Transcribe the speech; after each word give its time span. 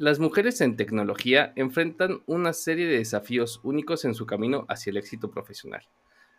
Las 0.00 0.18
mujeres 0.18 0.62
en 0.62 0.76
tecnología 0.76 1.52
enfrentan 1.56 2.22
una 2.24 2.54
serie 2.54 2.86
de 2.86 2.96
desafíos 2.96 3.60
únicos 3.62 4.06
en 4.06 4.14
su 4.14 4.24
camino 4.24 4.64
hacia 4.66 4.92
el 4.92 4.96
éxito 4.96 5.30
profesional. 5.30 5.82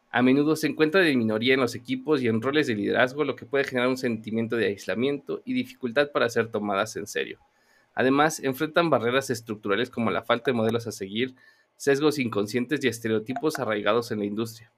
A 0.09 0.23
menudo 0.23 0.55
se 0.55 0.65
encuentran 0.65 1.05
en 1.05 1.19
minoría 1.19 1.53
en 1.53 1.59
los 1.59 1.75
equipos 1.75 2.23
y 2.23 2.27
en 2.27 2.41
roles 2.41 2.65
de 2.65 2.73
liderazgo, 2.73 3.23
lo 3.23 3.35
que 3.35 3.45
puede 3.45 3.65
generar 3.65 3.89
un 3.89 3.97
sentimiento 3.97 4.55
de 4.55 4.65
aislamiento 4.65 5.43
y 5.45 5.53
dificultad 5.53 6.09
para 6.11 6.27
ser 6.27 6.47
tomadas 6.47 6.95
en 6.95 7.05
serio. 7.05 7.37
Además, 7.93 8.39
enfrentan 8.39 8.89
barreras 8.89 9.29
estructurales 9.29 9.91
como 9.91 10.09
la 10.09 10.23
falta 10.23 10.49
de 10.49 10.57
modelos 10.57 10.87
a 10.87 10.91
seguir, 10.91 11.35
sesgos 11.77 12.17
inconscientes 12.17 12.83
y 12.83 12.87
estereotipos 12.87 13.59
arraigados 13.59 14.09
en 14.09 14.17
la 14.17 14.25
industria. 14.25 14.71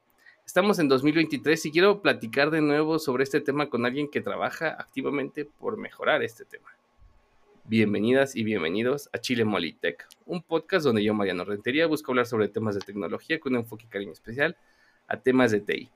Estamos 0.45 0.77
en 0.79 0.89
2023 0.89 1.67
y 1.67 1.71
quiero 1.71 2.01
platicar 2.01 2.51
de 2.51 2.59
nuevo 2.59 2.99
sobre 2.99 3.23
este 3.23 3.39
tema 3.39 3.69
con 3.69 3.85
alguien 3.85 4.09
que 4.09 4.19
trabaja 4.19 4.75
activamente 4.77 5.45
por 5.45 5.77
mejorar 5.77 6.21
este 6.21 6.43
tema. 6.43 6.67
Bienvenidas 7.65 8.35
y 8.35 8.43
bienvenidos 8.43 9.09
a 9.13 9.19
Chile 9.19 9.45
Molitech, 9.45 10.05
un 10.25 10.43
podcast 10.43 10.85
donde 10.85 11.01
yo, 11.01 11.13
Mariano 11.13 11.45
Rentería, 11.45 11.87
busco 11.87 12.11
hablar 12.11 12.25
sobre 12.25 12.49
temas 12.49 12.75
de 12.75 12.81
tecnología 12.81 13.39
con 13.39 13.53
un 13.53 13.59
enfoque 13.59 13.87
cariño 13.87 14.11
especial 14.11 14.57
a 15.07 15.21
temas 15.21 15.51
de 15.51 15.61
TI. 15.61 15.89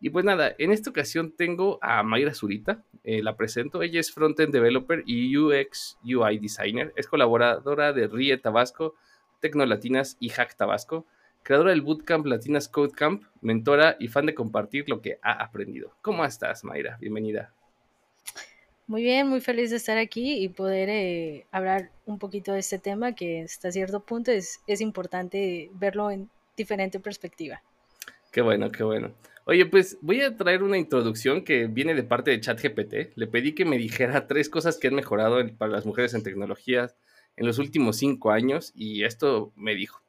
Y 0.00 0.10
pues 0.10 0.26
nada, 0.26 0.54
en 0.58 0.70
esta 0.70 0.90
ocasión 0.90 1.32
tengo 1.34 1.78
a 1.80 2.02
Mayra 2.02 2.34
Zurita, 2.34 2.84
eh, 3.04 3.22
la 3.22 3.38
presento. 3.38 3.80
Ella 3.80 4.00
es 4.00 4.12
Frontend 4.12 4.52
Developer 4.52 5.02
y 5.06 5.34
UX 5.34 5.96
UI 6.04 6.38
Designer. 6.38 6.92
Es 6.94 7.06
colaboradora 7.06 7.94
de 7.94 8.06
RIE 8.06 8.36
Tabasco, 8.36 8.94
Tecnolatinas 9.40 10.18
y 10.20 10.28
Hack 10.28 10.56
Tabasco, 10.56 11.06
creadora 11.42 11.70
del 11.70 11.80
Bootcamp 11.80 12.26
Latinas 12.26 12.68
Code 12.68 12.92
Camp, 12.92 13.24
mentora 13.40 13.96
y 13.98 14.08
fan 14.08 14.26
de 14.26 14.34
compartir 14.34 14.90
lo 14.90 15.00
que 15.00 15.18
ha 15.22 15.42
aprendido. 15.42 15.96
¿Cómo 16.02 16.22
estás, 16.22 16.64
Mayra? 16.64 16.98
Bienvenida. 17.00 17.54
Muy 18.86 19.02
bien, 19.02 19.28
muy 19.28 19.40
feliz 19.40 19.70
de 19.70 19.76
estar 19.76 19.96
aquí 19.96 20.44
y 20.44 20.48
poder 20.50 20.90
eh, 20.90 21.46
hablar 21.50 21.90
un 22.04 22.18
poquito 22.18 22.52
de 22.52 22.58
este 22.58 22.78
tema 22.78 23.14
que 23.14 23.42
hasta 23.42 23.72
cierto 23.72 24.00
punto 24.00 24.30
es, 24.30 24.60
es 24.66 24.82
importante 24.82 25.70
verlo 25.72 26.10
en 26.10 26.28
diferente 26.54 27.00
perspectiva. 27.00 27.62
Qué 28.30 28.42
bueno, 28.42 28.70
qué 28.70 28.84
bueno. 28.84 29.14
Oye, 29.46 29.64
pues 29.64 29.96
voy 30.02 30.20
a 30.20 30.36
traer 30.36 30.62
una 30.62 30.76
introducción 30.76 31.44
que 31.44 31.66
viene 31.66 31.94
de 31.94 32.02
parte 32.02 32.30
de 32.30 32.40
ChatGPT. 32.40 33.16
Le 33.16 33.26
pedí 33.26 33.54
que 33.54 33.64
me 33.64 33.78
dijera 33.78 34.26
tres 34.28 34.50
cosas 34.50 34.76
que 34.76 34.88
han 34.88 34.94
mejorado 34.94 35.38
para 35.56 35.72
las 35.72 35.86
mujeres 35.86 36.12
en 36.12 36.22
tecnologías 36.22 36.94
en 37.36 37.46
los 37.46 37.58
últimos 37.58 37.96
cinco 37.96 38.32
años 38.32 38.72
y 38.74 39.04
esto 39.04 39.52
me 39.56 39.74
dijo. 39.74 40.02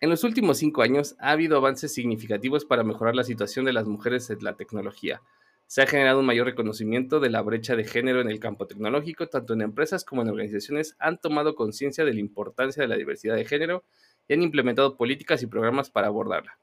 En 0.00 0.10
los 0.10 0.22
últimos 0.22 0.58
cinco 0.58 0.82
años 0.82 1.16
ha 1.18 1.32
habido 1.32 1.56
avances 1.56 1.92
significativos 1.92 2.64
para 2.64 2.84
mejorar 2.84 3.16
la 3.16 3.24
situación 3.24 3.64
de 3.64 3.72
las 3.72 3.86
mujeres 3.86 4.30
en 4.30 4.44
la 4.44 4.54
tecnología 4.54 5.22
se 5.66 5.82
ha 5.82 5.86
generado 5.86 6.20
un 6.20 6.26
mayor 6.26 6.46
reconocimiento 6.46 7.18
de 7.18 7.30
la 7.30 7.42
brecha 7.42 7.74
de 7.74 7.84
género 7.84 8.20
en 8.20 8.30
el 8.30 8.38
campo 8.38 8.66
tecnológico, 8.66 9.26
tanto 9.28 9.54
en 9.54 9.62
empresas 9.62 10.04
como 10.04 10.22
en 10.22 10.28
organizaciones 10.28 10.94
han 10.98 11.18
tomado 11.18 11.56
conciencia 11.56 12.04
de 12.04 12.14
la 12.14 12.20
importancia 12.20 12.82
de 12.82 12.88
la 12.88 12.96
diversidad 12.96 13.34
de 13.34 13.44
género 13.44 13.84
y 14.28 14.34
han 14.34 14.42
implementado 14.42 14.96
políticas 14.96 15.42
y 15.42 15.46
programas 15.46 15.90
para 15.90 16.06
abordarla. 16.06 16.58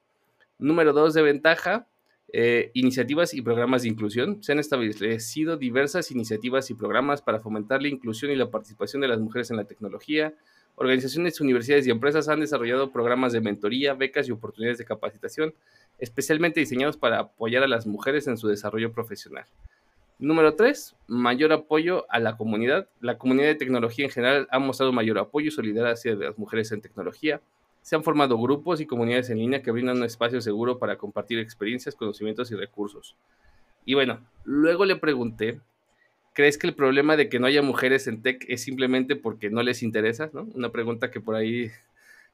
Número 0.58 0.94
dos 0.94 1.14
de 1.14 1.22
ventaja, 1.22 1.88
eh, 2.31 2.72
iniciativas 2.74 3.34
y 3.34 3.42
programas 3.42 3.84
de 3.84 3.90
inclusión. 3.90 4.42
Se 4.42 4.54
han 4.54 4.59
establecido 4.59 5.58
diversas 5.58 6.09
iniciativas 6.12 6.70
y 6.70 6.74
programas 6.74 7.22
para 7.22 7.40
fomentar 7.40 7.81
la 7.81 7.90
inclusión 7.90 8.31
y 8.31 8.36
la 8.36 8.50
participación 8.50 9.02
de 9.02 9.09
las 9.09 9.20
mujeres 9.20 9.52
en 9.52 9.58
la 9.58 9.66
tecnología. 9.66 10.34
Organizaciones, 10.75 11.39
universidades 11.39 11.85
y 11.88 11.91
empresas 11.91 12.27
han 12.29 12.39
desarrollado 12.39 12.91
programas 12.91 13.31
de 13.31 13.41
mentoría, 13.41 13.93
becas 13.93 14.27
y 14.27 14.31
oportunidades 14.31 14.79
de 14.79 14.85
capacitación 14.85 15.53
especialmente 15.99 16.59
diseñados 16.59 16.97
para 16.97 17.19
apoyar 17.19 17.63
a 17.63 17.67
las 17.67 17.85
mujeres 17.85 18.27
en 18.27 18.38
su 18.38 18.47
desarrollo 18.47 18.91
profesional. 18.91 19.45
Número 20.19 20.55
3, 20.55 20.95
mayor 21.07 21.53
apoyo 21.53 22.05
a 22.09 22.19
la 22.19 22.38
comunidad. 22.38 22.88
La 23.01 23.17
comunidad 23.17 23.47
de 23.47 23.55
tecnología 23.55 24.05
en 24.05 24.11
general 24.11 24.47
ha 24.51 24.59
mostrado 24.59 24.91
mayor 24.91 25.17
apoyo 25.19 25.47
y 25.47 25.51
solidaridad 25.51 25.94
hacia 25.94 26.16
las 26.16 26.38
mujeres 26.38 26.71
en 26.71 26.81
tecnología. 26.81 27.41
Se 27.81 27.95
han 27.95 28.03
formado 28.03 28.38
grupos 28.38 28.79
y 28.79 28.85
comunidades 28.85 29.29
en 29.29 29.39
línea 29.39 29.62
que 29.62 29.72
brindan 29.72 29.97
un 29.97 30.03
espacio 30.03 30.39
seguro 30.39 30.79
para 30.79 30.97
compartir 30.97 31.39
experiencias, 31.39 31.95
conocimientos 31.95 32.51
y 32.51 32.56
recursos. 32.56 33.16
Y 33.85 33.95
bueno, 33.95 34.19
luego 34.45 34.85
le 34.85 34.95
pregunté, 34.95 35.59
¿crees 36.33 36.57
que 36.57 36.67
el 36.67 36.75
problema 36.75 37.16
de 37.16 37.29
que 37.29 37.39
no 37.39 37.47
haya 37.47 37.61
mujeres 37.61 38.07
en 38.07 38.21
tech 38.21 38.44
es 38.47 38.61
simplemente 38.61 39.16
porque 39.16 39.49
no 39.49 39.63
les 39.63 39.83
interesa? 39.83 40.29
Una 40.33 40.71
pregunta 40.71 41.11
que 41.11 41.21
por 41.21 41.35
ahí, 41.35 41.71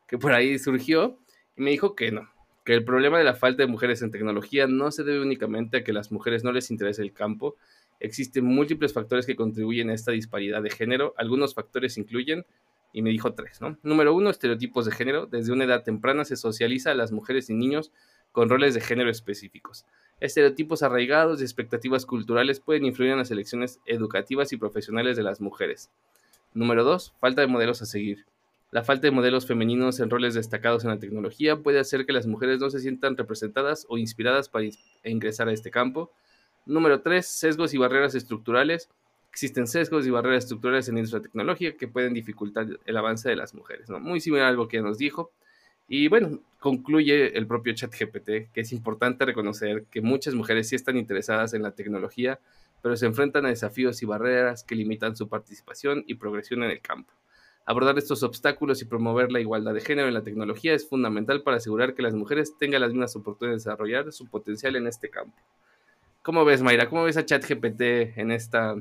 que 0.08 0.18
por 0.18 0.34
ahí 0.34 0.58
surgió 0.60 1.18
y 1.56 1.62
me 1.62 1.72
dijo 1.72 1.96
que 1.96 2.12
no, 2.12 2.30
que 2.66 2.74
el 2.74 2.84
problema 2.84 3.18
de 3.18 3.24
la 3.24 3.36
falta 3.36 3.64
de 3.64 3.68
mujeres 3.68 4.02
en 4.02 4.12
tecnología 4.12 4.68
no 4.68 4.92
se 4.92 5.04
debe 5.04 5.22
únicamente 5.22 5.78
a 5.78 5.84
que 5.84 5.94
las 5.94 6.12
mujeres 6.12 6.44
no 6.44 6.52
les 6.52 6.72
interese 6.72 7.02
el 7.02 7.14
campo. 7.14 7.56
Existen 8.00 8.46
múltiples 8.46 8.94
factores 8.94 9.26
que 9.26 9.36
contribuyen 9.36 9.90
a 9.90 9.94
esta 9.94 10.12
disparidad 10.12 10.62
de 10.62 10.70
género. 10.70 11.14
Algunos 11.18 11.54
factores 11.54 11.98
incluyen, 11.98 12.46
y 12.94 13.02
me 13.02 13.10
dijo 13.10 13.34
tres, 13.34 13.60
¿no? 13.62 13.78
Número 13.84 14.14
uno, 14.14 14.30
estereotipos 14.30 14.86
de 14.86 14.92
género. 14.92 15.26
Desde 15.26 15.52
una 15.52 15.66
edad 15.66 15.84
temprana 15.84 16.26
se 16.26 16.36
socializa 16.36 16.92
a 16.92 16.96
las 16.96 17.12
mujeres 17.12 17.50
y 17.50 17.54
niños 17.54 17.92
con 18.32 18.50
roles 18.50 18.74
de 18.74 18.82
género 18.82 19.10
específicos. 19.10 19.86
Estereotipos 20.20 20.84
arraigados 20.84 21.40
y 21.40 21.44
expectativas 21.44 22.06
culturales 22.06 22.60
pueden 22.60 22.86
influir 22.86 23.12
en 23.12 23.20
las 23.20 23.32
elecciones 23.32 23.80
educativas 23.86 24.52
y 24.52 24.58
profesionales 24.58 25.16
de 25.16 25.24
las 25.24 25.40
mujeres. 25.40 25.90
Número 26.54 26.84
dos, 26.84 27.14
falta 27.20 27.42
de 27.42 27.48
modelos 27.48 27.82
a 27.82 27.86
seguir. 27.86 28.26
La 28.72 28.84
falta 28.84 29.08
de 29.08 29.12
modelos 29.12 29.48
femeninos 29.48 30.00
en 30.00 30.10
roles 30.10 30.36
destacados 30.36 30.84
en 30.84 30.92
la 30.92 31.00
tecnología 31.00 31.58
puede 31.58 31.80
hacer 31.80 32.06
que 32.06 32.14
las 32.14 32.28
mujeres 32.28 32.60
no 32.60 32.70
se 32.70 32.80
sientan 32.80 33.18
representadas 33.18 33.86
o 33.90 33.98
inspiradas 33.98 34.50
para 34.50 34.66
ingresar 35.04 35.48
a 35.48 35.54
este 35.54 35.72
campo. 35.72 36.12
Número 36.66 37.02
3. 37.02 37.26
Sesgos 37.26 37.74
y 37.74 37.78
barreras 37.78 38.14
estructurales. 38.14 38.90
Existen 39.32 39.68
sesgos 39.68 40.06
y 40.06 40.12
barreras 40.12 40.44
estructurales 40.44 40.88
en 40.88 40.96
la 40.96 41.00
industria 41.00 41.22
tecnológica 41.22 41.78
que 41.78 41.88
pueden 41.88 42.14
dificultar 42.14 42.68
el 42.86 42.98
avance 42.98 43.30
de 43.30 43.36
las 43.36 43.56
mujeres. 43.56 43.90
¿no? 43.90 44.00
Muy 44.00 44.20
similar 44.20 44.48
a 44.48 44.50
algo 44.50 44.68
que 44.68 44.82
nos 44.82 44.98
dijo. 44.98 45.32
Y 45.90 46.08
bueno, 46.08 46.40
concluye 46.60 47.36
el 47.36 47.48
propio 47.48 47.74
ChatGPT 47.74 48.52
que 48.54 48.62
es 48.62 48.72
importante 48.72 49.26
reconocer 49.26 49.86
que 49.90 50.02
muchas 50.02 50.36
mujeres 50.36 50.70
sí 50.70 50.76
están 50.76 50.98
interesadas 50.98 51.56
en 51.56 51.64
la 51.64 51.72
tecnología, 51.72 52.40
pero 52.84 52.96
se 52.96 53.08
enfrentan 53.08 53.48
a 53.48 53.50
desafíos 53.50 54.02
y 54.04 54.06
barreras 54.06 54.64
que 54.64 54.76
limitan 54.76 55.16
su 55.16 55.28
participación 55.28 56.04
y 56.06 56.14
progresión 56.14 56.64
en 56.64 56.70
el 56.70 56.80
campo. 56.80 57.12
Abordar 57.66 57.98
estos 57.98 58.22
obstáculos 58.22 58.82
y 58.82 58.86
promover 58.86 59.32
la 59.32 59.40
igualdad 59.40 59.74
de 59.74 59.82
género 59.82 60.08
en 60.08 60.14
la 60.14 60.24
tecnología 60.24 60.74
es 60.74 60.88
fundamental 60.88 61.42
para 61.42 61.58
asegurar 61.58 61.96
que 61.96 62.04
las 62.04 62.14
mujeres 62.14 62.56
tengan 62.58 62.82
las 62.82 62.92
mismas 62.92 63.16
oportunidades 63.16 63.64
de 63.64 63.70
desarrollar 63.70 64.12
su 64.12 64.28
potencial 64.28 64.76
en 64.76 64.88
este 64.88 65.10
campo. 65.10 65.38
¿Cómo 66.22 66.46
ves, 66.46 66.62
Mayra? 66.62 66.88
¿Cómo 66.88 67.04
ves 67.04 67.18
a 67.18 67.26
ChatGPT 67.26 67.82
en 68.16 68.32
esta, 68.32 68.76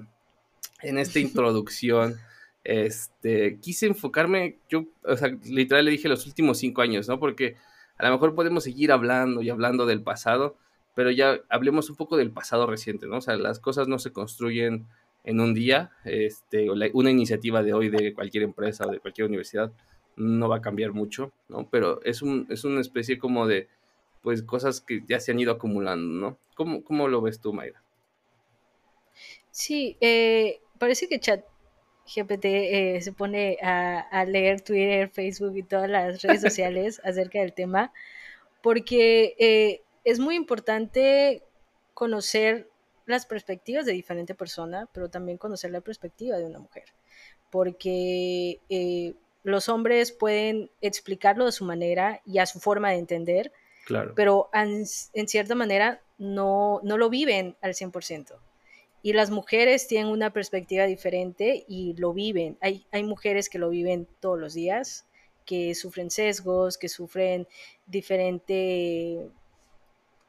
en 0.82 0.98
esta 0.98 1.18
introducción? 1.20 2.16
Este, 2.64 3.58
quise 3.60 3.86
enfocarme, 3.86 4.58
yo, 4.68 4.84
o 5.04 5.16
sea, 5.16 5.28
literal 5.44 5.84
le 5.84 5.90
dije 5.90 6.08
los 6.08 6.26
últimos 6.26 6.58
cinco 6.58 6.82
años, 6.82 7.08
¿no? 7.08 7.18
Porque 7.18 7.56
a 7.96 8.06
lo 8.06 8.12
mejor 8.12 8.34
podemos 8.34 8.64
seguir 8.64 8.92
hablando 8.92 9.42
y 9.42 9.50
hablando 9.50 9.86
del 9.86 10.02
pasado, 10.02 10.56
pero 10.94 11.10
ya 11.10 11.40
hablemos 11.48 11.90
un 11.90 11.96
poco 11.96 12.16
del 12.16 12.30
pasado 12.30 12.66
reciente, 12.66 13.06
¿no? 13.06 13.18
O 13.18 13.20
sea, 13.20 13.36
las 13.36 13.60
cosas 13.60 13.88
no 13.88 13.98
se 13.98 14.12
construyen 14.12 14.86
en 15.24 15.40
un 15.40 15.54
día, 15.54 15.92
este, 16.04 16.70
una 16.70 17.10
iniciativa 17.10 17.62
de 17.62 17.72
hoy 17.72 17.88
de 17.88 18.14
cualquier 18.14 18.44
empresa 18.44 18.86
o 18.86 18.90
de 18.90 19.00
cualquier 19.00 19.26
universidad 19.26 19.72
no 20.16 20.48
va 20.48 20.56
a 20.56 20.62
cambiar 20.62 20.92
mucho, 20.92 21.32
¿no? 21.48 21.68
Pero 21.70 22.02
es, 22.02 22.22
un, 22.22 22.46
es 22.50 22.64
una 22.64 22.80
especie 22.80 23.18
como 23.18 23.46
de, 23.46 23.68
pues, 24.22 24.42
cosas 24.42 24.80
que 24.80 25.02
ya 25.06 25.20
se 25.20 25.32
han 25.32 25.40
ido 25.40 25.52
acumulando, 25.52 26.12
¿no? 26.18 26.38
¿Cómo, 26.54 26.82
cómo 26.82 27.08
lo 27.08 27.22
ves 27.22 27.40
tú, 27.40 27.52
Mayra? 27.52 27.82
Sí, 29.50 29.96
eh, 30.00 30.60
parece 30.78 31.08
que 31.08 31.20
Chat 31.20 31.44
GPT 32.14 32.44
eh, 32.44 33.00
se 33.02 33.12
pone 33.12 33.58
a, 33.62 34.00
a, 34.00 34.24
leer 34.24 34.60
Twitter, 34.60 35.08
Facebook 35.10 35.56
y 35.56 35.62
todas 35.62 35.88
las 35.88 36.22
redes 36.22 36.40
sociales 36.42 37.00
acerca 37.04 37.40
del 37.40 37.52
tema, 37.52 37.92
porque 38.62 39.34
eh, 39.38 39.82
es 40.04 40.18
muy 40.18 40.34
importante 40.34 41.42
conocer 41.94 42.68
las 43.06 43.26
perspectivas 43.26 43.86
de 43.86 43.92
diferente 43.92 44.34
persona, 44.34 44.88
pero 44.92 45.08
también 45.08 45.38
conocer 45.38 45.70
la 45.70 45.80
perspectiva 45.80 46.36
de 46.36 46.44
una 46.44 46.58
mujer, 46.58 46.84
porque 47.50 48.60
eh, 48.68 49.14
los 49.42 49.68
hombres 49.68 50.12
pueden 50.12 50.70
explicarlo 50.80 51.46
de 51.46 51.52
su 51.52 51.64
manera 51.64 52.20
y 52.26 52.38
a 52.38 52.46
su 52.46 52.60
forma 52.60 52.90
de 52.90 52.98
entender, 52.98 53.52
claro. 53.86 54.12
pero 54.14 54.50
en, 54.52 54.86
cierta 54.86 55.54
manera 55.54 56.02
no, 56.18 56.80
no 56.82 56.98
lo 56.98 57.08
viven 57.08 57.56
al 57.62 57.72
100%. 57.72 58.36
Y 59.02 59.12
las 59.12 59.30
mujeres 59.30 59.86
tienen 59.86 60.08
una 60.08 60.32
perspectiva 60.32 60.84
diferente 60.84 61.64
y 61.68 61.94
lo 61.94 62.12
viven. 62.12 62.58
Hay, 62.60 62.86
hay 62.90 63.04
mujeres 63.04 63.48
que 63.48 63.58
lo 63.58 63.70
viven 63.70 64.08
todos 64.20 64.38
los 64.38 64.54
días, 64.54 65.06
que 65.44 65.74
sufren 65.74 66.10
sesgos, 66.10 66.76
que 66.76 66.88
sufren 66.88 67.46
diferente, 67.86 69.30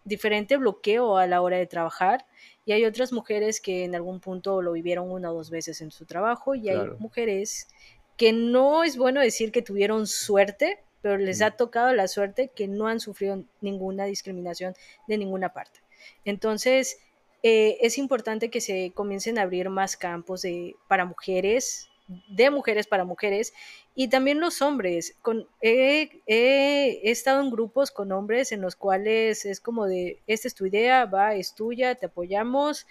diferente 0.03 0.57
bloqueo 0.57 1.17
a 1.17 1.27
la 1.27 1.41
hora 1.41 1.57
de 1.57 1.67
trabajar 1.67 2.25
y 2.69 2.71
hay 2.71 2.85
otras 2.85 3.11
mujeres 3.11 3.61
que 3.61 3.83
en 3.83 3.95
algún 3.95 4.19
punto 4.19 4.61
lo 4.61 4.73
vivieron 4.73 5.11
una 5.11 5.31
o 5.31 5.33
dos 5.33 5.49
veces 5.49 5.81
en 5.81 5.89
su 5.89 6.05
trabajo 6.05 6.53
y 6.53 6.69
hay 6.69 6.77
mujeres 6.99 7.67
que 8.15 8.31
no 8.31 8.83
es 8.83 8.95
bueno 8.95 9.21
decir 9.21 9.51
que 9.51 9.63
tuvieron 9.63 10.05
suerte, 10.05 10.77
pero 11.01 11.17
les 11.17 11.41
ha 11.41 11.51
tocado 11.51 11.93
la 11.93 12.07
suerte 12.07 12.51
que 12.53 12.67
no 12.67 12.87
han 12.87 12.99
sufrido 12.99 13.43
ninguna 13.61 14.05
discriminación 14.05 14.75
de 15.07 15.17
ninguna 15.17 15.51
parte. 15.51 15.79
Entonces, 16.25 16.99
eh, 17.43 17.77
es 17.81 17.97
importante 17.97 18.49
que 18.49 18.61
se 18.61 18.91
comiencen 18.93 19.39
a 19.39 19.43
abrir 19.43 19.69
más 19.69 19.97
campos 19.97 20.41
de, 20.41 20.75
para 20.87 21.05
mujeres 21.05 21.89
de 22.27 22.49
mujeres 22.49 22.87
para 22.87 23.05
mujeres 23.05 23.53
y 23.95 24.07
también 24.07 24.39
los 24.39 24.61
hombres. 24.61 25.15
Con, 25.21 25.47
he, 25.61 26.21
he, 26.25 27.11
estado 27.11 27.41
en 27.41 27.51
grupos 27.51 27.91
con 27.91 28.11
hombres 28.11 28.51
en 28.51 28.61
los 28.61 28.75
cuales 28.75 29.45
es 29.45 29.59
como 29.59 29.85
de, 29.85 30.19
esta 30.27 30.47
es 30.47 30.55
tu 30.55 30.65
idea, 30.65 31.05
va, 31.05 31.35
es 31.35 31.53
tuya, 31.53 31.95
te 31.95 32.07
apoyamos 32.07 32.87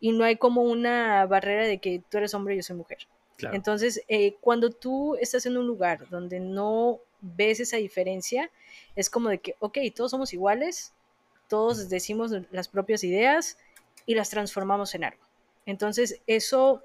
y 0.00 0.12
no 0.12 0.24
hay 0.24 0.36
como 0.36 0.62
una 0.62 1.26
barrera 1.26 1.66
de 1.66 1.78
que 1.78 2.02
tú 2.08 2.18
eres 2.18 2.34
hombre 2.34 2.54
y 2.54 2.58
yo 2.58 2.62
soy 2.62 2.76
mujer. 2.76 2.98
Entonces, 3.52 4.04
eh, 4.06 4.36
cuando 4.40 4.70
tú 4.70 5.16
estás 5.16 5.46
en 5.46 5.56
un 5.56 5.66
lugar 5.66 6.08
donde 6.10 6.38
no 6.38 7.00
ves 7.20 7.58
esa 7.58 7.76
diferencia, 7.76 8.50
es 8.94 9.10
como 9.10 9.30
de 9.30 9.38
que, 9.38 9.56
ok, 9.58 9.78
todos 9.94 10.12
somos 10.12 10.32
iguales, 10.32 10.92
todos 11.48 11.88
decimos 11.88 12.30
las 12.52 12.68
propias 12.68 13.02
ideas 13.02 13.58
y 14.06 14.14
las 14.14 14.30
transformamos 14.30 14.94
en 14.94 15.04
algo. 15.04 15.22
Entonces, 15.66 16.20
eso 16.26 16.82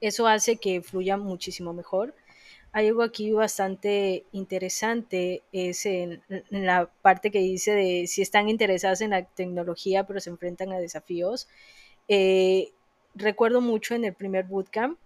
eso 0.00 0.26
hace 0.26 0.56
que 0.56 0.82
fluya 0.82 1.16
muchísimo 1.16 1.72
mejor. 1.72 2.14
Hay 2.72 2.88
algo 2.88 3.02
aquí 3.02 3.32
bastante 3.32 4.24
interesante, 4.32 5.42
es 5.52 5.84
en, 5.86 6.22
la 6.50 6.90
parte 7.02 7.30
que 7.30 7.40
dice 7.40 7.72
de 7.72 8.06
si 8.06 8.22
están 8.22 8.48
interesadas 8.48 9.00
en 9.00 9.10
la 9.10 9.24
tecnología 9.24 10.06
pero 10.06 10.20
se 10.20 10.30
enfrentan 10.30 10.72
a 10.72 10.78
desafíos. 10.78 11.48
Eh, 12.08 12.72
recuerdo 13.14 13.60
mucho 13.60 13.94
en 13.94 14.04
el 14.04 14.14
primer 14.14 14.44
bootcamp, 14.44 14.98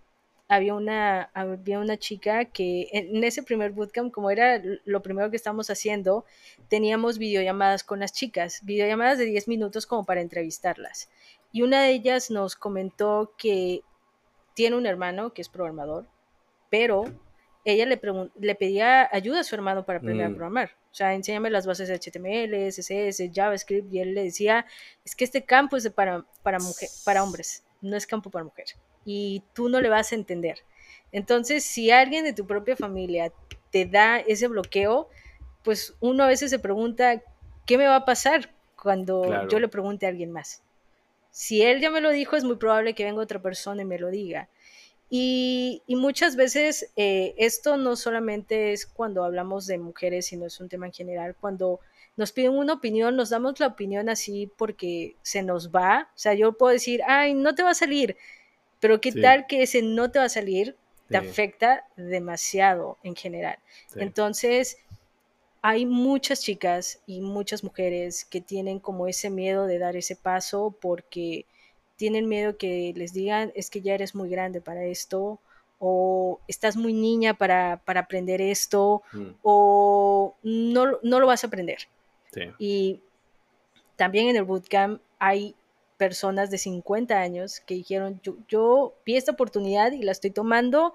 había 0.49 0.75
una, 0.75 1.31
había 1.35 1.79
una 1.79 1.97
chica 1.97 2.45
que 2.45 2.89
en 2.93 3.25
ese 3.25 3.43
primer 3.43 3.73
bootcamp, 3.73 4.13
como 4.13 4.31
era 4.31 4.63
lo 4.85 5.03
primero 5.03 5.31
que 5.31 5.37
estábamos 5.37 5.71
haciendo, 5.71 6.25
teníamos 6.69 7.19
videollamadas 7.19 7.83
con 7.83 8.01
las 8.01 8.13
chicas, 8.13 8.61
videollamadas 8.63 9.19
de 9.19 9.25
10 9.25 9.49
minutos 9.49 9.87
como 9.87 10.05
para 10.05 10.21
entrevistarlas. 10.21 11.09
Y 11.53 11.63
una 11.63 11.83
de 11.83 11.93
ellas 11.93 12.31
nos 12.31 12.57
comentó 12.57 13.33
que 13.39 13.83
tiene 14.55 14.77
un 14.77 14.87
hermano 14.87 15.33
que 15.33 15.43
es 15.43 15.49
programador, 15.49 16.07
pero 16.71 17.05
ella 17.65 17.87
le, 17.87 18.01
le 18.39 18.55
pedía 18.55 19.09
ayuda 19.11 19.41
a 19.41 19.45
su 19.45 19.55
hermano 19.55 19.85
para 19.87 19.99
aprender 19.99 20.27
a 20.27 20.29
mm. 20.29 20.35
programar. 20.35 20.71
O 20.91 20.95
sea, 20.95 21.15
enséñame 21.15 21.51
las 21.51 21.67
bases 21.67 21.89
de 21.89 21.99
HTML, 21.99 22.69
CSS, 22.69 23.31
JavaScript, 23.33 23.93
y 23.93 24.01
él 24.01 24.15
le 24.15 24.25
decía, 24.25 24.67
es 25.05 25.17
que 25.17 25.25
este 25.25 25.45
campo 25.45 25.77
es 25.77 25.89
para, 25.91 26.25
para, 26.43 26.59
mujer, 26.59 26.89
para 27.05 27.25
hombres, 27.25 27.65
no 27.81 27.97
es 27.97 28.07
campo 28.07 28.31
para 28.31 28.45
mujer. 28.45 28.67
Y 29.05 29.43
tú 29.53 29.69
no 29.69 29.81
le 29.81 29.89
vas 29.89 30.13
a 30.13 30.15
entender. 30.15 30.61
Entonces, 31.13 31.65
si 31.65 31.91
alguien 31.91 32.25
de 32.25 32.33
tu 32.33 32.47
propia 32.47 32.77
familia 32.77 33.33
te 33.71 33.87
da 33.87 34.19
ese 34.19 34.49
bloqueo, 34.49 35.09
pues 35.63 35.95
uno 36.01 36.25
a 36.25 36.29
veces 36.29 36.51
se 36.51 36.59
pregunta, 36.59 37.23
¿qué 37.67 37.79
me 37.79 37.87
va 37.87 37.97
a 37.97 38.05
pasar 38.05 38.55
cuando 38.81 39.49
yo 39.49 39.59
le 39.59 39.69
pregunte 39.69 40.07
a 40.07 40.11
alguien 40.11 40.33
más? 40.33 40.63
Si 41.31 41.63
él 41.63 41.81
ya 41.81 41.91
me 41.91 42.01
lo 42.01 42.11
dijo, 42.11 42.37
es 42.37 42.45
muy 42.45 42.57
probable 42.57 42.95
que 42.95 43.05
venga 43.05 43.23
otra 43.23 43.43
persona 43.43 43.83
y 43.83 43.85
me 43.85 43.99
lo 43.99 44.11
diga. 44.11 44.49
Y, 45.11 45.83
muchas 45.89 46.37
veces 46.37 46.91
eh, 46.97 47.35
esto 47.39 47.77
no 47.77 47.97
solamente 47.97 48.73
es 48.73 48.87
cuando 48.87 49.25
hablamos 49.25 49.67
de 49.67 49.79
mujeres, 49.79 50.27
sino 50.27 50.47
es 50.47 50.61
un 50.61 50.69
tema 50.69 50.87
en 50.87 50.93
general. 50.93 51.37
Cuando 51.41 51.81
nos 52.17 52.33
piden 52.33 52.53
una 52.53 52.75
opinión, 52.75 53.17
nos 53.17 53.31
damos 53.31 53.61
la 53.61 53.69
opinión 53.69 54.09
así 54.09 54.51
porque 54.57 55.17
se 55.23 55.43
nos 55.43 55.71
va. 55.71 56.09
O 56.15 56.19
sea, 56.19 56.35
yo 56.35 56.53
puedo 56.55 56.73
decir, 56.73 57.01
ay, 57.07 57.35
no 57.35 57.55
te 57.55 57.63
va 57.63 57.71
a 57.71 57.75
salir, 57.75 58.17
pero 58.81 59.01
¿qué 59.01 59.13
tal 59.13 59.47
que 59.47 59.63
ese 59.63 59.83
no 59.83 60.11
te 60.11 60.19
va 60.19 60.27
a 60.27 60.31
salir? 60.31 60.77
Te 61.09 61.17
afecta 61.17 61.87
demasiado 61.97 62.99
en 63.03 63.15
general. 63.15 63.59
Entonces, 63.95 64.79
hay 65.63 65.87
muchas 65.87 66.41
chicas 66.41 67.01
y 67.07 67.21
muchas 67.21 67.65
mujeres 67.65 68.25
que 68.25 68.41
tienen 68.41 68.79
como 68.79 69.07
ese 69.07 69.31
miedo 69.31 69.67
de 69.67 69.79
dar 69.79 69.97
ese 69.97 70.17
paso 70.17 70.77
porque 70.79 71.47
tienen 71.97 72.29
miedo 72.29 72.57
que 72.59 72.93
les 72.97 73.13
digan 73.13 73.53
es 73.55 73.71
que 73.71 73.81
ya 73.81 73.95
eres 73.95 74.15
muy 74.15 74.29
grande 74.29 74.61
para 74.61 74.85
esto 74.85 75.41
o 75.79 76.41
estás 76.49 76.77
muy 76.77 76.93
niña 76.93 77.35
para, 77.35 77.81
aprender 77.87 78.41
esto 78.41 79.03
mm. 79.13 79.29
o 79.43 80.35
no, 80.43 80.99
no, 81.03 81.21
lo 81.21 81.27
vas 81.27 81.45
a 81.45 81.47
aprender. 81.47 81.89
Y 82.59 83.01
también 83.97 84.29
en 84.29 84.37
el 84.37 84.45
bootcamp 84.45 85.01
hay 85.19 85.55
personas 85.97 86.51
de 86.51 86.59
50 86.59 87.19
años 87.19 87.61
que 87.61 87.75
dijeron, 87.75 88.21
yo, 88.23 88.37
yo 88.49 88.95
vi 89.05 89.17
esta 89.17 89.33
oportunidad 89.33 89.93
y 89.93 90.03
la 90.03 90.13
estoy 90.13 90.31
tomando 90.31 90.95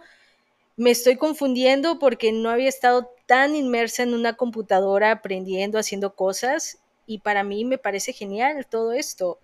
me 0.79 0.91
estoy 0.91 1.17
confundiendo 1.17 1.99
porque 1.99 2.31
no 2.31 2.49
había 2.49 2.69
estado 2.69 3.11
tan 3.25 3.53
inmersa 3.53 4.03
en 4.03 4.13
una 4.13 4.37
computadora 4.37 5.11
aprendiendo, 5.11 5.77
haciendo 5.77 6.15
cosas 6.15 6.77
y 7.05 7.17
para 7.19 7.43
mí 7.43 7.65
me 7.65 7.77
parece 7.77 8.13
genial 8.13 8.65
todo 8.65 8.93
esto. 8.93 9.39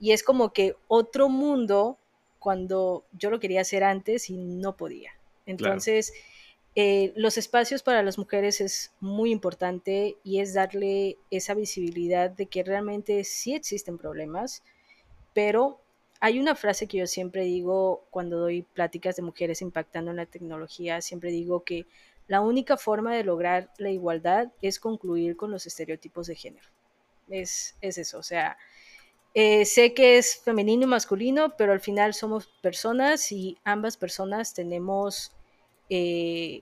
Y 0.00 0.12
es 0.12 0.22
como 0.22 0.54
que 0.54 0.76
otro 0.88 1.28
mundo 1.28 1.98
cuando 2.38 3.04
yo 3.12 3.28
lo 3.28 3.40
quería 3.40 3.60
hacer 3.60 3.84
antes 3.84 4.30
y 4.30 4.38
no 4.38 4.74
podía. 4.78 5.10
Entonces, 5.44 6.14
eh, 6.74 7.12
los 7.14 7.36
espacios 7.36 7.82
para 7.82 8.02
las 8.02 8.16
mujeres 8.16 8.62
es 8.62 8.90
muy 9.00 9.32
importante 9.32 10.16
y 10.24 10.40
es 10.40 10.54
darle 10.54 11.18
esa 11.30 11.52
visibilidad 11.52 12.30
de 12.30 12.46
que 12.46 12.62
realmente 12.62 13.22
sí 13.24 13.52
existen 13.52 13.98
problemas, 13.98 14.62
pero 15.42 15.80
hay 16.20 16.38
una 16.38 16.54
frase 16.54 16.86
que 16.86 16.98
yo 16.98 17.06
siempre 17.06 17.44
digo 17.44 18.06
cuando 18.10 18.38
doy 18.38 18.60
pláticas 18.60 19.16
de 19.16 19.22
mujeres 19.22 19.62
impactando 19.62 20.10
en 20.10 20.18
la 20.18 20.26
tecnología, 20.26 21.00
siempre 21.00 21.30
digo 21.30 21.64
que 21.64 21.86
la 22.28 22.42
única 22.42 22.76
forma 22.76 23.14
de 23.16 23.24
lograr 23.24 23.70
la 23.78 23.88
igualdad 23.88 24.52
es 24.60 24.78
concluir 24.78 25.38
con 25.38 25.50
los 25.50 25.66
estereotipos 25.66 26.26
de 26.26 26.34
género. 26.34 26.68
Es, 27.30 27.74
eso, 27.80 28.18
o 28.18 28.22
sea, 28.22 28.58
eh, 29.32 29.64
sé 29.64 29.94
que 29.94 30.18
es 30.18 30.42
femenino 30.44 30.82
y 30.82 30.88
masculino, 30.88 31.56
pero 31.56 31.72
al 31.72 31.80
final 31.80 32.12
somos 32.12 32.48
personas 32.60 33.32
y 33.32 33.56
ambas 33.64 33.96
personas 33.96 34.52
tenemos 34.52 35.32
eh, 35.88 36.60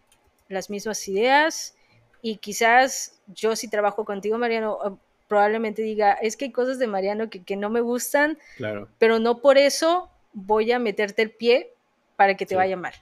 las 0.49 0.71
mismas 0.71 1.09
ideas 1.09 1.75
y 2.23 2.37
quizás 2.37 3.19
yo 3.27 3.57
si 3.57 3.67
trabajo 3.67 4.05
contigo, 4.05 4.39
Mariano, 4.39 5.01
probablemente 5.29 5.83
diga, 5.83 6.15
es 6.15 6.37
que 6.37 6.47
hay 6.47 6.53
cosas 6.53 6.79
de 6.79 6.87
Mariano 6.87 7.29
que, 7.31 7.57
no 7.57 7.71
me 7.71 7.81
gustan, 7.81 8.39
claro. 8.57 8.89
pero 8.99 9.19
no 9.19 9.41
por 9.41 9.59
eso 9.59 10.11
voy 10.33 10.73
a 10.73 10.79
meterte 10.79 11.23
el 11.23 11.31
pie 11.31 11.75
para 12.17 12.37
que 12.37 12.47
te 12.47 12.57
vaya 12.57 12.77
mal, 12.77 12.95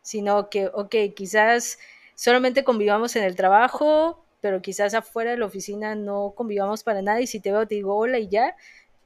sino 0.00 0.48
que, 0.48 0.68
ok, 0.68 0.94
quizás 1.14 1.78
solamente 2.14 2.64
convivamos 2.64 3.16
en 3.16 3.24
el 3.24 3.34
trabajo, 3.36 4.24
pero 4.40 4.62
quizás 4.62 4.94
afuera 4.94 5.32
de 5.32 5.38
la 5.38 5.46
oficina 5.46 5.94
no 5.94 6.32
convivamos 6.36 6.84
para 6.84 7.02
nada 7.02 7.20
y 7.20 7.26
si 7.26 7.40
te 7.40 7.50
veo 7.50 7.66
te 7.66 7.74
digo 7.74 7.96
hola 7.96 8.18
y 8.18 8.28
ya, 8.28 8.56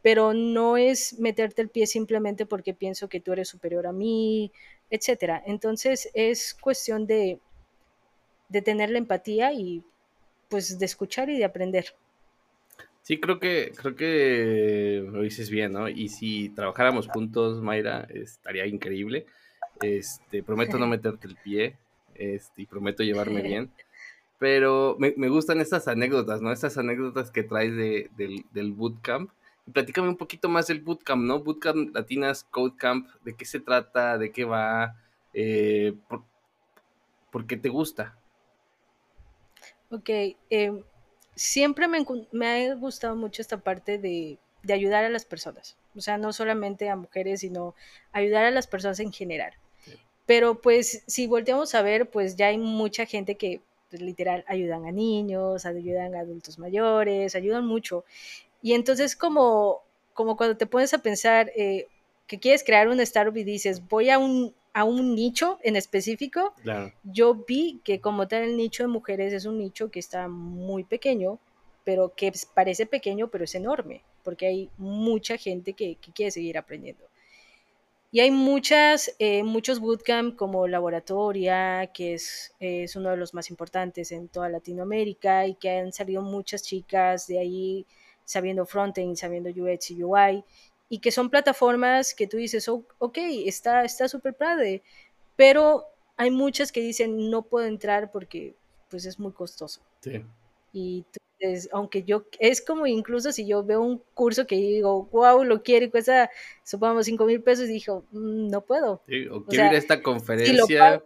pero 0.03 0.35
no 0.35 0.77
es 0.77 1.19
meterte 1.19 1.63
el 1.63 1.71
pie 1.71 1.87
simplemente 1.87 2.47
porque 2.47 2.75
pienso 2.75 3.09
que 3.09 3.21
tú 3.21 3.33
eres 3.33 3.49
superior 3.49 3.87
a 3.87 3.93
mí, 3.93 4.53
etcétera. 4.91 5.43
Entonces 5.47 6.11
es 6.15 6.55
cuestión 6.55 7.07
de, 7.07 7.41
de 8.49 8.63
tener 8.63 8.91
la 8.91 8.99
empatía 8.99 9.53
y 9.53 9.83
pues 10.49 10.79
de 10.79 10.87
escuchar 10.87 11.31
y 11.31 11.39
de 11.39 11.45
aprender. 11.45 11.95
Sí, 13.03 13.19
creo 13.21 13.39
que, 13.41 13.73
creo 13.75 13.97
que 13.97 15.09
lo 15.11 15.23
dices 15.23 15.49
bien, 15.49 15.73
¿no? 15.73 15.89
Y 15.89 16.09
si 16.09 16.51
trabajáramos 16.51 17.09
juntos, 17.09 17.63
Mayra, 17.63 18.07
estaría 18.11 18.67
increíble. 18.67 19.27
Este, 19.81 20.43
prometo 20.43 20.79
no 20.79 20.87
meterte 20.87 21.27
el 21.27 21.37
pie, 21.37 21.77
este, 22.15 22.63
y 22.63 22.67
prometo 22.67 23.03
llevarme 23.03 23.43
bien. 23.43 23.71
Pero 24.39 24.97
me, 24.99 25.29
gustan 25.29 25.61
estas 25.61 25.89
anécdotas, 25.89 26.41
¿no? 26.41 26.53
Estas 26.53 26.79
anécdotas 26.79 27.31
que 27.31 27.43
traes 27.43 27.75
de, 27.75 28.11
del, 28.17 28.45
del 28.53 28.73
bootcamp. 28.73 29.31
platícame 29.73 30.09
un 30.09 30.17
poquito 30.17 30.49
más 30.49 30.69
del 30.69 30.81
bootcamp, 30.81 31.23
¿no? 31.23 31.41
Bootcamp 31.41 31.95
Latinas 31.95 32.45
Code 32.45 32.77
Camp, 32.77 33.09
¿de 33.25 33.35
qué 33.35 33.45
se 33.45 33.59
trata? 33.59 34.17
¿De 34.17 34.31
qué 34.31 34.45
va? 34.45 34.97
Eh, 35.35 35.95
por, 37.31 37.47
qué 37.47 37.57
te 37.57 37.69
gusta? 37.69 38.17
Ok, 39.91 40.09
eh, 40.09 40.83
siempre 41.39 41.87
me, 41.89 42.47
ha 42.47 42.75
gustado 42.75 43.17
mucho 43.17 43.41
esta 43.41 43.59
parte 43.59 43.99
de, 43.99 44.39
ayudar 44.71 45.05
a 45.05 45.09
las 45.09 45.25
personas. 45.25 45.77
O 45.97 46.01
sea, 46.01 46.19
no 46.19 46.33
solamente 46.33 46.91
a 46.91 46.97
mujeres, 46.97 47.41
sino 47.41 47.75
ayudar 48.13 48.45
a 48.45 48.51
las 48.51 48.67
personas 48.67 49.01
en 49.01 49.13
general. 49.13 49.55
Pero 50.27 50.61
pues 50.61 51.05
si 51.07 51.27
volteamos 51.27 51.75
a 51.75 51.81
ver, 51.81 52.11
pues 52.11 52.37
ya 52.37 52.49
hay 52.49 52.59
mucha 52.59 53.07
gente 53.07 53.37
que 53.37 53.63
pues, 53.89 54.03
literal 54.03 54.45
ayudan 54.47 54.85
a 54.85 54.93
niños, 54.93 55.65
ayudan 55.65 56.15
a 56.15 56.21
adultos 56.21 56.59
mayores, 56.59 57.35
ayudan 57.35 57.65
mucho. 57.65 58.05
Y 58.61 58.75
entonces 58.75 59.17
como, 59.17 59.81
como 60.13 60.37
cuando 60.37 60.57
te 60.59 60.67
pones 60.67 60.93
a 60.93 60.99
pensar 60.99 61.51
eh, 61.57 61.87
que 62.27 62.39
quieres 62.39 62.63
crear 62.63 62.89
un 62.89 63.01
startup 63.01 63.37
y 63.37 63.45
dices, 63.45 63.89
voy 63.89 64.11
a 64.11 64.19
un, 64.19 64.55
a 64.79 64.85
un 64.85 65.17
nicho 65.17 65.59
en 65.65 65.75
específico, 65.75 66.55
yo 67.03 67.35
vi 67.35 67.81
que 67.83 68.01
como 68.01 68.29
tal 68.29 68.45
el 68.45 68.57
nicho 68.57 68.85
de 68.85 68.87
mujeres 68.87 69.33
es 69.33 69.45
un 69.45 69.59
nicho 69.59 69.91
que 69.91 69.99
está 69.99 70.29
muy 70.29 70.85
pequeño, 70.85 71.41
pero 71.83 72.15
que 72.15 72.33
parece 72.55 72.87
pequeño, 72.87 73.27
pero 73.27 73.43
es 73.43 73.57
enorme, 73.57 74.03
porque 74.23 74.47
hay 74.47 74.71
mucha 74.77 75.37
gente 75.37 75.73
que, 75.73 75.97
quiere 76.15 76.31
seguir 76.31 76.57
aprendiendo. 76.59 77.03
Y 78.13 78.21
hay 78.21 78.31
muchas, 78.31 79.17
eh, 79.19 79.43
muchos 79.43 79.81
bootcamp 79.81 80.37
como 80.37 80.69
Laboratoria, 80.69 81.91
que 81.93 82.15
es, 82.15 82.55
es 82.61 82.95
uno 82.95 83.11
de 83.11 83.17
los 83.17 83.35
más 83.35 83.51
importantes 83.51 84.13
en 84.13 84.29
toda 84.29 84.49
Latinoamérica 84.49 85.45
y 85.49 85.55
que 85.57 85.71
han 85.71 85.93
salido 85.93 86.23
muchas 86.23 86.63
chicas 86.63 87.27
de 87.27 87.41
ahí 87.41 87.87
sabiendo 88.25 88.65
frontend, 88.65 89.17
sabiendo 89.17 89.51
UX 89.51 89.91
y 89.91 90.05
UI 90.05 90.45
y 90.89 91.01
que 91.01 91.11
son 91.11 91.31
plataformas 91.31 92.15
que 92.15 92.27
tú 92.27 92.37
dices, 92.37 92.69
ok, 92.69 93.19
está 93.45 93.87
súper 94.09 94.35
padre, 94.35 94.83
pero 95.37 95.85
hay 96.17 96.31
muchas 96.31 96.73
que 96.73 96.81
dicen 96.81 97.31
no 97.31 97.43
puedo 97.43 97.67
entrar 97.67 98.11
porque 98.11 98.57
pues 98.91 99.05
es 99.05 99.19
muy 99.19 99.33
costoso. 99.33 99.81
Sí. 100.01 100.25
Y 100.73 101.05
aunque 101.73 102.03
yo, 102.03 102.27
es 102.41 102.61
como 102.61 102.87
incluso 102.87 103.33
si 103.33 103.47
yo 103.47 103.65
veo 103.65 103.81
un 103.81 104.03
curso 104.15 104.47
que 104.47 104.57
digo, 104.57 105.05
wow, 105.13 105.45
lo 105.45 105.63
quiero 105.63 105.87
y 105.87 105.91
cuesta, 105.91 106.31
supongamos, 106.65 107.07
5 107.07 107.25
mil 107.27 107.43
pesos, 107.43 107.69
y 107.69 107.75
dijo, 107.75 108.05
mm, 108.11 108.49
no 108.49 108.65
puedo. 108.65 109.03
o 109.31 109.45
quiero 109.45 109.67
ir 109.67 109.73
a 109.73 109.77
esta 109.77 110.03
conferencia, 110.03 111.03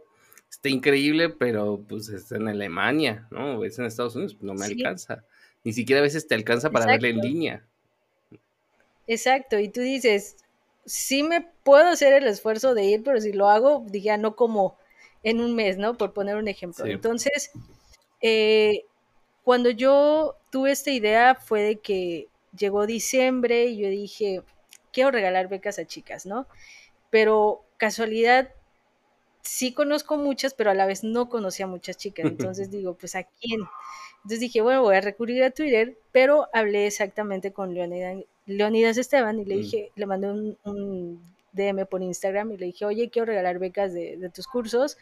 está 0.51 0.69
increíble, 0.69 1.29
pero 1.29 1.83
pues 1.87 2.09
está 2.09 2.37
en 2.37 2.49
Alemania, 2.49 3.27
¿no? 3.31 3.65
Es 3.65 3.79
en 3.79 3.85
Estados 3.85 4.17
Unidos, 4.17 4.37
no 4.41 4.55
me 4.55 4.65
alcanza. 4.65 5.25
Ni 5.65 5.73
siquiera 5.73 6.01
a 6.01 6.03
veces 6.03 6.27
te 6.27 6.35
alcanza 6.35 6.71
para 6.71 6.87
verla 6.87 7.09
en 7.09 7.19
línea. 7.19 7.67
Exacto, 9.12 9.59
y 9.59 9.69
tú 9.69 9.83
dices, 9.83 10.37
sí 10.87 11.23
me 11.23 11.42
puedo 11.42 11.88
hacer 11.88 12.14
el 12.14 12.26
esfuerzo 12.26 12.75
de 12.75 12.85
ir, 12.85 13.02
pero 13.04 13.21
si 13.21 13.33
lo 13.35 13.50
hago, 13.50 13.85
diga, 13.87 14.16
no 14.16 14.37
como 14.37 14.78
en 15.23 15.40
un 15.40 15.54
mes, 15.54 15.76
¿no? 15.76 15.99
Por 15.99 16.14
poner 16.14 16.37
un 16.37 16.49
ejemplo. 16.49 16.87
Entonces, 16.87 17.50
eh, 18.23 18.87
cuando 19.45 19.69
yo 19.69 20.37
tuve 20.50 20.73
esta 20.73 20.90
idea 20.90 21.35
fue 21.35 21.61
de 21.61 21.81
que 21.81 22.28
llegó 22.57 22.87
diciembre 22.87 23.66
y 23.66 23.76
yo 23.76 23.88
dije, 23.88 24.42
quiero 24.95 25.11
regalar 25.11 25.49
becas 25.49 25.78
a 25.78 25.85
chicas, 25.85 26.25
¿no? 26.25 26.47
Pero 27.11 27.66
casualidad, 27.76 28.49
sí 29.42 29.75
conozco 29.75 30.16
muchas, 30.16 30.54
pero 30.54 30.71
a 30.71 30.75
la 30.75 30.87
vez 30.87 31.04
no 31.04 31.28
conocía 31.28 31.66
muchas 31.66 31.99
chicas. 31.99 32.25
Entonces 32.57 32.71
digo, 32.71 32.95
pues 32.95 33.14
a 33.14 33.25
quién. 33.25 33.61
Entonces 34.16 34.40
dije, 34.40 34.62
bueno, 34.62 34.81
voy 34.81 34.97
a 34.97 35.02
recurrir 35.02 35.45
a 35.45 35.50
Twitter, 35.50 35.99
pero 36.12 36.49
hablé 36.54 36.87
exactamente 36.87 37.52
con 37.52 37.75
Leonidas, 38.47 38.99
Esteban 38.99 39.39
y 39.39 39.45
le 39.45 39.57
mm. 39.57 39.59
dije, 39.59 39.93
le 39.95 40.07
mandé 40.07 40.31
un, 40.65 41.33
DM 41.53 41.87
por 41.87 42.03
Instagram 42.03 42.53
y 42.53 42.57
le 42.57 42.67
dije, 42.67 42.85
oye, 42.87 43.11
quiero 43.11 43.27
regalar 43.27 43.59
becas 43.59 43.93
de, 43.93 44.31
tus 44.35 44.47
cursos. 44.47 44.97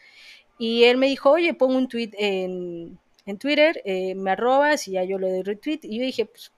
Y 0.57 0.83
él 0.83 0.97
me 0.97 1.07
dijo, 1.07 1.31
oye, 1.31 1.53
pongo 1.53 1.77
un 1.77 1.87
tweet 1.87 2.11
en, 2.17 2.99
Twitter, 3.39 3.81
eh, 3.85 4.13
me 4.15 4.31
arrobas 4.31 4.89
y 4.89 4.91
ya 4.91 5.05
yo 5.05 5.17
le 5.17 5.31
doy 5.31 5.43
retweet. 5.43 5.79
Y 5.83 5.99
yo 5.99 6.03
dije, 6.03 6.25
pues, 6.25 6.51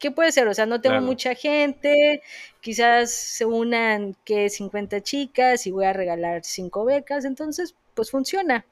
¿qué 0.00 0.10
puede 0.10 0.32
ser? 0.32 0.48
O 0.48 0.54
sea, 0.54 0.66
no 0.66 0.80
tengo 0.80 1.00
mucha 1.00 1.34
gente, 1.36 2.22
quizás 2.60 3.12
se 3.12 3.44
unan 3.44 4.16
que 4.24 4.48
50 4.50 5.02
chicas 5.02 5.66
y 5.66 5.70
voy 5.70 5.84
a 5.84 5.92
regalar 5.92 6.42
5 6.42 6.84
becas, 6.84 7.24
entonces, 7.24 7.76
pues 7.94 8.10
funciona. 8.10 8.66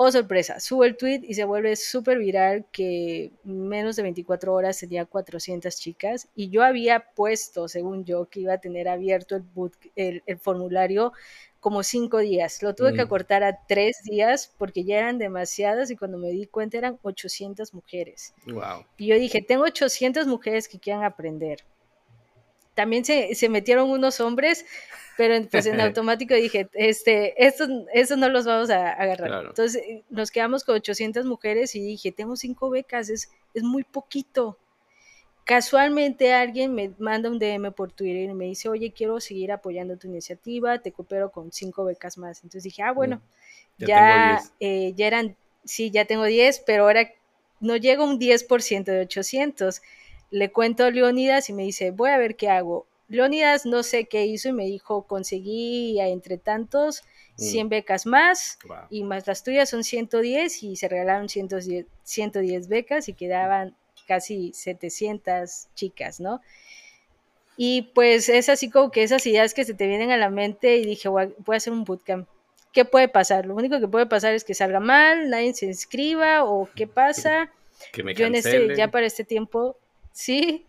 Oh, 0.00 0.12
sorpresa, 0.12 0.60
subo 0.60 0.84
el 0.84 0.96
tweet 0.96 1.22
y 1.24 1.34
se 1.34 1.42
vuelve 1.42 1.74
súper 1.74 2.20
viral 2.20 2.66
que 2.70 3.32
menos 3.42 3.96
de 3.96 4.04
24 4.04 4.54
horas 4.54 4.78
tenía 4.78 5.04
400 5.04 5.74
chicas 5.76 6.28
y 6.36 6.50
yo 6.50 6.62
había 6.62 7.00
puesto, 7.16 7.66
según 7.66 8.04
yo, 8.04 8.26
que 8.26 8.38
iba 8.38 8.52
a 8.52 8.58
tener 8.58 8.86
abierto 8.86 9.34
el, 9.34 9.42
boot, 9.42 9.74
el, 9.96 10.22
formulario 10.40 11.12
como 11.58 11.82
cinco 11.82 12.18
días. 12.18 12.62
Lo 12.62 12.76
tuve 12.76 12.92
que 12.92 13.02
mm. 13.02 13.06
acortar 13.06 13.42
a 13.42 13.66
tres 13.66 14.04
días 14.04 14.54
porque 14.56 14.84
ya 14.84 14.98
eran 14.98 15.18
demasiadas 15.18 15.90
y 15.90 15.96
cuando 15.96 16.16
me 16.16 16.28
di 16.28 16.46
cuenta 16.46 16.78
eran 16.78 17.00
800 17.02 17.74
mujeres. 17.74 18.34
Wow. 18.46 18.86
Y 18.98 19.08
yo 19.08 19.16
dije, 19.16 19.42
tengo 19.42 19.64
800 19.64 20.28
mujeres 20.28 20.68
que 20.68 20.78
quieran 20.78 21.02
aprender. 21.02 21.64
También 22.74 23.04
se, 23.04 23.34
se 23.34 23.48
metieron 23.48 23.90
unos 23.90 24.20
hombres 24.20 24.64
pero 25.18 25.34
pues 25.50 25.66
en 25.66 25.80
automático 25.80 26.32
dije, 26.32 26.68
este, 26.74 27.44
estos, 27.44 27.68
no 28.16 28.28
los 28.28 28.46
vamos 28.46 28.70
a 28.70 28.90
agarrar. 28.92 29.46
Entonces 29.46 29.82
nos 30.10 30.30
quedamos 30.30 30.62
con 30.62 30.76
800 30.76 31.26
mujeres 31.26 31.74
y 31.74 31.80
dije, 31.80 32.12
tengo 32.12 32.36
cinco 32.36 32.70
becas, 32.70 33.10
es, 33.10 33.28
es 33.52 33.64
muy 33.64 33.82
poquito. 33.82 34.58
Casualmente 35.42 36.32
alguien 36.32 36.72
me 36.72 36.92
manda 36.98 37.28
un 37.28 37.40
DM 37.40 37.72
por 37.72 37.90
Twitter 37.90 38.30
y 38.30 38.34
me 38.34 38.44
dice, 38.44 38.68
oye, 38.68 38.92
quiero 38.92 39.18
seguir 39.18 39.50
apoyando 39.50 39.96
tu 39.96 40.06
iniciativa, 40.06 40.78
te 40.78 40.92
coopero 40.92 41.32
con 41.32 41.50
cinco 41.50 41.84
becas 41.84 42.16
más. 42.16 42.44
Entonces 42.44 42.62
dije, 42.62 42.84
ah, 42.84 42.92
bueno, 42.92 43.20
mm, 43.78 43.84
ya, 43.86 44.40
eh, 44.60 44.92
ya, 44.94 45.08
eran, 45.08 45.36
sí, 45.64 45.90
ya 45.90 46.04
tengo 46.04 46.26
10, 46.26 46.62
pero 46.64 46.84
ahora 46.84 47.10
no 47.58 47.74
llega 47.74 48.04
un 48.04 48.20
10% 48.20 48.84
de 48.84 49.00
800. 49.00 49.82
Le 50.30 50.52
cuento 50.52 50.84
a 50.84 50.92
Leonidas 50.92 51.50
y 51.50 51.54
me 51.54 51.64
dice, 51.64 51.90
voy 51.90 52.10
a 52.10 52.18
ver 52.18 52.36
qué 52.36 52.50
hago 52.50 52.86
Leonidas 53.08 53.64
no 53.64 53.82
sé 53.82 54.04
qué 54.04 54.26
hizo 54.26 54.50
y 54.50 54.52
me 54.52 54.66
dijo, 54.66 55.02
conseguí 55.04 55.98
entre 56.00 56.36
tantos 56.36 57.04
100 57.36 57.66
mm. 57.66 57.70
becas 57.70 58.06
más 58.06 58.58
y 58.90 59.02
más 59.04 59.26
las 59.26 59.42
tuyas 59.42 59.70
son 59.70 59.82
110 59.82 60.62
y 60.62 60.76
se 60.76 60.88
regalaron 60.88 61.28
110, 61.28 61.86
110 62.02 62.68
becas 62.68 63.08
y 63.08 63.14
quedaban 63.14 63.74
casi 64.06 64.52
700 64.52 65.68
chicas, 65.74 66.20
¿no? 66.20 66.40
Y 67.56 67.90
pues 67.94 68.28
es 68.28 68.48
así 68.48 68.70
como 68.70 68.90
que 68.90 69.02
esas 69.02 69.26
ideas 69.26 69.52
que 69.52 69.64
se 69.64 69.74
te 69.74 69.86
vienen 69.86 70.10
a 70.10 70.16
la 70.16 70.30
mente 70.30 70.76
y 70.76 70.84
dije, 70.84 71.08
voy 71.08 71.32
a, 71.48 71.56
hacer 71.56 71.72
un 71.72 71.84
bootcamp. 71.84 72.28
¿Qué 72.72 72.84
puede 72.84 73.08
pasar? 73.08 73.46
Lo 73.46 73.54
único 73.54 73.80
que 73.80 73.88
puede 73.88 74.06
pasar 74.06 74.34
es 74.34 74.44
que 74.44 74.54
salga 74.54 74.78
mal, 74.78 75.28
nadie 75.30 75.52
se 75.54 75.66
inscriba 75.66 76.44
o 76.44 76.68
qué 76.74 76.86
pasa. 76.86 77.50
Que 77.92 78.02
me 78.02 78.12
Yo 78.12 78.26
en 78.26 78.34
este, 78.34 78.74
ya 78.76 78.90
para 78.90 79.06
este 79.06 79.22
tiempo, 79.22 79.78
sí, 80.10 80.66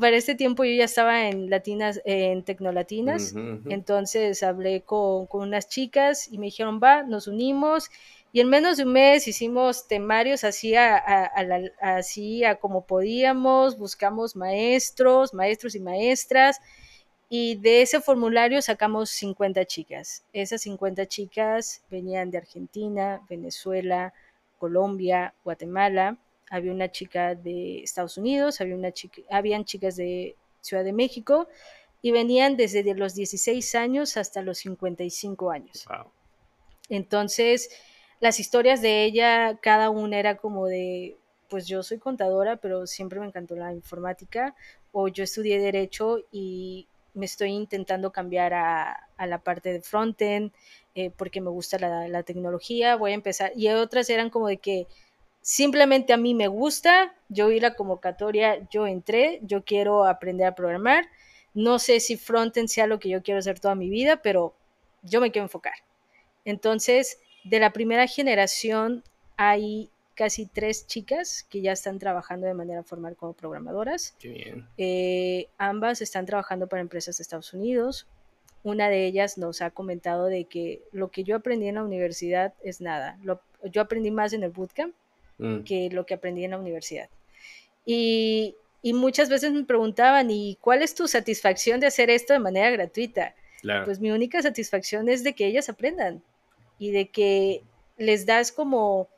para 0.00 0.16
este 0.16 0.34
tiempo 0.34 0.64
yo 0.64 0.72
ya 0.72 0.84
estaba 0.84 1.28
en 1.28 1.50
Latinas, 1.50 2.00
en 2.04 2.42
Tecnolatinas, 2.42 3.34
entonces 3.68 4.42
hablé 4.42 4.82
con, 4.82 5.28
unas 5.30 5.68
chicas 5.68 6.28
y 6.30 6.38
me 6.38 6.46
dijeron, 6.46 6.80
va, 6.82 7.04
nos 7.04 7.28
unimos 7.28 7.88
y 8.32 8.40
en 8.40 8.48
menos 8.48 8.76
de 8.76 8.84
un 8.84 8.92
mes 8.92 9.28
hicimos 9.28 9.86
temarios 9.86 10.42
así 10.42 10.74
a, 10.74 10.96
así 11.80 12.44
a 12.44 12.56
como 12.56 12.86
podíamos, 12.86 13.78
buscamos 13.78 14.34
maestros, 14.34 15.32
maestros 15.32 15.76
y 15.76 15.80
maestras 15.80 16.60
y 17.30 17.54
de 17.56 17.82
ese 17.82 18.00
formulario 18.00 18.60
sacamos 18.62 19.10
50 19.10 19.64
chicas. 19.66 20.24
Esas 20.32 20.62
50 20.62 21.06
chicas 21.06 21.82
venían 21.88 22.30
de 22.30 22.38
Argentina, 22.38 23.20
Venezuela, 23.28 24.12
Colombia, 24.58 25.34
Guatemala 25.44 26.18
había 26.50 26.72
una 26.72 26.90
chica 26.90 27.34
de 27.34 27.80
Estados 27.82 28.16
Unidos, 28.18 28.60
había 28.60 28.74
una 28.74 28.92
chica, 28.92 29.22
habían 29.30 29.64
chicas 29.64 29.96
de 29.96 30.36
Ciudad 30.60 30.84
de 30.84 30.92
México 30.92 31.48
y 32.02 32.12
venían 32.12 32.56
desde 32.56 32.82
los 32.94 33.14
16 33.14 33.74
años 33.74 34.16
hasta 34.16 34.42
los 34.42 34.58
55 34.58 35.50
años. 35.50 35.86
Entonces, 36.88 37.70
las 38.20 38.40
historias 38.40 38.80
de 38.80 39.04
ella, 39.04 39.58
cada 39.60 39.90
una 39.90 40.18
era 40.18 40.36
como 40.36 40.66
de, 40.66 41.16
pues 41.48 41.66
yo 41.66 41.82
soy 41.82 41.98
contadora, 41.98 42.56
pero 42.56 42.86
siempre 42.86 43.20
me 43.20 43.26
encantó 43.26 43.56
la 43.56 43.72
informática, 43.72 44.54
o 44.92 45.08
yo 45.08 45.24
estudié 45.24 45.58
derecho 45.58 46.20
y 46.30 46.88
me 47.14 47.26
estoy 47.26 47.50
intentando 47.50 48.12
cambiar 48.12 48.54
a, 48.54 49.08
la 49.18 49.38
parte 49.38 49.72
de 49.72 49.82
frontend 49.82 50.52
eh, 50.94 51.10
porque 51.10 51.40
me 51.40 51.50
gusta 51.50 51.78
la, 51.78 52.08
la, 52.08 52.22
tecnología, 52.22 52.96
voy 52.96 53.10
a 53.10 53.14
empezar, 53.14 53.52
y 53.56 53.68
otras 53.68 54.08
eran 54.10 54.30
como 54.30 54.48
de 54.48 54.58
que 54.58 54.86
Simplemente 55.50 56.12
a 56.12 56.18
mí 56.18 56.34
me 56.34 56.46
gusta, 56.46 57.14
yo 57.30 57.48
vi 57.48 57.58
la 57.58 57.72
convocatoria, 57.72 58.68
yo 58.68 58.86
entré, 58.86 59.40
yo 59.42 59.64
quiero 59.64 60.04
aprender 60.04 60.46
a 60.46 60.54
programar. 60.54 61.06
No 61.54 61.78
sé 61.78 62.00
si 62.00 62.18
frontend 62.18 62.68
sea 62.68 62.86
lo 62.86 62.98
que 62.98 63.08
yo 63.08 63.22
quiero 63.22 63.38
hacer 63.38 63.58
toda 63.58 63.74
mi 63.74 63.88
vida, 63.88 64.20
pero 64.20 64.54
yo 65.02 65.22
me 65.22 65.30
quiero 65.30 65.46
enfocar. 65.46 65.72
Entonces, 66.44 67.18
de 67.44 67.60
la 67.60 67.72
primera 67.72 68.06
generación 68.06 69.02
hay 69.38 69.88
casi 70.14 70.44
tres 70.44 70.86
chicas 70.86 71.46
que 71.48 71.62
ya 71.62 71.72
están 71.72 71.98
trabajando 71.98 72.46
de 72.46 72.52
manera 72.52 72.82
formal 72.82 73.16
como 73.16 73.32
programadoras. 73.32 74.14
Qué 74.18 74.28
bien. 74.28 74.68
Eh, 74.76 75.48
ambas 75.56 76.02
están 76.02 76.26
trabajando 76.26 76.66
para 76.66 76.82
empresas 76.82 77.16
de 77.16 77.22
Estados 77.22 77.54
Unidos. 77.54 78.06
Una 78.64 78.90
de 78.90 79.06
ellas 79.06 79.38
nos 79.38 79.62
ha 79.62 79.70
comentado 79.70 80.26
de 80.26 80.44
que 80.44 80.82
lo 80.92 81.10
que 81.10 81.24
yo 81.24 81.36
aprendí 81.36 81.68
en 81.68 81.76
la 81.76 81.84
universidad 81.84 82.52
es 82.62 82.82
nada. 82.82 83.18
yo 83.24 83.80
aprendí 83.80 84.10
más 84.10 84.34
en 84.34 84.42
el 84.42 84.50
bootcamp 84.50 84.94
Mm. 85.38 85.60
que 85.60 85.88
lo 85.90 86.04
que 86.04 86.14
aprendí 86.14 86.44
en 86.44 86.50
la 86.50 86.58
universidad. 86.58 87.08
Y, 87.84 88.56
muchas 88.82 89.28
veces 89.28 89.52
me 89.52 89.64
preguntaban, 89.64 90.30
¿y 90.30 90.56
cuál 90.60 90.82
es 90.82 90.94
tu 90.94 91.08
satisfacción 91.08 91.80
de 91.80 91.86
hacer 91.86 92.10
esto 92.10 92.32
de 92.32 92.38
manera 92.38 92.70
gratuita? 92.70 93.34
Pues 93.84 94.00
mi 94.00 94.10
única 94.10 94.40
satisfacción 94.40 95.08
es 95.08 95.24
de 95.24 95.34
que 95.34 95.46
ellas 95.46 95.68
aprendan 95.68 96.22
y 96.78 96.90
de 96.92 97.08
que 97.08 97.62
les 97.96 98.24
das 98.24 98.52
como 98.52 99.08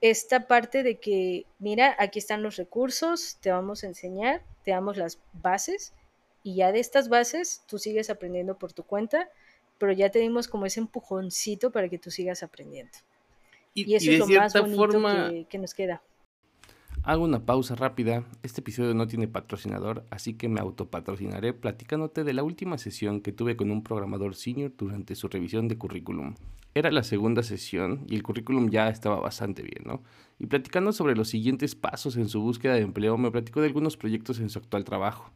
esta 0.00 0.46
parte 0.46 0.82
de 0.82 0.98
que, 0.98 1.46
mira, 1.58 1.94
aquí 1.98 2.18
están 2.18 2.42
los 2.42 2.56
recursos, 2.56 3.38
te 3.40 3.50
vamos 3.50 3.84
a 3.84 3.86
enseñar, 3.86 4.42
te 4.64 4.72
damos 4.72 4.96
las 4.96 5.18
bases 5.32 5.92
y 6.42 6.56
ya 6.56 6.72
de 6.72 6.80
estas 6.80 7.08
bases 7.08 7.62
tú 7.66 7.78
sigues 7.78 8.10
aprendiendo 8.10 8.58
por 8.58 8.72
tu 8.72 8.82
cuenta, 8.82 9.30
pero 9.78 9.92
ya 9.92 10.10
te 10.10 10.18
dimos 10.18 10.48
como 10.48 10.66
ese 10.66 10.80
empujoncito 10.80 11.70
para 11.70 11.88
que 11.88 11.98
tú 11.98 12.10
sigas 12.10 12.42
aprendiendo. 12.42 12.98
Y, 13.74 13.94
eso 13.94 14.10
es 14.10 14.18
lo 14.18 14.26
más 14.26 14.52
bonito 14.52 14.76
forma, 14.76 15.30
que, 15.48 15.58
nos 15.58 15.74
queda. 15.74 16.02
Hago 17.04 17.24
una 17.24 17.44
pausa 17.44 17.74
rápida. 17.74 18.24
Este 18.42 18.60
episodio 18.60 18.94
no 18.94 19.06
tiene 19.06 19.26
patrocinador, 19.26 20.04
así 20.10 20.34
que 20.34 20.48
me 20.48 20.60
autopatrocinaré 20.60 21.52
platicándote 21.52 22.22
de 22.22 22.32
la 22.32 22.42
última 22.42 22.78
sesión 22.78 23.20
que 23.20 23.32
tuve 23.32 23.56
con 23.56 23.70
un 23.70 23.82
programador 23.82 24.36
senior 24.36 24.72
durante 24.76 25.14
su 25.14 25.28
revisión 25.28 25.68
de 25.68 25.78
currículum. 25.78 26.34
Era 26.74 26.90
la 26.90 27.02
segunda 27.02 27.42
sesión 27.42 28.04
y 28.08 28.14
el 28.14 28.22
currículum 28.22 28.70
ya 28.70 28.88
estaba 28.88 29.20
bastante 29.20 29.62
bien, 29.62 29.82
¿no? 29.84 30.02
Y 30.38 30.46
platicando 30.46 30.92
sobre 30.92 31.16
los 31.16 31.28
siguientes 31.28 31.74
pasos 31.74 32.16
en 32.16 32.28
su 32.28 32.40
búsqueda 32.40 32.74
de 32.74 32.80
empleo, 32.82 33.18
me 33.18 33.30
platicó 33.30 33.60
de 33.60 33.66
algunos 33.66 33.96
proyectos 33.96 34.38
en 34.40 34.48
su 34.48 34.58
actual 34.58 34.84
trabajo. 34.84 35.32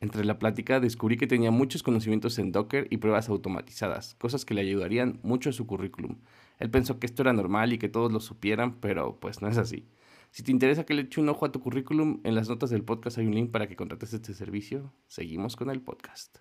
Entre 0.00 0.24
la 0.24 0.38
plática 0.38 0.78
descubrí 0.78 1.16
que 1.16 1.26
tenía 1.26 1.50
muchos 1.50 1.82
conocimientos 1.82 2.38
en 2.38 2.52
Docker 2.52 2.86
y 2.90 2.98
pruebas 2.98 3.28
automatizadas, 3.28 4.14
cosas 4.16 4.44
que 4.44 4.54
le 4.54 4.60
ayudarían 4.60 5.18
mucho 5.22 5.50
a 5.50 5.52
su 5.52 5.66
currículum. 5.66 6.16
Él 6.58 6.70
pensó 6.70 6.98
que 6.98 7.06
esto 7.06 7.22
era 7.22 7.32
normal 7.32 7.72
y 7.72 7.78
que 7.78 7.88
todos 7.88 8.12
lo 8.12 8.20
supieran, 8.20 8.80
pero 8.80 9.18
pues 9.20 9.42
no 9.42 9.48
es 9.48 9.58
así. 9.58 9.86
Si 10.30 10.42
te 10.42 10.50
interesa 10.50 10.84
que 10.84 10.94
le 10.94 11.02
eche 11.02 11.20
un 11.20 11.28
ojo 11.28 11.46
a 11.46 11.52
tu 11.52 11.60
currículum, 11.60 12.20
en 12.24 12.34
las 12.34 12.48
notas 12.48 12.70
del 12.70 12.84
podcast 12.84 13.18
hay 13.18 13.26
un 13.26 13.34
link 13.34 13.50
para 13.50 13.66
que 13.66 13.76
contrates 13.76 14.12
este 14.12 14.34
servicio. 14.34 14.92
Seguimos 15.06 15.56
con 15.56 15.70
el 15.70 15.80
podcast. 15.80 16.38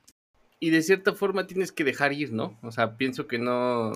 Y 0.59 0.69
de 0.69 0.81
cierta 0.81 1.13
forma 1.13 1.47
tienes 1.47 1.71
que 1.71 1.83
dejar 1.83 2.13
ir, 2.13 2.33
¿no? 2.33 2.57
O 2.61 2.71
sea, 2.71 2.97
pienso 2.97 3.27
que 3.27 3.39
no, 3.39 3.91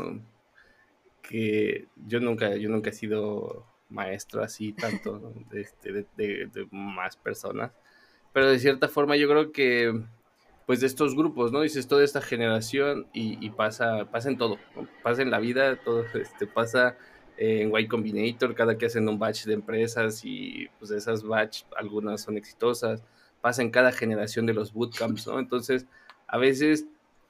que 1.21 1.87
yo 2.07 2.19
nunca, 2.19 2.55
yo 2.55 2.69
nunca 2.69 2.89
he 2.89 2.93
sido 2.93 3.65
maestro 3.89 4.43
así 4.43 4.73
tanto 4.73 5.33
este, 5.51 6.05
de, 6.15 6.67
más 6.71 7.17
personas, 7.17 7.71
pero 8.33 8.49
de 8.49 8.59
cierta 8.59 8.87
forma 8.87 9.15
yo 9.15 9.27
creo 9.27 9.51
que 9.51 10.01
pues 10.69 10.81
de 10.81 10.85
estos 10.85 11.15
grupos, 11.15 11.51
¿no? 11.51 11.61
Dices 11.61 11.87
toda 11.87 12.03
esta 12.03 12.21
generación 12.21 13.07
y, 13.11 13.49
pasa, 13.49 14.05
pasa 14.11 14.29
en 14.29 14.37
todo, 14.37 14.59
pasa 15.01 15.23
en 15.23 15.31
la 15.31 15.39
vida, 15.39 15.77
todo 15.77 16.05
este, 16.13 16.45
pasa 16.45 16.95
en 17.37 17.75
Y 17.75 17.87
Combinator, 17.87 18.53
cada 18.53 18.77
que 18.77 18.85
hacen 18.85 19.09
un 19.09 19.17
batch 19.17 19.45
de 19.45 19.55
empresas 19.55 20.23
y 20.23 20.67
pues 20.77 20.91
esas 20.91 21.23
batch 21.23 21.63
algunas 21.75 22.21
son 22.21 22.37
exitosas, 22.37 23.01
pasa 23.41 23.63
en 23.63 23.71
cada 23.71 23.91
generación 23.91 24.45
de 24.45 24.53
los 24.53 24.71
bootcamps, 24.71 25.25
¿no? 25.25 25.39
Entonces, 25.39 25.87
a 26.27 26.37
veces 26.37 26.85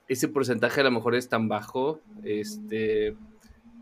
ese 0.09 0.27
porcentaje 0.27 0.81
a 0.81 0.83
lo 0.83 0.91
mejor 0.91 1.15
es 1.15 1.29
tan 1.29 1.47
bajo, 1.47 2.01
este, 2.25 3.15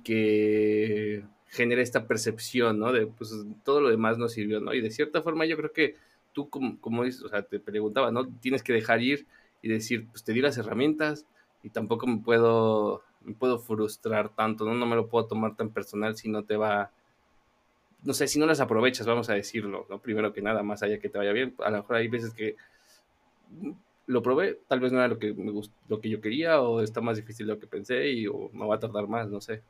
que 0.03 1.23
genera 1.47 1.81
esta 1.81 2.05
percepción, 2.05 2.77
¿no? 2.77 2.93
De, 2.93 3.07
pues, 3.07 3.33
todo 3.63 3.81
lo 3.81 3.89
demás 3.89 4.19
no 4.19 4.29
sirvió, 4.29 4.59
¿no? 4.59 4.75
Y 4.75 4.81
de 4.81 4.91
cierta 4.91 5.23
forma 5.23 5.45
yo 5.45 5.57
creo 5.57 5.73
que 5.73 5.95
tú, 6.31 6.47
como, 6.47 6.79
como 6.79 7.01
o 7.01 7.11
sea, 7.11 7.41
te 7.41 7.59
preguntaba, 7.59 8.11
¿no? 8.11 8.27
Tienes 8.39 8.61
que 8.61 8.73
dejar 8.73 9.01
ir 9.01 9.25
y 9.67 9.73
decir, 9.73 10.07
pues 10.07 10.23
te 10.23 10.33
di 10.33 10.41
las 10.41 10.57
herramientas 10.57 11.25
y 11.61 11.69
tampoco 11.69 12.07
me 12.07 12.19
puedo, 12.19 13.03
me 13.21 13.33
puedo 13.33 13.59
frustrar 13.59 14.29
tanto, 14.29 14.65
¿no? 14.65 14.73
No 14.73 14.85
me 14.85 14.95
lo 14.95 15.07
puedo 15.07 15.25
tomar 15.25 15.55
tan 15.55 15.69
personal 15.69 16.15
si 16.15 16.29
no 16.29 16.43
te 16.43 16.55
va, 16.55 16.91
no 18.03 18.13
sé, 18.13 18.27
si 18.27 18.39
no 18.39 18.45
las 18.45 18.61
aprovechas, 18.61 19.05
vamos 19.05 19.29
a 19.29 19.33
decirlo, 19.33 19.85
¿no? 19.89 19.99
Primero 19.99 20.31
que 20.31 20.41
nada, 20.41 20.63
más 20.63 20.83
allá 20.83 20.99
que 20.99 21.09
te 21.09 21.17
vaya 21.17 21.33
bien, 21.33 21.53
a 21.59 21.69
lo 21.69 21.77
mejor 21.77 21.97
hay 21.97 22.07
veces 22.07 22.33
que 22.33 22.55
lo 24.05 24.23
probé, 24.23 24.59
tal 24.69 24.79
vez 24.79 24.93
no 24.93 24.99
era 24.99 25.09
lo 25.09 25.19
que 25.19 25.33
me 25.33 25.51
gustó, 25.51 25.75
lo 25.89 25.99
que 25.99 26.09
yo 26.09 26.21
quería 26.21 26.61
o 26.61 26.81
está 26.81 27.01
más 27.01 27.17
difícil 27.17 27.45
de 27.45 27.53
lo 27.53 27.59
que 27.59 27.67
pensé 27.67 28.09
y 28.09 28.27
o 28.27 28.49
me 28.53 28.65
va 28.65 28.75
a 28.75 28.79
tardar 28.79 29.07
más, 29.07 29.27
no 29.27 29.41
sé. 29.41 29.61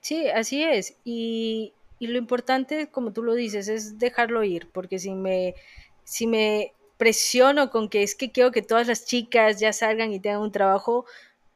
Sí, 0.00 0.28
así 0.28 0.62
es. 0.62 0.96
Y, 1.04 1.72
lo 2.00 2.18
importante, 2.18 2.88
como 2.88 3.12
tú 3.12 3.22
lo 3.22 3.34
dices, 3.34 3.68
es 3.68 3.98
dejarlo 3.98 4.44
ir, 4.44 4.68
porque 4.72 4.98
si 4.98 5.14
me, 5.14 5.54
si 6.02 6.26
me 6.26 6.72
presiono 6.96 7.70
con 7.70 7.88
que 7.88 8.02
es 8.02 8.14
que 8.14 8.30
quiero 8.30 8.52
que 8.52 8.62
todas 8.62 8.86
las 8.86 9.04
chicas 9.04 9.58
ya 9.60 9.72
salgan 9.72 10.12
y 10.12 10.20
tengan 10.20 10.40
un 10.40 10.52
trabajo, 10.52 11.04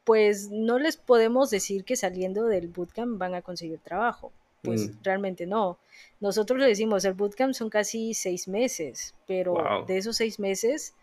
pues 0.04 0.48
no 0.50 0.78
les 0.78 0.96
podemos 0.96 1.50
decir 1.50 1.84
que 1.84 1.94
saliendo 1.94 2.46
del 2.46 2.68
bootcamp 2.68 3.18
van 3.18 3.34
a 3.34 3.42
conseguir 3.42 3.78
trabajo. 3.80 4.32
Pues 4.62 4.88
mm. 4.88 5.02
realmente 5.02 5.46
no. 5.46 5.78
Nosotros 6.20 6.58
le 6.58 6.66
decimos, 6.66 7.04
el 7.04 7.14
bootcamp 7.14 7.54
son 7.54 7.70
casi 7.70 8.14
seis 8.14 8.48
meses, 8.48 9.14
pero 9.26 9.84
de 9.86 9.98
esos 9.98 10.16
seis 10.16 10.40
meses, 10.40 10.94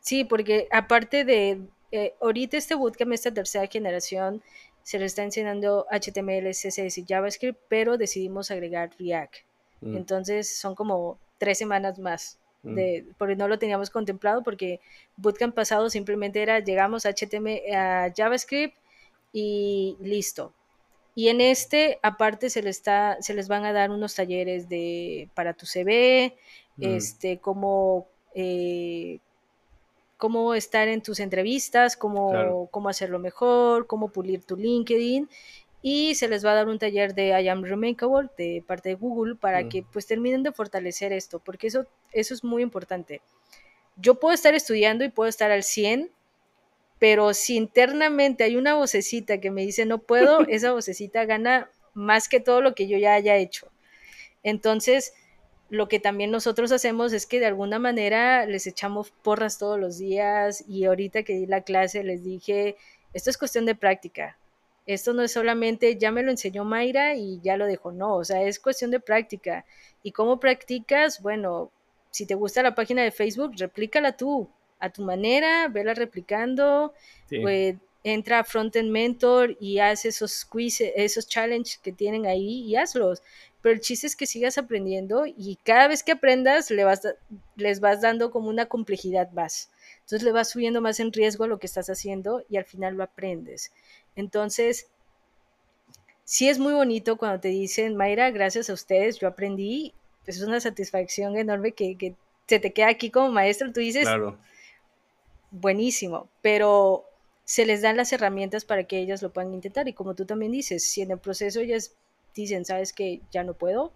sí, 0.00 0.24
porque 0.24 0.66
aparte 0.72 1.24
de, 1.24 1.60
eh, 1.92 2.14
ahorita 2.20 2.56
este 2.56 2.74
bootcamp, 2.74 3.12
esta 3.12 3.32
tercera 3.32 3.66
generación, 3.66 4.42
se 4.82 4.98
le 4.98 5.04
está 5.04 5.22
enseñando 5.22 5.86
HTML, 5.90 6.50
CSS 6.50 6.98
y 6.98 7.04
JavaScript, 7.06 7.60
pero 7.68 7.96
decidimos 7.96 8.50
agregar 8.50 8.90
React. 8.98 9.34
Mm. 9.82 9.96
Entonces 9.96 10.56
son 10.56 10.74
como 10.74 11.18
tres 11.38 11.58
semanas 11.58 11.98
más. 11.98 12.39
De, 12.62 13.06
porque 13.16 13.36
no 13.36 13.48
lo 13.48 13.58
teníamos 13.58 13.90
contemplado, 13.90 14.42
porque 14.42 14.80
Bootcamp 15.16 15.54
pasado 15.54 15.88
simplemente 15.88 16.42
era 16.42 16.60
llegamos 16.60 17.06
a 17.06 17.10
HTML, 17.10 17.74
a 17.74 18.12
JavaScript 18.14 18.76
y 19.32 19.96
listo. 20.00 20.52
Y 21.14 21.28
en 21.28 21.40
este, 21.40 21.98
aparte, 22.02 22.50
se 22.50 22.62
les, 22.62 22.76
está, 22.76 23.16
se 23.20 23.34
les 23.34 23.48
van 23.48 23.64
a 23.64 23.72
dar 23.72 23.90
unos 23.90 24.14
talleres 24.14 24.68
de, 24.68 25.28
para 25.34 25.54
tu 25.54 25.66
CV, 25.66 26.36
mm. 26.76 26.84
este, 26.84 27.38
como 27.38 28.06
eh, 28.34 29.18
cómo 30.16 30.54
estar 30.54 30.86
en 30.86 31.02
tus 31.02 31.18
entrevistas, 31.18 31.96
cómo, 31.96 32.68
cómo 32.70 32.88
hacerlo 32.88 33.18
mejor, 33.18 33.86
cómo 33.86 34.08
pulir 34.08 34.44
tu 34.44 34.56
LinkedIn. 34.56 35.28
Y 35.82 36.14
se 36.14 36.28
les 36.28 36.44
va 36.44 36.52
a 36.52 36.54
dar 36.54 36.68
un 36.68 36.78
taller 36.78 37.14
de 37.14 37.28
I 37.40 37.48
am 37.48 37.64
Remarkable 37.64 38.28
de 38.36 38.62
parte 38.66 38.90
de 38.90 38.94
Google 38.96 39.36
para 39.36 39.62
mm. 39.62 39.68
que 39.68 39.82
pues 39.82 40.06
terminen 40.06 40.42
de 40.42 40.52
fortalecer 40.52 41.12
esto, 41.12 41.38
porque 41.38 41.68
eso, 41.68 41.86
eso 42.12 42.34
es 42.34 42.44
muy 42.44 42.62
importante. 42.62 43.22
Yo 43.96 44.20
puedo 44.20 44.34
estar 44.34 44.54
estudiando 44.54 45.04
y 45.04 45.08
puedo 45.08 45.28
estar 45.28 45.50
al 45.50 45.62
100, 45.62 46.10
pero 46.98 47.32
si 47.32 47.56
internamente 47.56 48.44
hay 48.44 48.56
una 48.56 48.74
vocecita 48.74 49.40
que 49.40 49.50
me 49.50 49.62
dice 49.62 49.86
no 49.86 49.98
puedo, 49.98 50.40
esa 50.48 50.72
vocecita 50.72 51.24
gana 51.24 51.70
más 51.94 52.28
que 52.28 52.40
todo 52.40 52.60
lo 52.60 52.74
que 52.74 52.86
yo 52.86 52.98
ya 52.98 53.14
haya 53.14 53.36
hecho. 53.36 53.70
Entonces, 54.42 55.12
lo 55.70 55.88
que 55.88 56.00
también 56.00 56.30
nosotros 56.30 56.72
hacemos 56.72 57.12
es 57.12 57.26
que 57.26 57.40
de 57.40 57.46
alguna 57.46 57.78
manera 57.78 58.44
les 58.44 58.66
echamos 58.66 59.12
porras 59.22 59.58
todos 59.58 59.78
los 59.78 59.98
días 59.98 60.64
y 60.68 60.84
ahorita 60.84 61.22
que 61.22 61.34
di 61.34 61.46
la 61.46 61.62
clase 61.62 62.02
les 62.02 62.24
dije, 62.24 62.76
esto 63.12 63.30
es 63.30 63.38
cuestión 63.38 63.66
de 63.66 63.76
práctica. 63.76 64.36
Esto 64.92 65.12
no 65.12 65.22
es 65.22 65.32
solamente, 65.32 65.96
ya 65.96 66.10
me 66.10 66.22
lo 66.22 66.30
enseñó 66.30 66.64
Mayra 66.64 67.14
y 67.14 67.40
ya 67.42 67.56
lo 67.56 67.66
dejó, 67.66 67.92
no, 67.92 68.16
o 68.16 68.24
sea, 68.24 68.42
es 68.42 68.58
cuestión 68.58 68.90
de 68.90 68.98
práctica. 68.98 69.64
¿Y 70.02 70.10
cómo 70.10 70.40
practicas? 70.40 71.22
Bueno, 71.22 71.70
si 72.10 72.26
te 72.26 72.34
gusta 72.34 72.62
la 72.62 72.74
página 72.74 73.02
de 73.02 73.12
Facebook, 73.12 73.52
replícala 73.56 74.16
tú, 74.16 74.50
a 74.80 74.90
tu 74.90 75.02
manera, 75.02 75.68
vela 75.68 75.94
replicando, 75.94 76.92
pues 77.28 77.76
entra 78.02 78.40
a 78.40 78.44
Frontend 78.44 78.90
Mentor 78.90 79.56
y 79.60 79.78
haz 79.78 80.06
esos 80.06 80.44
quiz, 80.44 80.80
esos 80.80 81.28
challenges 81.28 81.78
que 81.78 81.92
tienen 81.92 82.26
ahí 82.26 82.62
y 82.62 82.74
hazlos 82.74 83.22
pero 83.62 83.74
el 83.74 83.80
chiste 83.80 84.06
es 84.06 84.16
que 84.16 84.26
sigas 84.26 84.58
aprendiendo 84.58 85.24
y 85.26 85.58
cada 85.64 85.88
vez 85.88 86.02
que 86.02 86.12
aprendas 86.12 86.70
le 86.70 86.84
vas, 86.84 87.02
les 87.56 87.80
vas 87.80 88.00
dando 88.00 88.30
como 88.30 88.48
una 88.48 88.66
complejidad 88.66 89.30
más. 89.32 89.70
Entonces 90.00 90.22
le 90.22 90.32
vas 90.32 90.50
subiendo 90.50 90.80
más 90.80 90.98
en 90.98 91.12
riesgo 91.12 91.44
a 91.44 91.46
lo 91.46 91.58
que 91.58 91.66
estás 91.66 91.90
haciendo 91.90 92.42
y 92.48 92.56
al 92.56 92.64
final 92.64 92.94
lo 92.94 93.04
aprendes. 93.04 93.70
Entonces, 94.16 94.88
sí 96.24 96.48
es 96.48 96.58
muy 96.58 96.72
bonito 96.72 97.16
cuando 97.16 97.40
te 97.40 97.48
dicen, 97.48 97.96
Mayra, 97.96 98.30
gracias 98.30 98.70
a 98.70 98.74
ustedes, 98.74 99.18
yo 99.18 99.28
aprendí. 99.28 99.94
Es 100.26 100.42
una 100.42 100.60
satisfacción 100.60 101.36
enorme 101.36 101.72
que, 101.72 101.96
que 101.96 102.14
se 102.46 102.58
te 102.58 102.72
queda 102.72 102.88
aquí 102.88 103.10
como 103.10 103.30
maestro. 103.30 103.72
Tú 103.72 103.80
dices, 103.80 104.02
claro. 104.02 104.38
buenísimo, 105.50 106.28
pero 106.42 107.04
se 107.44 107.66
les 107.66 107.82
dan 107.82 107.96
las 107.96 108.12
herramientas 108.12 108.64
para 108.64 108.84
que 108.84 108.98
ellas 108.98 109.22
lo 109.22 109.32
puedan 109.32 109.54
intentar. 109.54 109.88
Y 109.88 109.92
como 109.92 110.14
tú 110.14 110.24
también 110.24 110.52
dices, 110.52 110.84
si 110.84 111.02
en 111.02 111.10
el 111.10 111.18
proceso 111.18 111.60
ellas 111.60 111.94
dicen, 112.34 112.64
sabes 112.64 112.92
que 112.92 113.20
ya 113.32 113.42
no 113.42 113.54
puedo, 113.54 113.92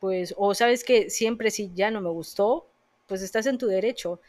pues, 0.00 0.34
o 0.36 0.54
sabes 0.54 0.84
que 0.84 1.10
siempre 1.10 1.50
sí 1.50 1.72
ya 1.74 1.90
no 1.90 2.00
me 2.00 2.10
gustó, 2.10 2.66
pues 3.06 3.22
estás 3.22 3.46
en 3.46 3.58
tu 3.58 3.66
derecho, 3.66 4.20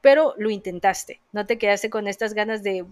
pero 0.00 0.34
lo 0.38 0.48
intentaste, 0.48 1.20
no 1.32 1.44
te 1.44 1.58
quedaste 1.58 1.90
con 1.90 2.08
estas 2.08 2.34
ganas 2.34 2.62
de, 2.62 2.86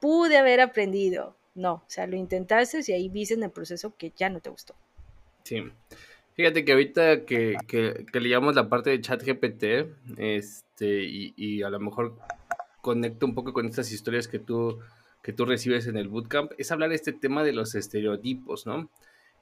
pude 0.00 0.38
haber 0.38 0.60
aprendido, 0.60 1.36
no, 1.54 1.74
o 1.74 1.84
sea, 1.86 2.06
lo 2.06 2.16
intentaste 2.16 2.80
y 2.86 2.92
ahí 2.92 3.08
viste 3.08 3.34
en 3.34 3.42
el 3.42 3.50
proceso 3.50 3.94
que 3.96 4.12
ya 4.16 4.28
no 4.28 4.40
te 4.40 4.50
gustó. 4.50 4.74
Sí. 5.44 5.62
Fíjate 6.34 6.64
que 6.64 6.72
ahorita 6.72 7.24
que, 7.24 7.56
que, 7.66 8.20
leíamos 8.20 8.54
la 8.54 8.68
parte 8.68 8.90
de 8.90 9.00
ChatGPT, 9.00 9.64
este, 10.16 11.02
y, 11.04 11.34
y 11.36 11.62
a 11.62 11.70
lo 11.70 11.80
mejor 11.80 12.16
conecto 12.80 13.26
un 13.26 13.34
poco 13.34 13.52
con 13.52 13.66
estas 13.66 13.92
historias 13.92 14.26
que 14.26 14.38
tú 14.38 14.78
que 15.22 15.32
tú 15.32 15.44
recibes 15.44 15.86
en 15.86 15.96
el 15.96 16.08
bootcamp 16.08 16.52
es 16.58 16.72
hablar 16.72 16.90
de 16.90 16.96
este 16.96 17.12
tema 17.12 17.44
de 17.44 17.52
los 17.52 17.74
estereotipos, 17.74 18.66
¿no? 18.66 18.88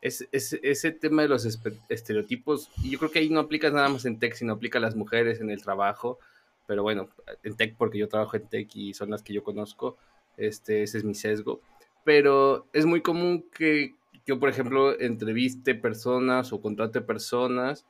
Es, 0.01 0.29
ese 0.33 0.93
tema 0.93 1.23
de 1.23 1.29
los 1.29 1.45
estereotipos, 1.89 2.71
y 2.85 2.91
yo 2.91 2.99
creo 3.01 3.11
que 3.11 3.19
ahí 3.19 3.31
no 3.31 3.41
aplicas 3.41 3.73
nada 3.73 3.89
más 3.89 4.05
en 4.05 4.19
tech, 4.19 4.35
sino 4.35 4.53
aplica 4.53 4.79
a 4.79 4.81
las 4.81 4.95
mujeres 4.95 5.41
en 5.41 5.51
el 5.51 5.61
trabajo, 5.61 6.21
pero 6.67 6.85
bueno, 6.85 7.09
en 7.43 7.57
tech 7.57 7.75
porque 7.77 7.99
yo 7.99 8.09
trabajo 8.09 8.37
en 8.37 8.47
tech 8.47 8.69
y 8.77 8.95
son 8.95 9.11
las 9.11 9.23
que 9.23 9.33
yo 9.33 9.43
conozco, 9.43 9.97
este, 10.39 10.83
ese 10.83 10.99
es 10.99 11.05
mi 11.05 11.15
sesgo, 11.15 11.61
pero 12.05 12.67
es 12.73 12.87
muy 12.87 13.03
común 13.03 13.45
que 13.53 13.95
yo, 14.27 14.39
por 14.39 14.49
ejemplo, 14.49 14.99
entreviste 14.99 15.75
personas 15.75 16.53
o 16.53 16.61
contrate 16.61 17.01
personas 17.01 17.87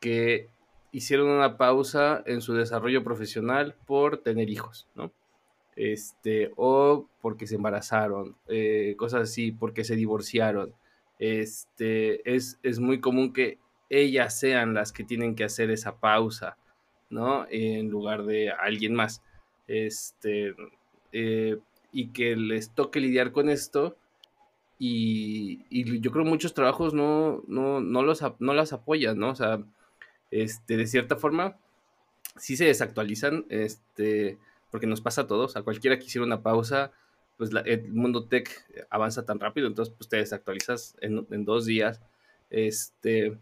que 0.00 0.48
hicieron 0.92 1.28
una 1.28 1.56
pausa 1.56 2.22
en 2.26 2.40
su 2.40 2.54
desarrollo 2.54 3.02
profesional 3.04 3.76
por 3.86 4.18
tener 4.18 4.50
hijos, 4.50 4.88
¿no? 4.94 5.12
este, 5.76 6.52
o 6.56 7.08
porque 7.20 7.46
se 7.46 7.56
embarazaron, 7.56 8.36
eh, 8.48 8.94
cosas 8.96 9.22
así, 9.22 9.52
porque 9.52 9.84
se 9.84 9.96
divorciaron. 9.96 10.74
Este, 11.18 12.34
es, 12.34 12.58
es, 12.62 12.80
muy 12.80 13.00
común 13.00 13.32
que 13.32 13.58
ellas 13.88 14.38
sean 14.38 14.74
las 14.74 14.92
que 14.92 15.04
tienen 15.04 15.34
que 15.34 15.44
hacer 15.44 15.70
esa 15.70 15.98
pausa, 15.98 16.56
¿no? 17.10 17.46
En 17.50 17.88
lugar 17.88 18.24
de 18.24 18.50
alguien 18.50 18.94
más. 18.94 19.22
Este, 19.66 20.54
eh, 21.12 21.58
y 21.94 22.08
que 22.08 22.34
les 22.34 22.70
toque 22.70 23.00
lidiar 23.00 23.30
con 23.30 23.48
esto. 23.48 23.96
Y, 24.78 25.64
y 25.70 26.00
yo 26.00 26.10
creo 26.10 26.24
muchos 26.24 26.52
trabajos 26.52 26.92
no, 26.92 27.42
no, 27.46 27.80
no, 27.80 28.02
los, 28.02 28.20
no 28.40 28.52
las 28.52 28.72
apoyan, 28.72 29.16
¿no? 29.16 29.30
O 29.30 29.34
sea, 29.36 29.64
este, 30.32 30.76
de 30.76 30.88
cierta 30.88 31.14
forma, 31.14 31.56
sí 32.36 32.56
se 32.56 32.64
desactualizan, 32.64 33.46
este, 33.48 34.38
porque 34.72 34.88
nos 34.88 35.00
pasa 35.00 35.22
a 35.22 35.26
todos, 35.28 35.56
a 35.56 35.62
cualquiera 35.62 35.96
que 35.96 36.06
hiciera 36.06 36.26
una 36.26 36.42
pausa, 36.42 36.90
pues 37.36 37.50
el 37.64 37.92
mundo 37.92 38.26
tech 38.26 38.48
avanza 38.90 39.24
tan 39.24 39.38
rápido, 39.38 39.68
entonces 39.68 39.94
pues 39.96 40.08
te 40.08 40.16
desactualizas 40.16 40.96
en, 41.00 41.24
en 41.30 41.44
dos 41.44 41.66
días, 41.66 42.00
este, 42.50 43.38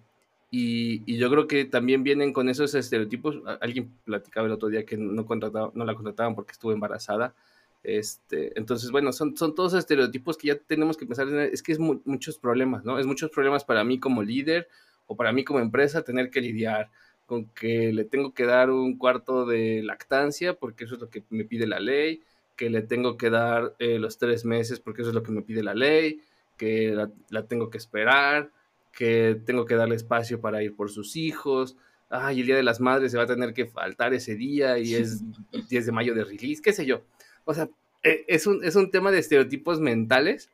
y, 0.51 1.03
y, 1.11 1.17
yo 1.17 1.31
creo 1.31 1.47
que 1.47 1.65
también 1.65 2.03
vienen 2.03 2.35
con 2.35 2.51
esos 2.51 2.75
estereotipos, 2.75 3.39
alguien 3.63 3.91
platicaba 4.05 4.47
el 4.47 4.53
otro 4.53 4.69
día 4.69 4.85
que 4.85 4.99
no, 4.99 5.13
no 5.23 5.85
la 5.85 5.95
contrataban 5.95 6.35
porque 6.35 6.53
estuvo 6.53 6.73
embarazada, 6.73 7.35
este, 7.83 8.57
entonces, 8.59 8.91
bueno, 8.91 9.13
son, 9.13 9.37
son 9.37 9.55
todos 9.55 9.75
estereotipos 9.75 10.37
que 10.37 10.49
ya 10.49 10.59
tenemos 10.59 10.97
que 10.97 11.07
pensar, 11.07 11.29
es 11.29 11.63
que 11.63 11.73
es 11.73 11.79
muchos 11.79 12.39
problemas, 12.39 12.85
¿no? 12.85 12.99
Es 12.99 13.07
muchos 13.07 13.31
problemas 13.31 13.65
para 13.65 13.83
mí 13.83 13.99
como 13.99 14.23
líder 14.23 14.69
o 15.07 15.17
para 15.17 15.33
mí 15.33 15.45
como 15.45 15.59
empresa 15.59 16.03
tener 16.03 16.31
que 16.31 16.41
lidiar 16.41 16.91
con 17.27 17.47
que 17.47 17.93
le 17.93 18.05
tengo 18.05 18.35
que 18.35 18.45
dar 18.45 18.71
un 18.71 18.99
cuarto 18.99 19.47
de 19.47 19.83
lactancia 19.83 20.55
porque 20.55 20.85
eso 20.85 20.95
es 20.95 21.01
lo 21.01 21.11
que 21.11 21.25
me 21.31 21.45
pide 21.45 21.67
la 21.67 21.81
ley, 21.81 22.23
que 22.57 22.71
le 22.71 22.83
tengo 22.83 23.17
que 23.17 23.31
dar 23.31 23.75
eh, 23.79 23.99
los 23.99 24.19
tres 24.19 24.45
meses 24.45 24.81
porque 24.81 25.03
eso 25.03 25.11
es 25.11 25.15
lo 25.15 25.23
que 25.23 25.33
me 25.33 25.43
pide 25.43 25.63
la 25.63 25.75
ley, 25.75 26.21
que 26.57 26.95
la, 27.31 27.47
tengo 27.47 27.71
que 27.71 27.79
esperar, 27.79 28.51
que 28.93 29.41
tengo 29.45 29.65
que 29.65 29.75
darle 29.75 29.97
espacio 29.97 30.41
para 30.41 30.63
ir 30.63 30.77
por 30.77 30.91
sus 30.91 31.17
hijos. 31.17 31.77
Ay, 32.11 32.41
el 32.41 32.47
Día 32.47 32.57
de 32.57 32.63
las 32.63 32.81
Madres 32.81 33.11
se 33.11 33.19
va 33.19 33.25
a 33.25 33.27
tener 33.27 33.55
que 33.55 33.67
faltar 33.67 34.13
ese 34.13 34.37
día 34.37 34.79
y 34.79 34.95
es 34.95 35.23
10 35.69 35.87
de 35.87 35.93
mayo 35.93 36.15
de 36.15 36.25
release, 36.25 36.61
qué 36.63 36.73
sé 36.73 36.85
yo. 36.85 37.03
O 37.45 37.55
sea, 37.55 37.69
e, 38.03 38.25
es 38.29 38.47
un, 38.47 38.65
es 38.65 38.77
un 38.77 38.91
tema 38.91 39.11
de 39.11 39.19
estereotipos 39.19 39.81
mentales 39.81 40.51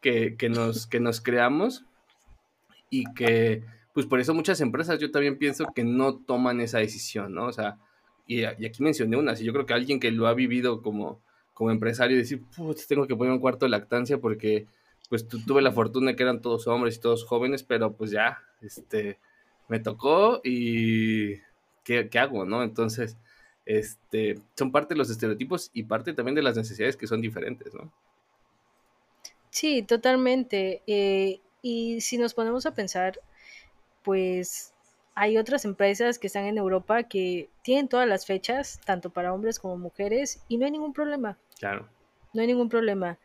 que, 0.00 0.36
que, 0.36 0.48
nos, 0.48 0.86
que 0.88 1.00
nos 1.00 1.20
creamos 1.20 1.84
y 2.90 3.04
que 3.14 3.62
pues 3.98 4.06
por 4.06 4.20
eso 4.20 4.32
muchas 4.32 4.60
empresas 4.60 5.00
yo 5.00 5.10
también 5.10 5.38
pienso 5.38 5.66
que 5.74 5.82
no 5.82 6.18
toman 6.18 6.60
esa 6.60 6.78
decisión, 6.78 7.34
¿no? 7.34 7.46
O 7.46 7.52
sea, 7.52 7.78
y, 8.28 8.44
aquí 8.44 8.80
mencioné 8.80 9.16
una, 9.16 9.34
si 9.34 9.44
yo 9.44 9.52
creo 9.52 9.66
que 9.66 9.74
alguien 9.74 9.98
que 9.98 10.12
lo 10.12 10.28
ha 10.28 10.34
vivido 10.34 10.82
como, 10.82 11.20
como 11.52 11.72
empresario 11.72 12.16
y 12.16 12.20
decir, 12.20 12.42
pues 12.56 12.86
tengo 12.86 13.08
que 13.08 13.16
poner 13.16 13.32
un 13.32 13.40
cuarto 13.40 13.66
de 13.66 13.70
lactancia 13.70 14.18
porque 14.18 14.66
pues 15.08 15.26
tuve 15.26 15.62
la 15.62 15.72
fortuna 15.72 16.14
que 16.14 16.22
eran 16.22 16.42
todos 16.42 16.68
hombres 16.68 16.96
y 16.96 17.00
todos 17.00 17.24
jóvenes, 17.24 17.64
pero 17.64 17.94
pues 17.94 18.12
ya, 18.12 18.38
este, 18.60 19.18
me 19.66 19.80
tocó 19.80 20.42
y 20.44 21.38
¿qué, 21.82 22.08
qué 22.08 22.18
hago, 22.20 22.44
no? 22.44 22.62
Entonces, 22.62 23.16
este, 23.68 24.40
son 24.56 24.72
parte 24.72 24.94
de 24.94 24.98
los 24.98 25.10
estereotipos 25.10 25.70
y 25.74 25.82
parte 25.82 26.14
también 26.14 26.34
de 26.34 26.42
las 26.42 26.56
necesidades 26.56 26.96
que 26.96 27.06
son 27.06 27.20
diferentes, 27.20 27.74
¿no? 27.74 27.92
Sí, 29.50 29.82
totalmente. 29.82 30.82
Eh, 30.86 31.40
y 31.60 32.00
si 32.00 32.16
nos 32.16 32.32
ponemos 32.32 32.64
a 32.64 32.74
pensar, 32.74 33.20
pues 34.02 34.72
hay 35.14 35.36
otras 35.36 35.66
empresas 35.66 36.18
que 36.18 36.28
están 36.28 36.46
en 36.46 36.56
Europa 36.56 37.02
que 37.02 37.50
tienen 37.62 37.88
todas 37.88 38.08
las 38.08 38.24
fechas, 38.24 38.80
tanto 38.86 39.10
para 39.10 39.34
hombres 39.34 39.58
como 39.58 39.76
mujeres, 39.76 40.42
y 40.48 40.56
no 40.56 40.64
hay 40.64 40.70
ningún 40.70 40.94
problema. 40.94 41.36
Claro. 41.58 41.86
No 42.32 42.40
hay 42.40 42.46
ningún 42.46 42.70
problema. 42.70 43.18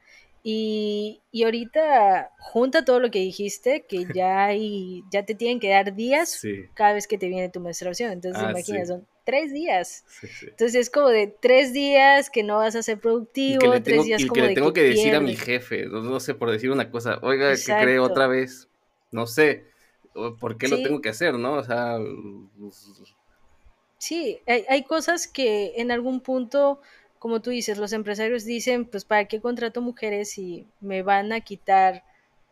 Y, 0.45 1.21
y 1.32 1.43
ahorita 1.43 2.32
junta 2.38 2.84
todo 2.84 2.99
lo 2.99 3.10
que 3.10 3.19
dijiste, 3.19 3.86
que 3.88 4.06
ya 4.15 4.45
hay, 4.45 5.03
ya 5.10 5.25
te 5.25 5.36
tienen 5.36 5.60
que 5.60 5.69
dar 5.69 5.95
días 5.95 6.41
cada 6.73 6.93
vez 6.93 7.08
que 7.08 7.17
te 7.17 7.27
viene 7.27 7.49
tu 7.49 7.62
menstruación. 7.62 8.12
Entonces, 8.12 8.43
ah, 8.43 8.51
imagina, 8.51 8.86
son 8.86 9.08
tres 9.23 9.53
días. 9.53 10.03
Entonces 10.41 10.75
es 10.75 10.89
como 10.89 11.08
de 11.08 11.27
tres 11.27 11.73
días 11.73 12.29
que 12.29 12.43
no 12.43 12.58
vas 12.58 12.75
a 12.75 12.84
ser 12.84 12.99
productivo, 12.99 13.82
tres 13.82 14.03
días 14.03 14.21
y 14.21 14.27
como 14.27 14.41
que 14.41 14.47
le 14.47 14.53
tengo 14.53 14.73
que, 14.73 14.84
decir 14.84 15.15
a 15.15 15.21
mi 15.21 15.36
jefe, 15.36 15.86
no, 15.86 16.19
sé, 16.19 16.36
por 16.36 16.51
decir 16.51 16.71
una 16.71 16.91
cosa, 16.91 17.19
oiga, 17.21 17.53
que 17.56 17.63
creo 17.63 18.03
otra 18.03 18.27
vez, 18.27 18.67
no 19.12 19.27
sé, 19.27 19.65
¿por 20.39 20.58
qué 20.58 20.67
lo 20.67 20.82
tengo 20.82 21.01
que 21.01 21.10
hacer, 21.10 21.36
no? 21.36 21.53
O 21.53 21.63
sea... 21.63 21.97
Sí, 23.97 24.41
hay, 24.45 24.65
hay 24.67 24.84
cosas 24.84 25.27
que 25.27 25.75
en 25.77 25.89
algún 25.89 26.19
punto, 26.19 26.82
como 27.23 27.41
tú 27.41 27.51
dices, 27.51 27.77
los 27.77 27.93
empresarios 27.93 28.43
dicen, 28.43 28.83
pues, 28.83 29.05
¿para 29.05 29.23
qué 29.29 29.39
contrato 29.39 29.79
mujeres 29.79 30.31
si 30.31 30.67
me 30.81 31.03
van 31.03 31.31
a 31.31 31.39
quitar 31.39 32.03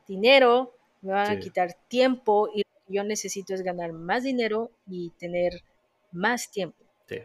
dinero, 0.07 0.73
me 1.01 1.11
van 1.11 1.29
a 1.29 1.39
quitar 1.39 1.75
tiempo 1.89 2.47
y 2.55 2.59
lo 2.59 2.85
que 2.87 2.93
yo 2.93 3.03
necesito 3.03 3.53
es 3.53 3.63
ganar 3.63 3.91
más 3.91 4.23
dinero 4.23 4.71
y 4.87 5.09
tener 5.19 5.61
más 6.13 6.49
tiempo? 6.49 6.77
Sí. 7.05 7.17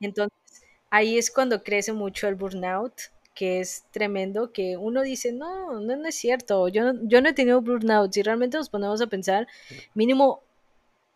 Entonces, 0.00 0.64
ahí 0.88 1.18
es 1.18 1.30
cuando 1.30 1.62
crece 1.62 1.92
mucho 1.92 2.28
el 2.28 2.34
burnout 2.34 2.94
que 3.34 3.60
es 3.60 3.84
tremendo, 3.90 4.50
que 4.50 4.78
uno 4.78 5.02
dice, 5.02 5.34
no, 5.34 5.78
no, 5.80 5.96
no 5.96 6.08
es 6.08 6.14
cierto, 6.14 6.68
yo 6.68 6.94
no, 6.94 6.98
yo 7.02 7.20
no 7.20 7.28
he 7.28 7.34
tenido 7.34 7.60
burnout. 7.60 8.10
Si 8.14 8.22
realmente 8.22 8.56
nos 8.56 8.70
ponemos 8.70 9.02
a 9.02 9.06
pensar, 9.06 9.46
mínimo 9.92 10.42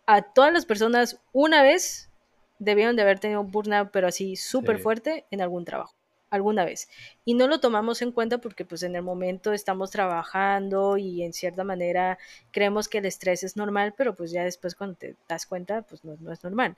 a 0.05 0.21
todas 0.21 0.53
las 0.53 0.67
personas 0.67 1.19
una 1.33 1.63
vez 1.63 2.08
debieron 2.59 2.97
de 2.97 3.03
haber 3.03 3.19
tenido 3.19 3.41
un 3.41 3.51
burnout, 3.51 3.91
pero 3.91 4.09
así 4.09 4.37
súper 4.37 4.79
fuerte 4.79 5.27
en 5.31 5.41
algún 5.41 5.65
trabajo, 5.65 5.95
alguna 6.31 6.65
vez. 6.65 6.89
Y 7.25 7.35
no 7.35 7.47
lo 7.49 7.61
tomamos 7.61 8.03
en 8.03 8.13
cuenta 8.13 8.39
porque 8.39 8.65
pues 8.65 8.83
en 8.83 8.97
el 8.97 9.03
momento 9.03 9.53
estamos 9.53 9.91
trabajando 9.91 10.97
y 10.97 11.23
en 11.23 11.33
cierta 11.33 11.65
manera 11.65 12.19
creemos 12.51 12.89
que 12.89 12.99
el 12.99 13.07
estrés 13.07 13.43
es 13.43 13.57
normal, 13.57 13.95
pero 13.97 14.15
pues 14.15 14.31
ya 14.31 14.45
después 14.45 14.75
cuando 14.75 14.97
te 14.97 15.17
das 15.29 15.47
cuenta, 15.47 15.83
pues 15.83 16.05
no, 16.05 16.17
no 16.21 16.33
es 16.33 16.43
normal. 16.43 16.77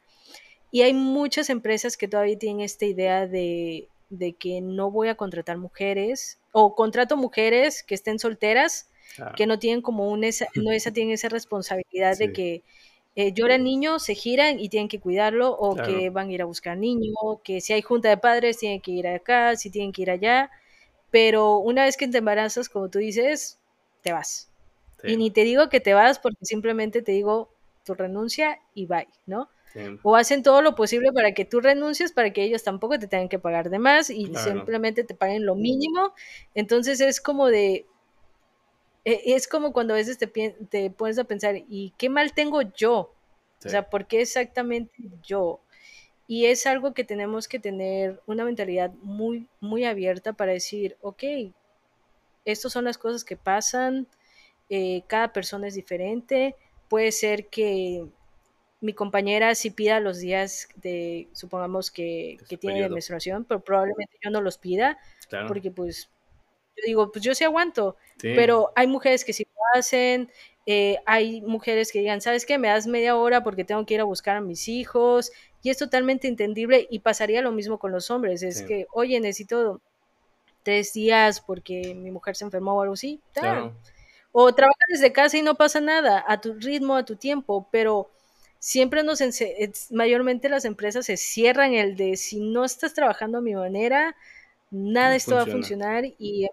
Y 0.70 0.82
hay 0.82 0.94
muchas 0.94 1.50
empresas 1.50 1.96
que 1.96 2.08
todavía 2.08 2.38
tienen 2.38 2.60
esta 2.60 2.84
idea 2.84 3.26
de 3.26 3.88
de 4.10 4.32
que 4.34 4.60
no 4.60 4.90
voy 4.90 5.08
a 5.08 5.14
contratar 5.14 5.56
mujeres 5.56 6.38
o 6.52 6.74
contrato 6.74 7.16
mujeres 7.16 7.82
que 7.82 7.94
estén 7.94 8.18
solteras, 8.18 8.88
que 9.36 9.46
no 9.46 9.58
tienen 9.58 9.82
como 9.82 10.08
un 10.08 10.24
esa, 10.24 10.46
no 10.54 10.72
esa 10.72 10.92
tienen 10.92 11.14
esa 11.14 11.28
responsabilidad 11.28 12.18
de 12.18 12.32
que 12.32 12.62
eh, 13.20 13.33
lloran 13.35 13.64
niños, 13.64 14.02
se 14.04 14.14
giran 14.14 14.59
y 14.59 14.68
tienen 14.68 14.88
que 14.88 15.00
cuidarlo 15.00 15.50
o 15.52 15.76
que 15.76 16.11
van 16.11 16.28
a 16.28 16.33
ir 16.33 16.42
a 16.42 16.46
buscar 16.46 16.76
niños, 16.78 17.14
que 17.44 17.61
si 17.61 17.72
hay 17.72 17.83
junta 17.83 18.09
de 18.09 18.16
padres 18.16 18.59
tienen 18.59 18.80
que 18.80 18.92
ir 18.92 19.06
acá, 19.06 19.56
si 19.56 19.70
tienen 19.70 19.92
que 19.92 20.02
ir 20.02 20.11
allá, 20.11 20.50
pero 21.11 21.59
una 21.59 21.85
vez 21.85 21.96
que 21.96 22.09
te 22.09 22.18
embarazas, 22.18 22.68
como 22.68 22.88
tú 22.88 22.98
dices, 22.98 23.59
te 24.02 24.12
vas. 24.12 24.50
Y 25.02 25.16
ni 25.16 25.30
te 25.30 25.44
digo 25.44 25.68
que 25.68 25.80
te 25.80 25.94
vas 25.94 26.18
porque 26.18 26.44
simplemente 26.44 27.02
te 27.02 27.12
digo 27.12 27.50
tu 27.85 27.94
renuncia 27.94 28.59
y 28.74 28.87
bye, 28.87 29.09
¿no? 29.26 29.48
O 30.02 30.16
hacen 30.16 30.42
todo 30.42 30.62
lo 30.62 30.74
posible 30.74 31.12
para 31.12 31.33
que 31.33 31.44
tú 31.44 31.61
renuncies, 31.61 32.12
para 32.12 32.33
que 32.33 32.42
ellos 32.42 32.62
tampoco 32.62 32.98
te 32.98 33.06
tengan 33.06 33.28
que 33.28 33.38
pagar 33.38 33.70
de 33.70 33.78
más 33.78 34.11
y 34.11 34.35
simplemente 34.35 35.04
te 35.04 35.14
paguen 35.14 35.46
lo 35.46 35.54
mínimo. 35.54 36.12
Entonces 36.54 37.00
es 37.00 37.20
como 37.20 37.48
de, 37.48 37.87
es 39.04 39.48
como 39.48 39.72
cuando 39.72 39.94
a 39.94 39.96
veces 39.96 40.18
te, 40.18 40.26
te 40.26 40.90
pones 40.90 41.18
a 41.18 41.24
pensar, 41.24 41.56
¿y 41.68 41.92
qué 41.96 42.08
mal 42.08 42.32
tengo 42.32 42.62
yo? 42.62 43.12
O 43.64 43.68
sea, 43.68 43.88
¿por 43.90 44.06
qué 44.06 44.22
exactamente 44.22 44.92
yo? 45.22 45.60
Y 46.26 46.46
es 46.46 46.66
algo 46.66 46.94
que 46.94 47.04
tenemos 47.04 47.48
que 47.48 47.58
tener 47.58 48.22
una 48.26 48.44
mentalidad 48.44 48.92
muy, 49.02 49.48
muy 49.60 49.84
abierta 49.84 50.32
para 50.32 50.52
decir, 50.52 50.96
ok, 51.02 51.24
estas 52.44 52.72
son 52.72 52.84
las 52.84 52.98
cosas 52.98 53.24
que 53.24 53.36
pasan, 53.36 54.06
eh, 54.68 55.02
cada 55.08 55.32
persona 55.32 55.66
es 55.66 55.74
diferente, 55.74 56.54
puede 56.88 57.12
ser 57.12 57.48
que 57.48 58.06
mi 58.80 58.94
compañera 58.94 59.54
sí 59.54 59.70
pida 59.70 60.00
los 60.00 60.20
días 60.20 60.68
de, 60.76 61.28
supongamos 61.32 61.90
que, 61.90 62.38
que 62.48 62.56
tiene 62.56 62.88
menstruación, 62.88 63.44
pero 63.44 63.60
probablemente 63.60 64.16
yo 64.22 64.30
no 64.30 64.40
los 64.40 64.56
pida, 64.56 64.98
porque 65.48 65.70
pues 65.70 66.08
yo 66.80 66.86
digo, 66.86 67.12
pues 67.12 67.24
yo 67.24 67.34
sí 67.34 67.44
aguanto, 67.44 67.96
pero 68.20 68.72
hay 68.76 68.86
mujeres 68.86 69.24
que 69.24 69.32
sí 69.32 69.44
lo 69.44 69.78
hacen, 69.78 70.30
eh, 70.66 70.98
hay 71.06 71.40
mujeres 71.40 71.90
que 71.90 72.00
digan, 72.00 72.20
¿sabes 72.20 72.44
qué? 72.46 72.58
Me 72.58 72.68
das 72.68 72.86
media 72.86 73.16
hora 73.16 73.42
porque 73.42 73.64
tengo 73.64 73.84
que 73.86 73.94
ir 73.94 74.00
a 74.00 74.04
buscar 74.04 74.36
a 74.36 74.40
mis 74.40 74.68
hijos, 74.68 75.32
y 75.62 75.70
es 75.70 75.78
totalmente 75.78 76.28
entendible 76.28 76.86
y 76.90 77.00
pasaría 77.00 77.42
lo 77.42 77.52
mismo 77.52 77.78
con 77.78 77.92
los 77.92 78.10
hombres, 78.10 78.42
es 78.42 78.62
que, 78.62 78.86
oye, 78.92 79.20
necesito 79.20 79.80
tres 80.62 80.92
días 80.92 81.40
porque 81.40 81.94
mi 81.94 82.10
mujer 82.10 82.36
se 82.36 82.44
enfermó 82.44 82.74
o 82.74 82.82
algo 82.82 82.94
así, 82.94 83.20
o 84.32 84.54
trabajas 84.54 84.86
desde 84.88 85.12
casa 85.12 85.36
y 85.36 85.42
no 85.42 85.56
pasa 85.56 85.80
nada, 85.80 86.24
a 86.26 86.40
tu 86.40 86.54
ritmo, 86.54 86.96
a 86.96 87.04
tu 87.04 87.16
tiempo, 87.16 87.66
pero 87.70 88.10
siempre 88.58 89.02
nos, 89.02 89.20
mayormente 89.90 90.48
las 90.48 90.64
empresas 90.64 91.06
se 91.06 91.16
cierran 91.16 91.74
el 91.74 91.96
de 91.96 92.16
si 92.16 92.40
no 92.40 92.64
estás 92.64 92.94
trabajando 92.94 93.38
a 93.38 93.40
mi 93.40 93.54
manera, 93.54 94.14
nada 94.70 95.16
esto 95.16 95.34
va 95.34 95.42
a 95.42 95.46
funcionar 95.46 96.04
y, 96.04 96.48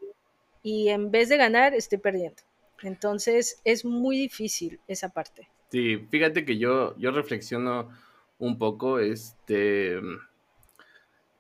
y 0.67 0.89
en 0.89 1.11
vez 1.11 1.29
de 1.29 1.37
ganar 1.37 1.73
estoy 1.73 1.97
perdiendo. 1.97 2.43
Entonces 2.83 3.61
es 3.63 3.85
muy 3.85 4.17
difícil 4.17 4.81
esa 4.89 5.07
parte. 5.07 5.47
Sí, 5.71 6.05
fíjate 6.11 6.43
que 6.43 6.57
yo, 6.57 6.93
yo 6.97 7.11
reflexiono 7.11 7.89
un 8.37 8.57
poco, 8.57 8.99
este, 8.99 9.97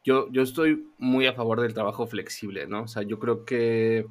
yo, 0.05 0.31
yo 0.31 0.41
estoy 0.41 0.87
muy 0.97 1.27
a 1.27 1.33
favor 1.33 1.59
del 1.59 1.73
trabajo 1.73 2.07
flexible, 2.07 2.67
¿no? 2.67 2.83
O 2.83 2.87
sea, 2.87 3.03
yo 3.03 3.19
creo 3.19 3.43
que 3.43 4.05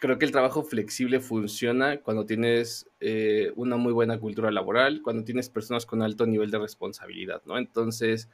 creo 0.00 0.18
que 0.18 0.24
el 0.24 0.32
trabajo 0.32 0.64
flexible 0.64 1.20
funciona 1.20 2.00
cuando 2.00 2.26
tienes 2.26 2.90
eh, 2.98 3.52
una 3.54 3.76
muy 3.76 3.92
buena 3.92 4.18
cultura 4.18 4.50
laboral, 4.50 5.00
cuando 5.00 5.22
tienes 5.22 5.48
personas 5.48 5.86
con 5.86 6.02
alto 6.02 6.26
nivel 6.26 6.50
de 6.50 6.58
responsabilidad, 6.58 7.40
¿no? 7.46 7.56
Entonces, 7.56 8.28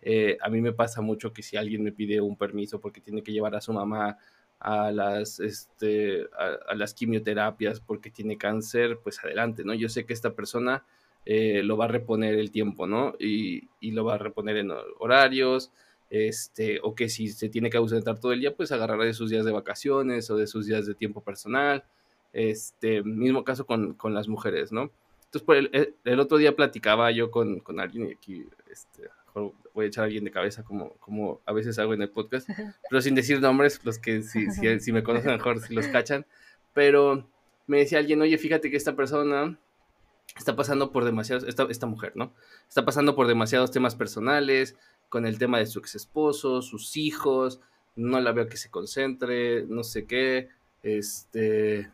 eh, 0.00 0.38
a 0.40 0.48
mí 0.48 0.62
me 0.62 0.72
pasa 0.72 1.02
mucho 1.02 1.34
que 1.34 1.42
si 1.42 1.58
alguien 1.58 1.82
me 1.82 1.92
pide 1.92 2.22
un 2.22 2.38
permiso 2.38 2.80
porque 2.80 3.02
tiene 3.02 3.22
que 3.22 3.32
llevar 3.32 3.54
a 3.54 3.60
su 3.60 3.74
mamá 3.74 4.16
a 4.64 4.90
las, 4.90 5.40
este, 5.40 6.26
a, 6.38 6.74
las 6.74 6.94
quimioterapias 6.94 7.80
porque 7.80 8.10
tiene 8.10 8.38
cáncer, 8.38 8.98
pues 9.02 9.22
adelante, 9.22 9.62
¿no? 9.62 9.74
Yo 9.74 9.90
sé 9.90 10.06
que 10.06 10.14
esta 10.14 10.32
persona 10.32 10.82
eh, 11.26 11.62
lo 11.62 11.76
va 11.76 11.84
a 11.84 11.88
reponer 11.88 12.34
el 12.34 12.50
tiempo, 12.50 12.86
¿no? 12.86 13.14
Y, 13.18 13.68
y, 13.80 13.90
lo 13.92 14.06
va 14.06 14.14
a 14.14 14.18
reponer 14.18 14.56
en 14.56 14.72
horarios, 14.98 15.70
este, 16.08 16.80
o 16.82 16.94
que 16.94 17.10
si 17.10 17.28
se 17.28 17.50
tiene 17.50 17.68
que 17.68 17.76
ausentar 17.76 18.18
todo 18.18 18.32
el 18.32 18.40
día, 18.40 18.56
pues 18.56 18.72
agarrará 18.72 19.04
de 19.04 19.12
sus 19.12 19.28
días 19.28 19.44
de 19.44 19.52
vacaciones 19.52 20.30
o 20.30 20.36
de 20.38 20.46
sus 20.46 20.64
días 20.66 20.86
de 20.86 20.94
tiempo 20.94 21.20
personal. 21.20 21.84
Este, 22.32 23.02
mismo 23.02 23.44
caso 23.44 23.66
con, 23.66 23.92
con 23.92 24.14
las 24.14 24.28
mujeres, 24.28 24.72
¿no? 24.72 24.90
Entonces, 25.30 25.92
el, 26.04 26.20
otro 26.20 26.38
día 26.38 26.56
platicaba 26.56 27.10
yo 27.10 27.30
con, 27.30 27.60
con 27.60 27.80
alguien, 27.80 28.10
aquí 28.16 28.46
este, 28.70 29.10
voy 29.34 29.84
a 29.84 29.88
echar 29.88 30.02
a 30.02 30.06
alguien 30.06 30.24
de 30.24 30.30
cabeza, 30.30 30.62
como, 30.64 30.90
como 30.98 31.40
a 31.46 31.52
veces 31.52 31.78
hago 31.78 31.94
en 31.94 32.02
el 32.02 32.10
podcast, 32.10 32.48
pero 32.88 33.02
sin 33.02 33.14
decir 33.14 33.40
nombres, 33.40 33.84
los 33.84 33.98
que 33.98 34.22
si, 34.22 34.50
si, 34.50 34.80
si 34.80 34.92
me 34.92 35.02
conocen 35.02 35.32
mejor, 35.32 35.60
si 35.60 35.74
los 35.74 35.88
cachan, 35.88 36.26
pero 36.72 37.28
me 37.66 37.78
decía 37.78 37.98
alguien, 37.98 38.20
oye, 38.22 38.38
fíjate 38.38 38.70
que 38.70 38.76
esta 38.76 38.94
persona 38.94 39.58
está 40.36 40.56
pasando 40.56 40.92
por 40.92 41.04
demasiados, 41.04 41.44
esta, 41.44 41.64
esta 41.64 41.86
mujer, 41.86 42.12
¿no? 42.14 42.32
Está 42.68 42.84
pasando 42.84 43.14
por 43.14 43.26
demasiados 43.26 43.70
temas 43.70 43.94
personales, 43.94 44.76
con 45.08 45.26
el 45.26 45.38
tema 45.38 45.58
de 45.58 45.66
su 45.66 45.78
ex 45.78 45.94
esposo, 45.94 46.62
sus 46.62 46.96
hijos, 46.96 47.60
no 47.96 48.20
la 48.20 48.32
veo 48.32 48.48
que 48.48 48.56
se 48.56 48.70
concentre, 48.70 49.64
no 49.66 49.84
sé 49.84 50.06
qué, 50.06 50.48
este, 50.82 51.90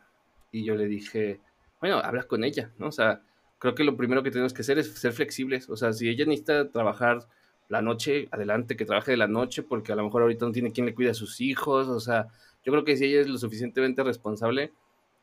y 0.52 0.64
yo 0.64 0.74
le 0.74 0.86
dije, 0.86 1.40
bueno, 1.80 1.98
habla 1.98 2.24
con 2.24 2.44
ella, 2.44 2.72
¿no? 2.78 2.88
O 2.88 2.92
sea, 2.92 3.22
creo 3.60 3.76
que 3.76 3.84
lo 3.84 3.96
primero 3.96 4.24
que 4.24 4.32
tenemos 4.32 4.52
que 4.52 4.62
hacer 4.62 4.78
es 4.78 4.92
ser 4.94 5.12
flexibles, 5.12 5.68
o 5.68 5.76
sea, 5.76 5.92
si 5.92 6.08
ella 6.08 6.24
necesita 6.24 6.70
trabajar 6.70 7.28
la 7.68 7.82
noche, 7.82 8.26
adelante, 8.32 8.76
que 8.76 8.84
trabaje 8.84 9.12
de 9.12 9.16
la 9.16 9.28
noche, 9.28 9.62
porque 9.62 9.92
a 9.92 9.96
lo 9.96 10.02
mejor 10.02 10.22
ahorita 10.22 10.46
no 10.46 10.50
tiene 10.50 10.72
quien 10.72 10.86
le 10.86 10.94
cuide 10.94 11.10
a 11.10 11.14
sus 11.14 11.40
hijos, 11.40 11.86
o 11.86 12.00
sea, 12.00 12.26
yo 12.64 12.72
creo 12.72 12.84
que 12.84 12.96
si 12.96 13.04
ella 13.04 13.20
es 13.20 13.28
lo 13.28 13.38
suficientemente 13.38 14.02
responsable, 14.02 14.72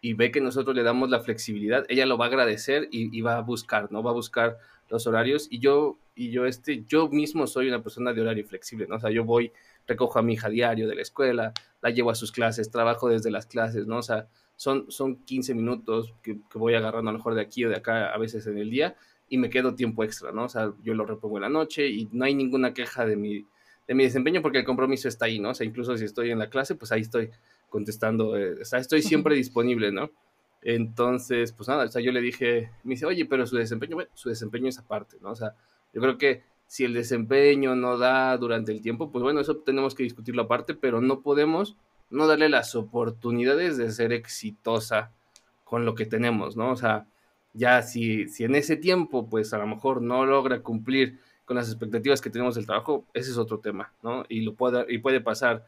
y 0.02 0.14
ve 0.14 0.32
que 0.32 0.40
nosotros 0.40 0.76
le 0.76 0.84
damos 0.84 1.10
la 1.10 1.20
flexibilidad, 1.20 1.84
ella 1.90 2.06
lo 2.06 2.18
va 2.18 2.26
a 2.26 2.28
agradecer 2.28 2.88
y, 2.92 3.20
va 3.22 3.38
a 3.38 3.42
buscar, 3.42 3.92
¿no? 3.92 4.04
Va 4.04 4.12
a 4.12 4.14
buscar 4.14 4.58
los 4.90 5.08
horarios 5.08 5.48
y 5.50 5.60
yo, 5.60 5.98
y 6.16 6.30
yo, 6.30 6.46
este, 6.46 6.84
yo 6.88 7.10
mismo 7.10 7.48
soy 7.48 7.68
una 7.68 7.82
persona 7.82 8.14
de 8.14 8.22
horario 8.22 8.46
flexible, 8.46 8.86
¿no? 8.88 8.98
O 8.98 9.00
sea, 9.00 9.10
yo 9.10 9.26
voy, 9.26 9.52
recojo 9.88 10.20
a 10.20 10.22
mi 10.22 10.34
hija 10.34 10.50
diario 10.50 10.88
de 10.88 10.96
la 10.96 11.02
escuela, 11.02 11.54
la 11.82 11.90
llevo 11.90 12.12
a 12.12 12.16
sus 12.16 12.32
clases, 12.32 12.70
trabajo 12.70 13.10
desde 13.10 13.32
las 13.32 13.48
clases, 13.48 13.88
¿no? 13.88 13.98
O 13.98 14.04
sea, 14.04 14.28
son, 14.58 14.92
son 14.92 15.24
15 15.24 15.54
minutos 15.54 16.14
que, 16.22 16.38
voy 16.56 16.74
agarrando 16.74 17.10
a 17.10 17.14
lo 17.14 17.20
mejor 17.20 17.36
de 17.36 17.42
aquí 17.42 17.64
o 17.64 17.70
de 17.70 17.78
acá 17.78 18.14
a 18.14 18.18
veces 18.18 18.46
en 18.48 18.58
el 18.58 18.70
día 18.70 18.96
y 19.30 19.38
me 19.38 19.50
quedo 19.50 19.76
tiempo 19.76 20.04
extra, 20.04 20.32
¿no? 20.32 20.46
O 20.46 20.50
sea, 20.50 20.74
yo 20.84 20.94
lo 20.94 21.06
repongo 21.06 21.38
en 21.38 21.44
la 21.44 21.50
noche 21.50 21.88
y 21.88 22.10
no 22.12 22.26
hay 22.26 22.34
ninguna 22.34 22.74
queja 22.74 23.06
de 23.06 23.16
mi, 23.16 23.46
de 23.88 23.94
mi 23.94 24.04
desempeño 24.04 24.42
porque 24.42 24.58
el 24.58 24.66
compromiso 24.66 25.08
está 25.08 25.26
ahí, 25.26 25.40
¿no? 25.40 25.52
O 25.52 25.54
sea, 25.54 25.66
incluso 25.66 25.96
si 25.96 26.06
estoy 26.06 26.32
en 26.32 26.40
la 26.40 26.50
clase, 26.50 26.76
pues 26.76 26.92
ahí 26.92 27.02
estoy 27.02 27.30
contestando, 27.70 28.36
eh, 28.36 28.62
o 28.62 28.66
sea, 28.66 28.80
estoy 28.80 29.02
siempre 29.04 29.36
disponible, 29.36 29.92
¿no? 29.92 30.10
Entonces, 30.64 31.52
pues 31.54 31.70
nada, 31.70 31.86
o 31.86 31.88
sea, 31.88 32.02
yo 32.02 32.12
le 32.12 32.20
dije, 32.20 32.72
me 32.84 32.96
dice, 32.96 33.06
oye, 33.06 33.26
pero 33.26 33.46
su 33.46 33.56
desempeño, 33.58 33.96
bueno, 33.96 34.10
su 34.16 34.30
desempeño 34.30 34.70
es 34.70 34.80
aparte, 34.80 35.18
¿no? 35.22 35.32
O 35.32 35.36
sea, 35.36 35.54
yo 35.94 36.02
creo 36.02 36.18
que 36.18 36.42
si 36.66 36.84
el 36.84 36.94
desempeño 36.94 37.76
no 37.76 37.98
da 37.98 38.36
durante 38.38 38.72
el 38.72 38.82
tiempo, 38.82 39.12
pues 39.12 39.22
bueno, 39.22 39.40
eso 39.40 39.58
tenemos 39.58 39.94
que 39.94 40.04
discutirlo 40.04 40.42
aparte, 40.42 40.74
pero 40.74 41.00
no 41.00 41.22
podemos 41.22 41.78
no 42.10 42.28
darle 42.28 42.50
las 42.50 42.76
oportunidades 42.76 43.78
de 43.78 43.92
ser 43.92 44.14
exitosa 44.14 45.12
con 45.64 45.86
lo 45.86 45.96
que 45.96 46.06
tenemos, 46.06 46.56
¿no? 46.56 46.72
O 46.72 46.76
sea, 46.76 47.06
ya 47.54 47.82
si, 47.82 48.28
si 48.30 48.44
en 48.44 48.56
ese 48.56 48.78
tiempo, 48.78 49.28
pues 49.30 49.54
a 49.54 49.58
lo 49.58 49.68
mejor 49.68 50.02
no 50.02 50.26
logra 50.26 50.62
cumplir 50.62 51.20
con 51.46 51.58
las 51.58 51.70
expectativas 51.70 52.22
que 52.22 52.30
tenemos 52.30 52.56
del 52.56 52.66
trabajo, 52.66 53.06
ese 53.14 53.32
es 53.32 53.38
otro 53.38 53.60
tema, 53.60 53.92
¿no? 54.04 54.26
Y, 54.30 54.42
lo 54.42 54.54
puede, 54.54 54.86
y 54.94 55.00
puede 55.00 55.22
pasar, 55.22 55.66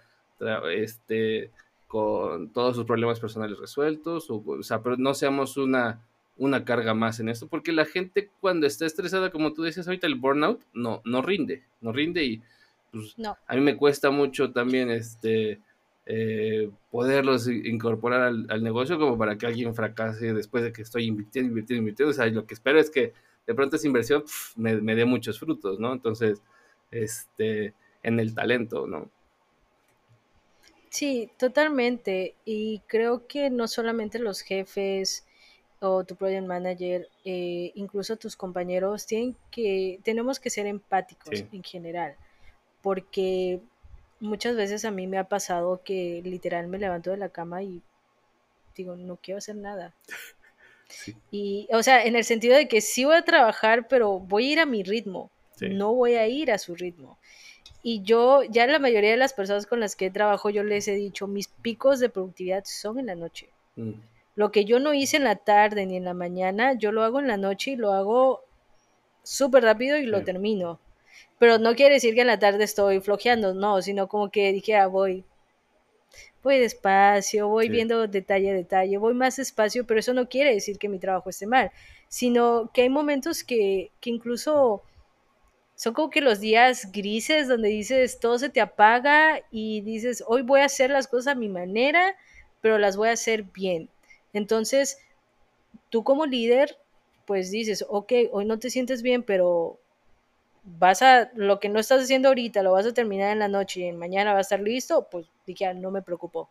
este, 0.73 1.52
con 1.88 2.49
todos 2.49 2.75
sus 2.75 2.86
problemas 2.86 3.19
personales 3.19 3.58
resueltos, 3.58 4.28
o, 4.30 4.62
sea, 4.62 4.82
pero 4.82 4.97
no 4.97 5.13
seamos 5.13 5.58
una, 5.58 6.02
una 6.38 6.63
carga 6.63 6.93
más 6.93 7.19
en 7.19 7.30
esto, 7.30 7.47
porque 7.47 7.71
la 7.71 7.86
gente 7.86 8.30
cuando 8.39 8.67
está 8.67 8.86
estresada, 8.86 9.32
como 9.32 9.54
tú 9.54 9.63
dices 9.63 9.88
ahorita, 9.88 10.08
el 10.08 10.15
burnout, 10.15 10.62
no, 10.73 11.02
no 11.06 11.21
rinde, 11.21 11.63
no 11.82 11.91
rinde 11.91 12.23
y 12.23 12.41
pues, 12.91 13.15
a 13.47 13.56
mí 13.56 13.62
me 13.62 13.78
cuesta 13.78 14.12
mucho 14.12 14.52
también 14.52 14.89
este, 14.89 15.60
eh, 16.12 16.72
poderlos 16.89 17.48
incorporar 17.48 18.24
al, 18.24 18.63
negocio 18.63 18.98
como 18.98 19.15
para 19.15 19.38
que 19.38 19.45
alguien 19.45 19.76
fracase 19.76 20.34
después 20.34 20.63
de 20.63 20.74
que 20.74 20.82
estoy 20.82 21.06
invirtiendo, 21.06 21.50
invirtiendo, 21.50 21.82
invirtiendo, 21.82 22.10
o 22.10 22.13
sea, 22.13 22.26
lo 22.26 22.48
que 22.48 22.56
espero 22.56 22.80
es 22.80 22.89
que 22.89 23.13
de 23.45 23.54
pronto 23.54 23.76
esa 23.76 23.86
inversión 23.86 24.24
me, 24.56 24.82
me 24.82 24.95
dé 24.95 25.06
muchos 25.06 25.39
frutos, 25.39 25.80
¿no? 25.80 25.93
Entonces, 25.93 26.41
este, 26.89 27.76
en 28.02 28.19
el 28.19 28.34
talento, 28.34 28.88
¿no? 28.88 29.12
Sí, 30.89 31.30
totalmente. 31.38 32.34
Y 32.43 32.80
creo 32.88 33.28
que 33.28 33.52
no 33.52 33.67
solamente 33.67 34.17
los 34.17 34.41
jefes 34.41 35.28
o 35.80 36.04
tu 36.06 36.15
project 36.15 36.48
manager, 36.48 37.08
eh, 37.24 37.72
incluso 37.76 38.17
tus 38.17 38.36
compañeros, 38.36 39.06
tienen 39.06 39.36
que, 39.52 40.00
tenemos 40.04 40.39
que 40.39 40.50
ser 40.50 40.65
empáticos 40.65 41.45
en 41.52 41.63
general, 41.63 42.15
porque 42.82 43.62
muchas 44.19 44.55
veces 44.55 44.86
a 44.86 44.91
mí 44.91 45.08
me 45.08 45.17
ha 45.17 45.25
pasado 45.25 45.82
que 45.84 46.21
literal 46.23 46.67
me 46.67 46.79
levanto 46.79 47.12
de 47.12 47.17
la 47.17 47.29
cama 47.29 47.63
y 47.63 47.82
digo, 48.75 48.95
no 48.95 49.17
quiero 49.17 49.38
hacer 49.38 49.55
nada. 49.55 49.93
Y, 51.29 51.67
o 51.71 51.84
sea, 51.84 52.03
en 52.03 52.15
el 52.15 52.23
sentido 52.23 52.58
de 52.58 52.67
que 52.67 52.82
sí 52.82 53.05
voy 53.05 53.15
a 53.15 53.21
trabajar, 53.21 53.88
pero 53.88 54.17
voy 54.19 54.47
a 54.47 54.51
ir 54.53 54.60
a 54.60 54.65
mi 54.65 54.82
ritmo, 54.82 55.29
no 55.62 55.93
voy 55.93 56.15
a 56.15 56.27
ir 56.27 56.51
a 56.51 56.58
su 56.58 56.73
ritmo. 56.73 57.19
Y 57.84 58.01
yo, 58.01 58.41
ya 58.41 58.65
la 58.65 58.79
mayoría 58.79 59.12
de 59.12 59.17
las 59.17 59.34
personas 59.34 59.67
con 59.67 59.79
las 59.79 59.95
que 59.95 60.10
trabajo, 60.10 60.49
yo 60.49 60.63
les 60.63 60.88
he 60.88 60.95
dicho, 60.95 61.27
mis 61.27 61.47
picos 61.47 61.99
de 61.99 62.10
productividad 62.10 62.63
son 62.65 62.97
en 62.97 63.05
la 63.05 63.13
noche. 63.13 63.49
Mm. 63.75 63.91
Lo 64.36 64.51
que 64.51 64.65
yo 64.65 64.79
no 64.79 64.95
hice 64.95 65.17
en 65.17 65.25
la 65.25 65.36
tarde 65.36 65.86
ni 65.86 65.95
en 65.95 66.05
la 66.05 66.15
mañana, 66.15 66.73
yo 66.73 66.91
lo 66.91 67.03
hago 67.03 67.19
en 67.19 67.27
la 67.27 67.38
noche 67.38 67.71
y 67.71 67.75
lo 67.75 67.93
hago 67.93 68.43
súper 69.21 69.63
rápido 69.63 69.97
y 69.97 70.08
lo 70.08 70.23
termino. 70.23 70.79
Pero 71.38 71.58
no 71.58 71.75
quiere 71.75 71.95
decir 71.95 72.15
que 72.15 72.21
en 72.21 72.27
la 72.27 72.39
tarde 72.39 72.63
estoy 72.63 72.99
flojeando, 72.99 73.53
no, 73.53 73.82
sino 73.82 74.08
como 74.08 74.29
que 74.29 74.51
dije, 74.51 74.75
ah, 74.75 74.88
voy, 74.88 75.23
voy 76.43 76.60
despacio, 76.60 77.47
voy 77.47 77.69
viendo 77.69 78.08
detalle 78.08 78.51
a 78.51 78.53
detalle, 78.53 78.97
voy 78.97 79.13
más 79.13 79.38
despacio, 79.38 79.86
pero 79.86 79.99
eso 79.99 80.13
no 80.13 80.27
quiere 80.27 80.53
decir 80.53 80.77
que 80.77 80.89
mi 80.89 80.99
trabajo 80.99 81.29
esté 81.29 81.47
mal, 81.47 81.71
sino 82.08 82.69
que 82.73 82.82
hay 82.84 82.89
momentos 82.89 83.43
que, 83.43 83.91
que 84.01 84.10
incluso 84.10 84.84
son 85.75 85.93
como 85.93 86.10
que 86.10 86.19
los 86.19 86.41
días 86.41 86.91
grises 86.91 87.47
donde 87.47 87.69
dices 87.69 88.19
todo 88.19 88.38
se 88.38 88.49
te 88.49 88.60
apaga 88.60 89.41
y 89.49 89.79
dices 89.79 90.21
hoy 90.27 90.41
voy 90.41 90.60
a 90.60 90.65
hacer 90.65 90.89
las 90.89 91.08
cosas 91.08 91.27
a 91.27 91.39
mi 91.39 91.47
manera, 91.47 92.17
pero 92.60 92.77
las 92.77 92.97
voy 92.97 93.08
a 93.08 93.13
hacer 93.13 93.43
bien. 93.43 93.89
Entonces, 94.34 94.97
tú 95.89 96.03
como 96.03 96.25
líder, 96.25 96.77
pues 97.25 97.51
dices, 97.51 97.86
ok, 97.88 98.12
hoy 98.32 98.45
no 98.45 98.60
te 98.60 98.69
sientes 98.69 99.01
bien, 99.01 99.23
pero 99.23 99.79
vas 100.77 101.01
a, 101.01 101.32
lo 101.36 101.60
que 101.60 101.69
no 101.69 101.79
estás 101.79 102.03
haciendo 102.03 102.27
ahorita 102.29 102.63
lo 102.63 102.73
vas 102.73 102.86
a 102.86 102.93
terminar 102.93 103.32
en 103.32 103.39
la 103.39 103.47
noche 103.47 103.88
y 103.88 103.91
mañana 103.91 104.34
va 104.34 104.39
a 104.39 104.41
estar 104.41 104.60
listo, 104.60 105.08
pues 105.10 105.25
dije, 105.45 105.65
ah, 105.65 105.73
no 105.73 105.91
me 105.91 106.01
preocupo. 106.01 106.49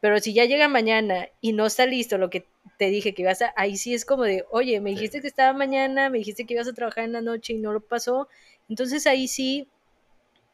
Pero 0.00 0.18
si 0.18 0.32
ya 0.32 0.44
llega 0.44 0.68
mañana 0.68 1.28
y 1.40 1.52
no 1.52 1.66
está 1.66 1.86
listo 1.86 2.18
lo 2.18 2.28
que 2.30 2.46
te 2.78 2.86
dije 2.86 3.14
que 3.14 3.22
ibas 3.22 3.42
a, 3.42 3.52
ahí 3.56 3.76
sí 3.76 3.94
es 3.94 4.04
como 4.04 4.24
de, 4.24 4.44
oye, 4.50 4.80
me 4.80 4.90
dijiste 4.90 5.20
que 5.20 5.28
estaba 5.28 5.52
mañana, 5.52 6.10
me 6.10 6.18
dijiste 6.18 6.44
que 6.44 6.54
ibas 6.54 6.68
a 6.68 6.72
trabajar 6.72 7.04
en 7.04 7.12
la 7.12 7.20
noche 7.20 7.52
y 7.52 7.58
no 7.58 7.72
lo 7.72 7.80
pasó, 7.80 8.28
entonces 8.68 9.06
ahí 9.06 9.28
sí 9.28 9.68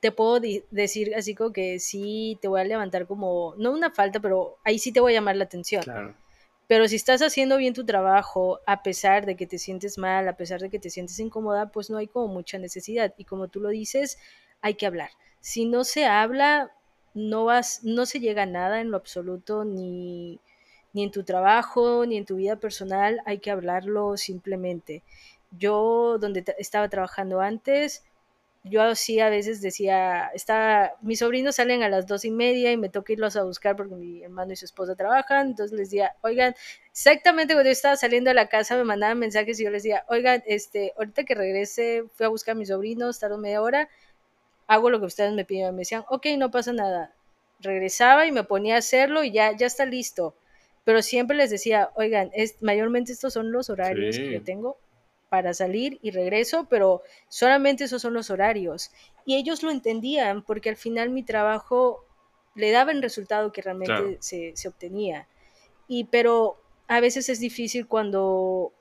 te 0.01 0.13
puedo 0.13 0.41
decir 0.71 1.15
así 1.15 1.35
como 1.35 1.53
que 1.53 1.81
sí 1.81 2.39
te 2.41 2.49
voy 2.49 2.61
a 2.61 2.65
levantar 2.65 3.07
como, 3.07 3.55
no 3.59 3.73
una 3.73 3.91
falta, 3.91 4.21
pero 4.21 4.59
ahí 4.65 4.79
sí 4.79 4.93
te 4.93 5.01
voy 5.01 5.13
a 5.13 5.17
llamar 5.17 5.37
la 5.37 5.45
atención. 5.45 5.83
Pero 6.69 6.87
si 6.87 6.97
estás 6.97 7.23
haciendo 7.23 7.57
bien 7.57 7.73
tu 7.73 7.85
trabajo, 7.85 8.61
a 8.67 8.83
pesar 8.83 9.25
de 9.25 9.37
que 9.37 9.47
te 9.47 9.59
sientes 9.59 9.97
mal, 9.97 10.29
a 10.29 10.37
pesar 10.37 10.61
de 10.61 10.69
que 10.69 10.79
te 10.79 10.91
sientes 10.91 11.19
incómoda, 11.19 11.73
pues 11.73 11.89
no 11.89 11.97
hay 11.97 12.07
como 12.07 12.29
mucha 12.29 12.59
necesidad. 12.59 13.15
Y 13.17 13.25
como 13.25 13.49
tú 13.49 13.61
lo 13.61 13.71
dices, 13.71 14.19
hay 14.61 14.75
que 14.75 14.87
hablar. 14.87 15.11
Si 15.41 15.65
no 15.65 15.83
se 15.85 16.05
habla, 16.05 16.71
no 17.15 17.47
vas, 17.47 17.81
no 17.85 18.05
se 18.05 18.21
llega 18.21 18.43
a 18.43 18.47
nada 18.47 18.83
en 18.83 18.91
lo 18.91 18.99
absoluto, 18.99 19.65
ni, 19.65 20.41
ni 20.93 21.05
en 21.05 21.11
tu 21.11 21.25
trabajo, 21.25 22.05
ni 22.05 22.19
en 22.19 22.27
tu 22.27 22.37
vida 22.37 22.57
personal, 22.57 23.23
hay 23.25 23.39
que 23.39 23.51
hablarlo 23.51 24.19
simplemente. 24.19 25.03
Yo, 25.59 26.19
donde 26.19 26.45
estaba 26.59 26.91
trabajando 26.91 27.41
antes, 27.41 28.05
yo 28.69 28.95
sí 28.95 29.21
a 29.21 29.29
veces 29.29 29.61
decía, 29.61 30.31
está, 30.35 30.95
mis 31.01 31.19
sobrinos 31.21 31.57
salen 31.57 31.83
a 31.83 31.89
las 31.89 32.07
dos 32.07 32.25
y 32.25 32.31
media 32.31 32.73
y 32.73 32.77
me 32.77 32.89
toca 32.89 33.13
irlos 33.13 33.37
a 33.37 33.45
buscar 33.45 33.77
porque 33.77 33.95
mi 33.95 34.23
hermano 34.23 34.53
y 34.53 34.57
su 34.57 34.65
esposa 34.65 34.95
trabajan, 34.95 35.49
entonces 35.49 35.77
les 35.77 35.91
decía, 35.91 36.15
oigan, 36.23 36.55
exactamente 36.91 37.55
cuando 37.55 37.69
yo 37.69 37.73
estaba 37.73 37.97
saliendo 37.97 38.31
de 38.31 38.35
la 38.35 38.49
casa 38.49 38.77
me 38.77 38.85
mandaban 38.85 39.19
mensajes 39.19 39.59
y 39.61 39.65
yo 39.65 39.71
les 39.71 39.83
decía, 39.83 40.05
oigan, 40.09 40.43
este, 40.47 40.93
ahorita 40.97 41.25
que 41.25 41.35
regrese 41.35 42.05
fui 42.15 42.27
a 42.27 42.29
buscar 42.29 42.53
a 42.53 42.59
mis 42.59 42.69
sobrinos, 42.69 43.19
tardó 43.19 43.39
media 43.39 43.63
hora, 43.63 43.89
hago 44.67 44.91
lo 44.91 45.01
que 45.01 45.07
ustedes 45.07 45.33
me 45.33 45.45
piden, 45.45 45.75
me 45.75 45.81
decían, 45.81 46.05
ok, 46.09 46.27
no 46.39 46.51
pasa 46.51 46.73
nada, 46.73 47.13
regresaba 47.61 48.27
y 48.27 48.33
me 48.33 48.45
ponía 48.45 48.77
a 48.77 48.79
hacerlo 48.79 49.25
y 49.25 49.33
ya, 49.33 49.57
ya 49.57 49.67
está 49.67 49.85
listo, 49.85 50.35
pero 50.85 51.03
siempre 51.03 51.37
les 51.37 51.51
decía, 51.51 51.91
oigan, 51.95 52.31
es, 52.35 52.63
mayormente 52.63 53.13
estos 53.13 53.33
son 53.33 53.53
los 53.53 53.71
horarios 53.71 54.17
que 54.17 54.33
yo 54.33 54.43
tengo, 54.43 54.79
para 55.29 55.55
salir 55.55 55.99
y 56.03 56.11
regreso, 56.11 56.67
pero 56.69 57.03
solamente 57.29 57.85
esos 57.85 58.03
son 58.03 58.15
los 58.15 58.31
horarios. 58.31 58.91
Y 59.25 59.37
ellos 59.37 59.63
lo 59.63 59.71
entendían 59.71 60.43
porque 60.43 60.71
al 60.71 60.77
final 60.77 61.11
mi 61.11 61.23
trabajo 61.23 62.05
le 62.55 62.71
daba 62.71 62.93
el 62.93 63.03
resultado 63.03 63.53
que 63.53 63.63
realmente 63.63 64.19
se, 64.21 64.69
obtenía. 64.69 65.29
Y 65.87 66.05
pero 66.05 66.61
a 66.89 67.01
veces 67.01 67.29
es 67.29 67.41
difícil 67.41 67.87
cuando 67.87 68.73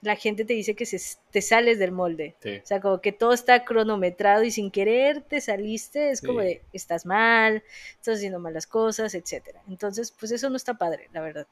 la 0.00 0.16
gente 0.16 0.44
te 0.44 0.54
dice 0.54 0.74
que 0.74 0.86
se, 0.86 0.98
te 1.30 1.42
sales 1.42 1.78
del 1.78 1.92
molde. 1.92 2.34
O 2.44 2.66
sea, 2.66 2.80
como 2.80 3.00
que 3.00 3.12
todo 3.12 3.32
está 3.32 3.64
cronometrado 3.64 4.42
y 4.42 4.50
sin 4.50 4.70
querer 4.70 5.22
te 5.22 5.40
saliste, 5.40 6.10
es 6.10 6.20
como 6.20 6.40
de, 6.40 6.62
estás 6.72 7.06
mal, 7.06 7.62
estás 7.98 8.16
haciendo 8.18 8.40
malas 8.40 8.66
cosas, 8.66 9.14
etcétera. 9.14 9.62
Entonces, 9.68 10.12
pues 10.18 10.32
eso 10.32 10.50
no 10.50 10.56
está 10.56 10.74
padre, 10.74 11.08
la 11.12 11.20
verdad. 11.20 11.46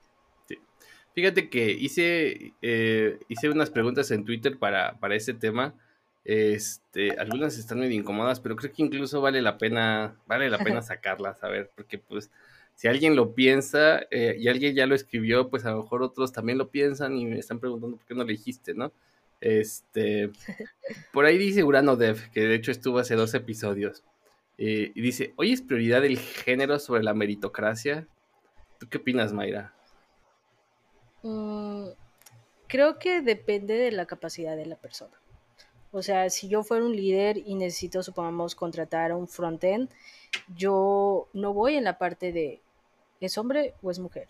Fíjate 1.15 1.49
que 1.49 1.71
hice, 1.73 2.53
eh, 2.63 3.19
hice 3.29 3.51
unas 3.51 3.71
preguntas 3.71 4.11
en 4.11 4.25
Twitter 4.25 4.59
para, 4.59 4.99
para 5.01 5.17
este 5.17 5.35
tema. 5.35 5.75
Este, 6.25 7.13
algunas 7.13 7.59
están 7.59 7.79
muy 7.79 7.93
incómodas, 7.93 8.41
pero 8.41 8.55
creo 8.57 8.73
que 8.73 8.83
incluso 8.83 9.21
vale 9.21 9.43
la 9.43 9.59
pena, 9.59 10.17
vale 10.27 10.51
la 10.51 10.59
pena 10.59 10.83
sacarlas, 10.83 11.43
a 11.43 11.49
ver, 11.49 11.71
porque 11.75 11.99
pues 11.99 12.31
si 12.75 12.89
alguien 12.89 13.17
lo 13.17 13.35
piensa 13.35 14.03
eh, 14.11 14.37
y 14.39 14.49
alguien 14.49 14.75
ya 14.75 14.87
lo 14.87 14.95
escribió, 14.95 15.49
pues 15.49 15.65
a 15.65 15.71
lo 15.71 15.83
mejor 15.83 16.03
otros 16.03 16.33
también 16.33 16.59
lo 16.59 16.71
piensan 16.71 17.17
y 17.17 17.27
me 17.27 17.39
están 17.39 17.59
preguntando 17.59 17.97
por 17.97 18.07
qué 18.07 18.15
no 18.15 18.25
le 18.25 18.33
dijiste, 18.33 18.75
¿no? 18.75 18.93
Este, 19.41 20.31
por 21.13 21.25
ahí 21.25 21.39
dice 21.39 21.65
Urano 21.65 21.97
Dev, 21.97 22.31
que 22.31 22.43
de 22.43 22.55
hecho 22.55 22.71
estuvo 22.71 22.99
hace 22.99 23.17
dos 23.17 23.35
episodios, 23.35 24.05
eh, 24.59 24.93
y 24.95 25.01
dice, 25.01 25.33
¿hoy 25.37 25.53
es 25.53 25.63
prioridad 25.63 26.05
el 26.05 26.19
género 26.19 26.79
sobre 26.79 27.03
la 27.03 27.15
meritocracia? 27.15 28.07
¿Tú 28.79 28.89
qué 28.89 28.99
opinas, 28.99 29.33
Mayra? 29.33 29.75
Mm, 31.23 31.89
creo 32.67 32.99
que 32.99 33.21
depende 33.21 33.75
de 33.75 33.93
la 33.93 34.07
capacidad 34.07 34.57
de 34.57 34.67
la 34.67 34.77
persona. 34.77 35.17
O 35.93 36.03
sea, 36.03 36.31
si 36.31 36.49
yo 36.49 36.63
fuera 36.63 36.85
un 36.85 36.95
líder 36.95 37.39
y 37.39 37.55
necesito, 37.57 38.03
supongamos, 38.03 38.55
contratar 38.55 39.11
a 39.11 39.17
un 39.17 39.27
frontend, 39.27 39.91
yo 40.55 41.29
no 41.33 41.53
voy 41.53 41.77
en 41.77 41.85
la 41.85 41.99
parte 41.99 42.33
de 42.33 42.61
¿es 43.21 43.37
hombre 43.39 43.75
o 43.83 43.91
es 43.91 43.99
mujer? 43.99 44.29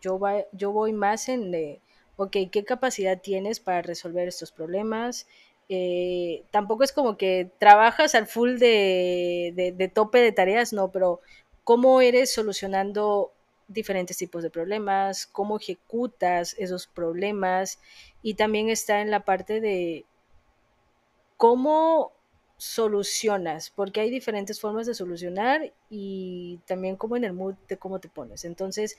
Yo, 0.00 0.18
va, 0.18 0.44
yo 0.52 0.72
voy 0.72 0.92
más 0.92 1.28
en, 1.28 1.50
de, 1.50 1.80
ok, 2.16 2.36
¿qué 2.50 2.64
capacidad 2.64 3.20
tienes 3.20 3.60
para 3.60 3.82
resolver 3.82 4.28
estos 4.28 4.52
problemas? 4.52 5.26
Eh, 5.68 6.44
tampoco 6.50 6.82
es 6.82 6.92
como 6.92 7.16
que 7.16 7.50
trabajas 7.58 8.14
al 8.14 8.26
full 8.26 8.58
de, 8.58 9.74
de, 9.76 9.88
tope 9.88 10.18
de 10.18 10.32
tareas, 10.32 10.72
no, 10.72 10.90
pero 10.90 11.20
cómo 11.64 12.00
eres 12.00 12.32
solucionando 12.32 13.32
diferentes 13.68 14.16
tipos 14.16 14.42
de 14.42 14.50
problemas, 14.50 15.26
cómo 15.26 15.58
ejecutas 15.58 16.56
esos 16.58 16.86
problemas 16.86 17.78
y 18.22 18.34
también 18.34 18.70
está 18.70 19.00
en 19.00 19.10
la 19.10 19.24
parte 19.24 19.60
de 19.60 20.06
cómo 21.36 22.12
solucionas, 22.56 23.70
porque 23.70 24.00
hay 24.00 24.10
diferentes 24.10 24.60
formas 24.60 24.86
de 24.86 24.94
solucionar 24.94 25.72
y 25.88 26.58
también 26.66 26.96
como 26.96 27.16
en 27.16 27.24
el 27.24 27.32
mood 27.32 27.54
de 27.68 27.76
cómo 27.76 28.00
te 28.00 28.08
pones. 28.08 28.44
Entonces, 28.44 28.98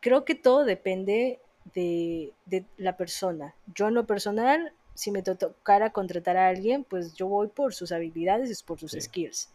creo 0.00 0.24
que 0.24 0.34
todo 0.34 0.64
depende 0.64 1.40
de, 1.74 2.32
la 2.76 2.96
persona. 2.96 3.54
Yo 3.74 3.88
en 3.88 3.94
lo 3.94 4.06
personal, 4.06 4.72
si 4.94 5.10
me 5.10 5.22
tocara 5.22 5.90
contratar 5.90 6.36
a 6.36 6.48
alguien, 6.48 6.84
pues 6.84 7.14
yo 7.14 7.28
voy 7.28 7.48
por 7.48 7.72
sus 7.72 7.92
habilidades 7.92 8.50
y 8.50 8.64
por 8.64 8.78
sus 8.78 8.92
skills. 8.92 9.48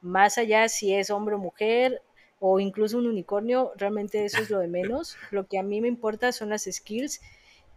Más 0.00 0.38
allá 0.38 0.68
si 0.68 0.92
es 0.92 1.10
hombre 1.10 1.36
o 1.36 1.38
mujer 1.38 2.02
o 2.44 2.58
incluso 2.58 2.98
un 2.98 3.06
unicornio, 3.06 3.70
realmente 3.76 4.24
eso 4.24 4.42
es 4.42 4.50
lo 4.50 4.58
de 4.58 4.66
menos. 4.66 5.16
Lo 5.30 5.46
que 5.46 5.60
a 5.60 5.62
mí 5.62 5.80
me 5.80 5.86
importa 5.86 6.32
son 6.32 6.48
las 6.48 6.64
skills 6.64 7.20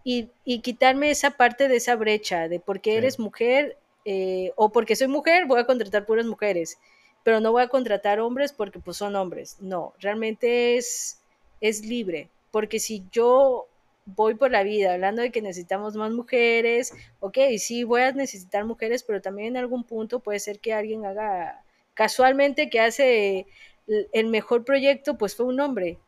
y, 0.04 0.32
quitarme 0.64 1.12
esa 1.12 1.38
parte 1.38 1.68
de 1.68 1.76
esa 1.76 1.96
brecha 1.96 2.48
de 2.48 2.60
porque 2.60 2.98
eres 2.98 3.20
mujer 3.20 3.78
eh, 4.06 4.54
o 4.56 4.72
porque 4.72 4.96
soy 4.96 5.08
mujer, 5.08 5.46
voy 5.46 5.60
a 5.60 5.68
contratar 5.68 6.08
puras 6.08 6.26
mujeres, 6.26 6.80
pero 7.22 7.40
no 7.40 7.52
voy 7.52 7.62
a 7.62 7.68
contratar 7.68 8.20
hombres 8.20 8.54
porque 8.54 8.80
pues 8.80 8.98
son 8.98 9.16
hombres. 9.16 9.58
No, 9.60 9.94
realmente 10.00 10.78
es, 10.78 11.22
es 11.62 11.86
libre, 11.86 12.30
porque 12.50 12.80
si 12.80 13.04
yo 13.12 13.68
voy 14.08 14.34
por 14.34 14.50
la 14.50 14.64
vida 14.64 14.96
hablando 14.96 15.22
de 15.22 15.32
que 15.32 15.44
necesitamos 15.44 15.96
más 15.96 16.12
mujeres, 16.12 16.92
ok, 17.20 17.38
sí 17.60 17.84
voy 17.84 18.02
a 18.02 18.12
necesitar 18.14 18.66
mujeres, 18.66 19.04
pero 19.04 19.22
también 19.22 19.50
en 19.50 19.58
algún 19.58 19.84
punto 19.84 20.22
puede 20.22 20.40
ser 20.40 20.60
que 20.60 20.74
alguien 20.74 21.06
haga 21.06 21.62
casualmente 21.94 22.70
que 22.72 22.80
hace 22.80 23.46
el 23.88 24.28
mejor 24.28 24.66
proyecto, 24.66 25.18
pues 25.18 25.36
fue 25.36 25.46
un 25.46 25.60
hombre. 25.60 26.00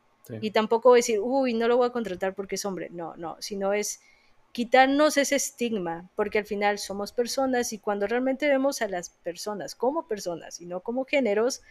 Y 0.42 0.50
tampoco 0.50 0.92
decir, 0.92 1.20
uy, 1.22 1.54
no 1.54 1.68
lo 1.68 1.78
voy 1.78 1.88
a 1.88 1.92
contratar 1.92 2.34
porque 2.34 2.56
es 2.56 2.64
hombre. 2.66 2.88
No, 2.90 3.16
no, 3.16 3.36
sino 3.40 3.72
es 3.72 4.00
quitarnos 4.52 5.16
ese 5.16 5.36
estigma, 5.36 6.10
porque 6.16 6.38
al 6.38 6.44
final 6.44 6.78
somos 6.78 7.12
personas 7.12 7.72
y 7.72 7.78
cuando 7.78 8.06
realmente 8.06 8.48
vemos 8.48 8.82
a 8.82 8.88
las 8.88 9.10
personas 9.10 9.74
como 9.74 10.06
personas 10.06 10.60
y 10.60 10.66
no 10.66 10.80
como 10.80 11.04
géneros, 11.04 11.62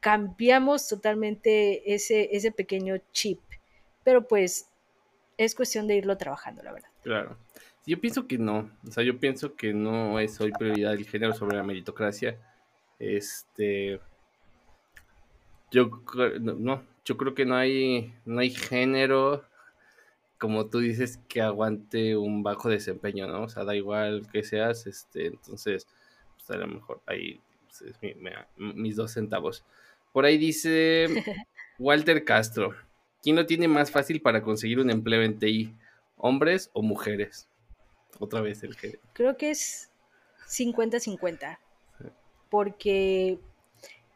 cambiamos 0.00 0.88
totalmente 0.88 1.94
ese, 1.94 2.36
ese 2.36 2.52
pequeño 2.52 2.96
chip. 3.12 3.40
Pero 4.04 4.26
pues 4.26 4.68
es 5.38 5.54
cuestión 5.54 5.86
de 5.86 5.96
irlo 5.96 6.16
trabajando, 6.16 6.62
la 6.62 6.72
verdad. 6.72 6.88
Claro. 7.02 7.36
Yo 7.86 8.00
pienso 8.00 8.26
que 8.26 8.36
no, 8.36 8.70
o 8.86 8.90
sea, 8.90 9.04
yo 9.04 9.18
pienso 9.20 9.54
que 9.54 9.72
no 9.72 10.18
es 10.18 10.40
hoy 10.40 10.50
prioridad 10.52 10.92
el 10.92 11.06
género 11.06 11.34
sobre 11.34 11.56
la 11.56 11.62
meritocracia. 11.62 12.36
Este, 12.98 14.00
yo 15.76 16.02
no, 16.40 16.82
yo 17.04 17.16
creo 17.16 17.34
que 17.34 17.44
no 17.44 17.56
hay, 17.56 18.14
no 18.24 18.40
hay 18.40 18.50
género 18.50 19.44
como 20.38 20.66
tú 20.66 20.80
dices, 20.80 21.18
que 21.28 21.40
aguante 21.40 22.16
un 22.16 22.42
bajo 22.42 22.68
desempeño, 22.68 23.26
¿no? 23.26 23.44
O 23.44 23.48
sea, 23.48 23.64
da 23.64 23.74
igual 23.74 24.26
que 24.30 24.42
seas, 24.42 24.86
este, 24.86 25.26
entonces, 25.26 25.86
pues 26.36 26.50
a 26.50 26.56
lo 26.56 26.66
mejor 26.66 27.00
ahí 27.06 27.40
pues, 27.66 27.94
mis 28.56 28.96
dos 28.96 29.12
centavos. 29.12 29.64
Por 30.12 30.24
ahí 30.24 30.38
dice 30.38 31.06
Walter 31.78 32.24
Castro, 32.24 32.74
¿quién 33.22 33.36
lo 33.36 33.46
tiene 33.46 33.68
más 33.68 33.90
fácil 33.90 34.20
para 34.20 34.42
conseguir 34.42 34.78
un 34.78 34.90
empleo 34.90 35.22
en 35.22 35.38
TI? 35.38 35.74
¿Hombres 36.16 36.70
o 36.72 36.82
mujeres? 36.82 37.48
Otra 38.18 38.40
vez 38.40 38.62
el 38.62 38.76
que... 38.76 38.98
Creo 39.12 39.36
que 39.36 39.50
es 39.50 39.90
50-50, 40.48 41.58
porque 42.48 43.38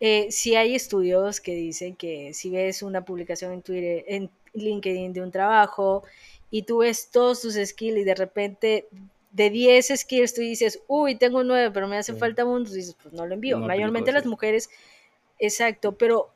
eh, 0.01 0.29
si 0.31 0.57
hay 0.57 0.75
estudios 0.75 1.41
que 1.41 1.55
dicen 1.55 1.95
que 1.95 2.33
si 2.33 2.51
ves 2.51 2.83
una 2.83 3.05
publicación 3.05 3.53
en 3.53 3.63
Twitter, 3.63 4.05
en 4.09 4.31
LinkedIn 4.55 5.13
de 5.13 5.21
un 5.21 5.31
trabajo 5.31 6.03
y 6.51 6.63
tú 6.63 6.79
ves 6.79 7.11
todos 7.11 7.43
tus 7.43 7.55
skills 7.55 7.99
y 7.99 8.05
de 8.05 8.15
repente 8.15 8.89
de 9.31 9.51
10 9.51 9.93
skills 9.97 10.35
tú 10.35 10.41
dices, 10.41 10.83
uy, 10.89 11.15
tengo 11.15 11.45
9, 11.45 11.71
pero 11.73 11.87
me 11.87 11.97
hace 11.97 12.15
falta 12.15 12.45
uno, 12.45 12.65
tú 12.65 12.73
dices, 12.73 12.97
pues 13.01 13.15
no 13.15 13.27
lo 13.27 13.35
envío. 13.35 13.59
Mayormente 13.59 14.11
las 14.11 14.27
mujeres, 14.27 14.71
exacto, 15.39 15.93
pero 15.93 16.31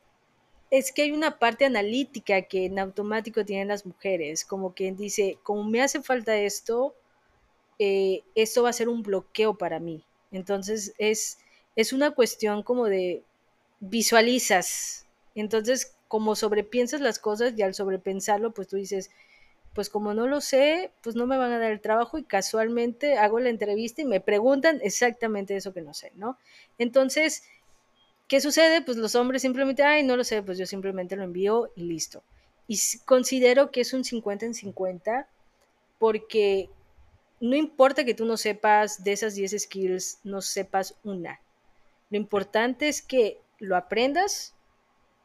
es 0.71 0.91
que 0.91 1.03
hay 1.03 1.11
una 1.11 1.37
parte 1.39 1.65
analítica 1.65 2.43
que 2.43 2.65
en 2.65 2.79
automático 2.79 3.43
tienen 3.45 3.67
las 3.67 3.85
mujeres, 3.85 4.45
como 4.45 4.73
quien 4.73 4.95
dice, 4.95 5.37
como 5.43 5.63
me 5.63 5.81
hace 5.81 6.01
falta 6.01 6.37
esto, 6.37 6.95
eh, 7.79 8.23
esto 8.35 8.63
va 8.63 8.69
a 8.69 8.73
ser 8.73 8.89
un 8.89 9.03
bloqueo 9.03 9.57
para 9.57 9.79
mí. 9.79 10.03
Entonces 10.31 10.93
es, 10.97 11.39
es 11.75 11.93
una 11.93 12.11
cuestión 12.11 12.63
como 12.63 12.85
de 12.85 13.23
visualizas. 13.79 15.05
Entonces, 15.35 15.95
como 16.07 16.35
sobrepiensas 16.35 17.01
las 17.01 17.19
cosas 17.19 17.53
y 17.57 17.61
al 17.61 17.73
sobrepensarlo, 17.73 18.51
pues 18.51 18.67
tú 18.67 18.77
dices, 18.77 19.11
pues 19.73 19.89
como 19.89 20.13
no 20.13 20.27
lo 20.27 20.39
sé, 20.39 20.91
pues 21.01 21.15
no 21.15 21.27
me 21.27 21.37
van 21.37 21.51
a 21.51 21.59
dar 21.59 21.71
el 21.71 21.81
trabajo 21.81 22.17
y 22.17 22.23
casualmente 22.23 23.17
hago 23.17 23.39
la 23.39 23.49
entrevista 23.49 24.01
y 24.01 24.05
me 24.05 24.21
preguntan 24.21 24.79
exactamente 24.81 25.55
eso 25.55 25.73
que 25.73 25.81
no 25.81 25.93
sé, 25.93 26.13
¿no? 26.15 26.37
Entonces, 26.77 27.43
¿qué 28.27 28.39
sucede? 28.39 28.81
Pues 28.81 28.97
los 28.97 29.15
hombres 29.15 29.41
simplemente, 29.41 29.83
ay, 29.83 30.03
no 30.03 30.15
lo 30.15 30.23
sé, 30.23 30.41
pues 30.41 30.57
yo 30.57 30.65
simplemente 30.65 31.17
lo 31.17 31.23
envío 31.23 31.71
y 31.75 31.83
listo. 31.83 32.23
Y 32.67 32.79
considero 33.03 33.69
que 33.71 33.81
es 33.81 33.93
un 33.93 34.05
50 34.05 34.45
en 34.45 34.53
50 34.53 35.27
porque 35.99 36.69
no 37.41 37.55
importa 37.55 38.05
que 38.05 38.13
tú 38.13 38.25
no 38.25 38.37
sepas 38.37 39.03
de 39.03 39.11
esas 39.11 39.35
10 39.35 39.61
skills, 39.63 40.19
no 40.23 40.41
sepas 40.41 40.95
una. 41.03 41.41
Lo 42.09 42.17
importante 42.17 42.87
es 42.87 43.01
que 43.01 43.39
lo 43.59 43.75
aprendas 43.75 44.53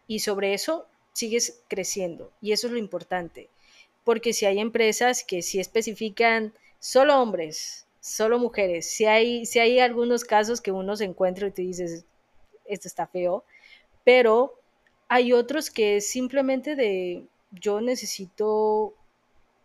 y 0.06 0.20
sobre 0.20 0.54
eso 0.54 0.86
sigues 1.12 1.62
creciendo. 1.68 2.32
Y 2.40 2.52
eso 2.52 2.66
es 2.66 2.72
lo 2.72 2.78
importante. 2.78 3.48
Porque 4.04 4.32
si 4.32 4.46
hay 4.46 4.58
empresas 4.58 5.24
que 5.24 5.42
si 5.42 5.60
especifican 5.60 6.52
solo 6.78 7.20
hombres, 7.20 7.86
solo 8.00 8.38
mujeres, 8.38 8.86
si 8.86 9.04
hay, 9.04 9.46
si 9.46 9.58
hay 9.58 9.78
algunos 9.78 10.24
casos 10.24 10.60
que 10.60 10.72
uno 10.72 10.96
se 10.96 11.04
encuentra 11.04 11.46
y 11.46 11.50
te 11.50 11.62
dices, 11.62 12.04
esto 12.64 12.88
está 12.88 13.06
feo, 13.06 13.44
pero 14.04 14.58
hay 15.08 15.32
otros 15.32 15.70
que 15.70 15.96
es 15.96 16.08
simplemente 16.08 16.76
de 16.76 17.26
yo 17.50 17.80
necesito 17.80 18.94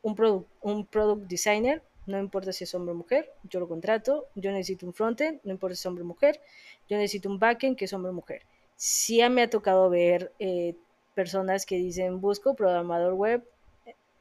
un, 0.01 0.45
un 0.61 0.85
product 0.85 1.27
designer, 1.27 1.81
no 2.05 2.19
importa 2.19 2.51
si 2.51 2.65
es 2.65 2.75
hombre 2.75 2.91
o 2.93 2.97
mujer, 2.97 3.31
yo 3.43 3.59
lo 3.59 3.67
contrato, 3.67 4.25
yo 4.35 4.51
necesito 4.51 4.85
un 4.85 4.93
frontend, 4.93 5.39
no 5.43 5.51
importa 5.51 5.75
si 5.75 5.81
es 5.81 5.85
hombre 5.85 6.03
o 6.03 6.07
mujer, 6.07 6.41
yo 6.89 6.97
necesito 6.97 7.29
un 7.29 7.39
backend 7.39 7.77
que 7.77 7.85
es 7.85 7.93
hombre 7.93 8.11
o 8.11 8.13
mujer 8.13 8.43
sí 8.75 9.27
me 9.29 9.43
ha 9.43 9.49
tocado 9.49 9.89
ver 9.89 10.31
eh, 10.39 10.75
personas 11.13 11.65
que 11.65 11.77
dicen 11.77 12.21
busco 12.21 12.55
programador 12.55 13.13
web, 13.13 13.43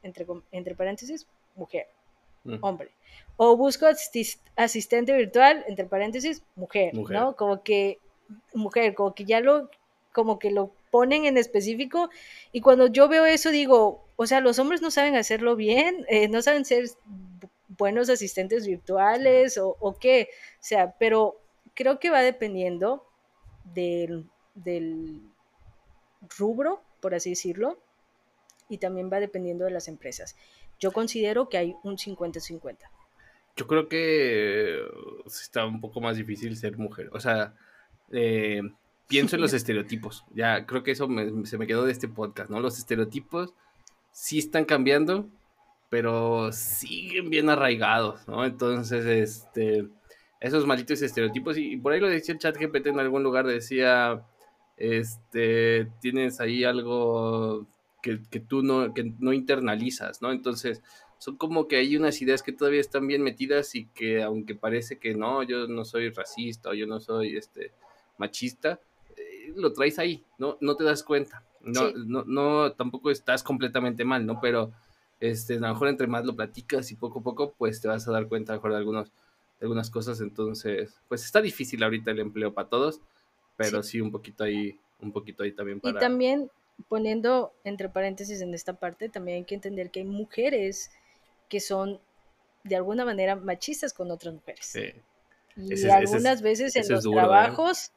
entre, 0.03 0.27
entre 0.53 0.75
paréntesis, 0.75 1.27
mujer, 1.57 1.87
mm. 2.45 2.57
hombre. 2.61 2.91
O 3.37 3.57
busco 3.57 3.87
asistente 4.57 5.13
virtual, 5.17 5.65
entre 5.67 5.87
paréntesis, 5.87 6.43
mujer, 6.55 6.95
¿no? 6.95 7.35
Como 7.35 7.63
que, 7.63 7.99
mujer, 8.53 8.95
como 8.95 9.15
que 9.15 9.25
ya 9.25 9.41
lo, 9.41 9.69
como 10.13 10.39
que 10.39 10.53
lo 10.53 10.71
ponen 10.91 11.25
en 11.25 11.37
específico. 11.37 12.11
Y 12.53 12.61
cuando 12.61 12.87
yo 12.87 13.09
veo 13.09 13.27
eso 13.27 13.51
digo, 13.51 14.05
o 14.15 14.27
sea, 14.27 14.41
los 14.41 14.61
hombres 14.61 14.83
no 14.83 14.93
saben 14.93 15.17
hacerlo 15.17 15.57
bien, 15.57 16.07
eh, 16.09 16.29
no 16.29 16.43
saben 16.43 16.65
ser 16.65 16.85
buenos 17.77 18.09
asistentes 18.09 18.67
virtuales 18.67 19.59
o, 19.59 19.77
o 19.81 19.99
qué, 19.99 20.29
o 20.55 20.63
sea, 20.63 20.95
pero 20.99 21.41
creo 21.75 21.99
que 21.99 22.11
va 22.11 22.23
dependiendo 22.23 23.05
del, 23.65 24.31
del 24.55 25.23
rubro, 26.39 26.83
por 27.01 27.15
así 27.15 27.31
decirlo, 27.31 27.79
y 28.69 28.79
también 28.79 29.11
va 29.13 29.21
dependiendo 29.21 29.65
de 29.65 29.71
las 29.71 29.89
empresas. 29.89 30.37
Yo 30.79 30.93
considero 30.93 31.49
que 31.49 31.59
hay 31.59 31.77
un 31.83 31.97
50-50. 31.97 32.77
Yo 33.57 33.67
creo 33.67 33.89
que 33.89 34.81
está 35.27 35.65
un 35.65 35.81
poco 35.81 36.01
más 36.01 36.17
difícil 36.17 36.57
ser 36.57 36.77
mujer. 36.77 37.09
O 37.13 37.21
sea, 37.21 37.55
eh, 38.11 38.63
pienso 39.07 39.37
en 39.37 39.43
los 39.43 39.53
estereotipos. 39.53 40.25
Ya 40.35 40.67
creo 40.67 40.83
que 40.83 40.93
eso 40.93 41.09
se 41.45 41.59
me 41.59 41.67
quedó 41.67 41.85
de 41.85 41.93
este 41.93 42.09
podcast, 42.09 42.51
¿no? 42.51 42.61
Los 42.61 42.79
estereotipos 42.79 43.55
sí 44.11 44.39
están 44.39 44.65
cambiando, 44.65 45.29
pero 45.91 46.53
siguen 46.53 47.31
bien 47.31 47.51
arraigados, 47.51 48.27
¿no? 48.27 48.45
Entonces, 48.45 49.05
este, 49.05 49.89
esos 50.41 50.67
malditos 50.67 51.03
estereotipos, 51.03 51.57
y, 51.59 51.77
por 51.77 51.93
ahí 51.93 52.01
lo 52.01 52.09
decía 52.09 52.35
el 52.35 52.41
chat 52.41 52.57
GPT 52.57 52.89
en 52.89 53.01
algún 53.01 53.23
lugar, 53.23 53.47
decía, 53.47 54.25
este, 54.77 55.89
tienes 56.01 56.41
ahí 56.41 56.65
algo 56.65 57.67
que, 58.03 58.21
que 58.31 58.41
tú 58.41 58.63
no, 58.63 58.93
que 58.95 59.13
no 59.19 59.33
internalizas, 59.33 60.21
¿no? 60.21 60.33
Entonces, 60.33 60.83
son 61.19 61.37
como 61.37 61.69
que 61.69 61.77
hay 61.77 61.97
unas 61.97 62.21
ideas 62.21 62.43
que 62.43 62.53
todavía 62.53 62.81
están 62.81 63.07
bien 63.07 63.23
metidas 63.23 63.75
y 63.75 63.87
que 63.87 64.23
aunque 64.23 64.55
parece 64.55 64.99
que 64.99 65.15
no, 65.15 65.43
yo 65.43 65.67
no 65.69 65.85
soy 65.85 66.11
racista 66.11 66.71
o 66.71 66.75
yo 66.75 66.87
no 66.87 67.01
soy 67.01 67.37
este 67.37 67.73
machista, 68.19 68.79
eh, 69.17 69.53
lo 69.57 69.73
traes 69.73 69.99
ahí, 69.99 70.23
¿no? 70.39 70.59
No 70.61 70.77
te 70.77 70.85
das 70.85 71.03
cuenta. 71.03 71.43
No, 71.63 71.93
no, 71.93 72.25
no, 72.25 72.73
tampoco 72.73 73.11
estás 73.11 73.43
completamente 73.43 74.05
mal, 74.05 74.27
¿no? 74.27 74.39
Pero 74.39 74.73
este, 75.21 75.55
a 75.55 75.61
lo 75.61 75.69
mejor 75.69 75.89
entre 75.89 76.07
más 76.07 76.27
lo 76.27 76.37
platicas 76.37 76.91
y 76.91 76.97
poco 76.97 77.21
a 77.21 77.23
poco, 77.23 77.55
pues 77.57 77.81
te 77.81 77.89
vas 77.89 78.07
a 78.07 78.13
dar 78.13 78.29
cuenta 78.29 78.53
mejor 78.53 78.73
de, 78.73 78.77
algunos, 78.77 79.09
de 79.09 79.63
algunas 79.63 79.91
cosas. 79.91 80.21
Entonces, 80.21 81.01
pues 81.09 81.25
está 81.25 81.41
difícil 81.41 81.83
ahorita 81.83 82.11
el 82.11 82.21
empleo 82.21 82.53
para 82.53 82.69
todos, 82.69 83.01
pero 83.57 83.83
sí, 83.83 84.01
un 84.01 84.11
poquito 84.11 84.45
ahí, 84.45 84.79
un 85.01 85.13
poquito 85.13 85.43
ahí 85.43 85.53
también 85.53 85.81
para... 85.81 85.99
Y 85.99 86.01
también 86.01 86.51
poniendo 86.89 87.53
entre 87.65 87.89
paréntesis 87.89 88.41
en 88.41 88.55
esta 88.55 88.75
parte, 88.75 89.09
también 89.09 89.39
hay 89.39 89.45
que 89.45 89.55
entender 89.55 89.91
que 89.91 90.01
hay 90.01 90.07
mujeres 90.07 90.91
que 91.49 91.61
son 91.61 92.01
de 92.65 92.77
alguna 92.77 93.05
manera 93.05 93.37
machistas 93.37 93.93
con 93.93 94.11
otras 94.11 94.35
mujeres. 94.35 94.67
Sí. 94.67 94.93
Y 95.57 95.89
algunas 95.89 96.43
veces 96.43 96.75
en 96.75 96.89
los 96.89 97.07
¿eh? 97.07 97.11
trabajos, 97.13 97.93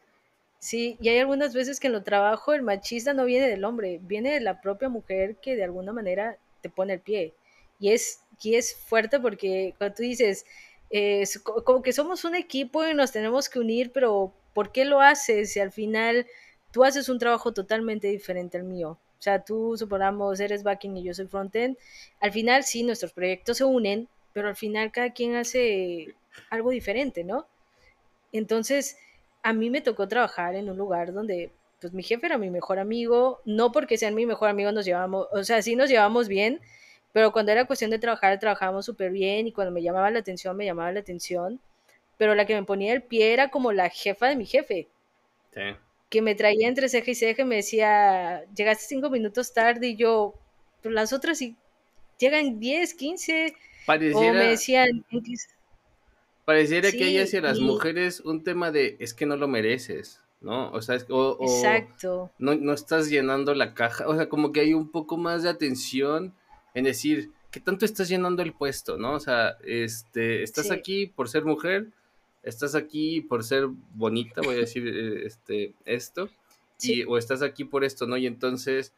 sí, 0.60 0.98
y 1.02 1.10
hay 1.10 1.20
algunas 1.20 1.54
veces 1.54 1.80
que 1.80 1.88
en 1.88 1.94
los 1.94 2.04
trabajos 2.04 2.56
el 2.56 2.62
machista 2.62 3.14
no 3.14 3.26
viene 3.26 3.48
del 3.48 3.64
hombre, 3.64 4.00
viene 4.04 4.34
de 4.34 4.42
la 4.42 4.62
propia 4.62 4.90
mujer 4.90 5.38
que 5.38 5.56
de 5.56 5.64
alguna 5.64 5.92
manera 5.92 6.38
te 6.62 6.70
pone 6.70 6.94
el 6.94 7.00
pie. 7.00 7.34
Y 7.80 7.90
es, 7.90 8.22
y 8.42 8.56
es 8.56 8.76
fuerte 8.76 9.20
porque 9.20 9.74
cuando 9.78 9.96
tú 9.96 10.04
dices, 10.04 10.46
eh, 10.90 11.24
como 11.44 11.82
que 11.82 11.94
somos 11.94 12.26
un 12.26 12.36
equipo 12.36 12.86
y 12.86 12.94
nos 12.94 13.12
tenemos 13.12 13.50
que 13.50 13.60
unir, 13.60 13.92
pero 13.92 14.34
¿por 14.58 14.72
qué 14.72 14.86
lo 14.86 15.02
haces 15.02 15.52
si 15.52 15.60
al 15.60 15.72
final 15.72 16.26
tú 16.72 16.84
haces 16.84 17.10
un 17.10 17.20
trabajo 17.20 17.54
totalmente 17.54 18.08
diferente 18.08 18.58
al 18.58 18.64
mío? 18.64 18.98
O 19.20 19.22
sea, 19.22 19.44
tú, 19.44 19.78
suponamos, 19.78 20.40
eres 20.40 20.64
backing 20.64 20.98
y 20.98 21.04
yo 21.04 21.14
soy 21.14 21.28
frontend. 21.28 21.78
Al 22.20 22.32
final, 22.32 22.64
sí, 22.64 22.82
nuestros 22.82 23.14
proyectos 23.14 23.58
se 23.58 23.66
unen, 23.66 24.08
pero 24.34 24.48
al 24.48 24.56
final 24.56 24.92
cada 24.92 25.12
quien 25.12 25.36
hace 25.36 26.16
algo 26.50 26.72
diferente, 26.72 27.24
¿no? 27.24 27.46
Entonces, 28.32 28.98
a 29.44 29.54
mí 29.54 29.70
me 29.70 29.82
tocó 29.82 30.08
trabajar 30.08 30.56
en 30.56 30.72
un 30.72 30.78
lugar 30.78 31.14
donde, 31.14 31.52
pues, 31.80 31.94
mi 31.94 32.02
jefe 32.02 32.26
era 32.26 32.40
mi 32.40 32.50
mejor 32.50 32.80
amigo. 32.80 33.42
No 33.46 33.72
porque 33.72 34.00
sean 34.00 34.16
mi 34.16 34.26
mejor 34.26 34.50
amigo 34.50 34.72
nos 34.72 34.86
llevamos, 34.86 35.28
o 35.34 35.44
sea, 35.44 35.62
sí 35.62 35.76
nos 35.76 35.88
llevamos 35.88 36.28
bien, 36.28 36.62
pero 37.14 37.32
cuando 37.32 37.52
era 37.52 37.66
cuestión 37.66 37.92
de 37.92 38.00
trabajar, 38.00 38.40
trabajábamos 38.40 38.88
súper 38.88 39.12
bien 39.12 39.46
y 39.46 39.52
cuando 39.52 39.72
me 39.72 39.84
llamaba 39.84 40.10
la 40.10 40.18
atención, 40.18 40.58
me 40.58 40.66
llamaba 40.66 40.92
la 40.92 41.02
atención. 41.02 41.60
Pero 42.18 42.36
la 42.36 42.46
que 42.46 42.56
me 42.56 42.64
ponía 42.64 42.94
el 42.94 43.04
pie 43.04 43.34
era 43.34 43.50
como 43.50 43.72
la 43.72 43.90
jefa 43.90 44.28
de 44.28 44.36
mi 44.36 44.46
jefe. 44.46 44.88
Sí 45.54 45.62
que 46.10 46.22
me 46.22 46.36
traía 46.36 46.68
entre 46.68 46.88
ceja 46.90 47.12
y 47.12 47.16
ceja 47.16 47.42
y 47.42 47.46
me 47.46 47.58
decía, 47.58 48.46
llegaste 48.56 48.86
cinco 48.88 49.10
minutos 49.10 49.54
tarde 49.54 49.90
y 49.90 49.96
yo, 49.98 50.36
pero 50.82 50.96
las 50.96 51.12
otras 51.12 51.38
sí 51.38 51.58
llegan 52.18 52.60
10, 52.60 52.94
15. 52.94 53.56
Pareciera, 53.86 54.32
o 54.32 54.34
me 54.34 54.50
decían... 54.50 55.06
Pareciera 56.46 56.92
que 56.92 57.04
hay 57.04 57.20
hacia 57.20 57.42
las 57.42 57.60
mujeres 57.60 58.22
un 58.22 58.44
tema 58.44 58.72
de 58.72 58.96
es 59.00 59.14
que 59.14 59.26
no 59.26 59.36
lo 59.36 59.50
mereces, 59.50 60.22
¿no? 60.40 60.72
O 60.72 60.82
sea, 60.82 60.96
Exacto. 60.96 62.32
No, 62.38 62.56
no 62.56 62.74
estás 62.74 63.10
llenando 63.10 63.54
la 63.54 63.74
caja, 63.74 64.08
o 64.08 64.16
sea, 64.16 64.30
como 64.30 64.54
que 64.54 64.62
hay 64.62 64.74
un 64.74 64.90
poco 64.90 65.18
más 65.18 65.44
de 65.44 65.50
atención 65.50 66.34
en 66.74 66.86
decir, 66.86 67.32
¿qué 67.52 67.60
tanto 67.60 67.84
estás 67.84 68.08
llenando 68.08 68.44
el 68.44 68.54
puesto, 68.54 68.98
no? 68.98 69.14
O 69.14 69.20
sea, 69.20 69.58
este, 69.66 70.44
estás 70.44 70.72
aquí 70.72 71.08
por 71.08 71.28
ser 71.28 71.44
mujer, 71.44 71.88
estás 72.48 72.76
aquí 72.76 73.22
por 73.22 73.44
ser 73.44 73.68
bonita, 73.94 74.42
voy 74.42 74.56
a 74.56 74.60
decir 74.60 74.88
eh, 74.88 75.26
este, 75.26 75.74
esto, 75.86 76.30
y, 76.82 77.04
o 77.04 77.18
estás 77.18 77.42
aquí 77.42 77.66
por 77.66 77.84
esto, 77.84 78.08
¿no? 78.08 78.18
Y 78.18 78.26
entonces, 78.26 78.94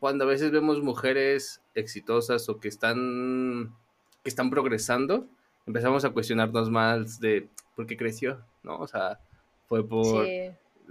cuando 0.00 0.24
a 0.24 0.26
veces 0.26 0.50
vemos 0.50 0.82
mujeres 0.82 1.60
exitosas 1.74 2.48
o 2.48 2.58
que 2.58 2.68
están, 2.68 3.74
que 4.22 4.30
están 4.30 4.50
progresando, 4.50 5.26
empezamos 5.66 6.04
a 6.04 6.10
cuestionarnos 6.10 6.70
más 6.70 7.20
de 7.20 7.48
por 7.76 7.86
qué 7.86 7.96
creció, 7.96 8.42
¿no? 8.62 8.78
O 8.78 8.86
sea, 8.86 9.20
fue 9.68 9.86
por... 9.86 10.26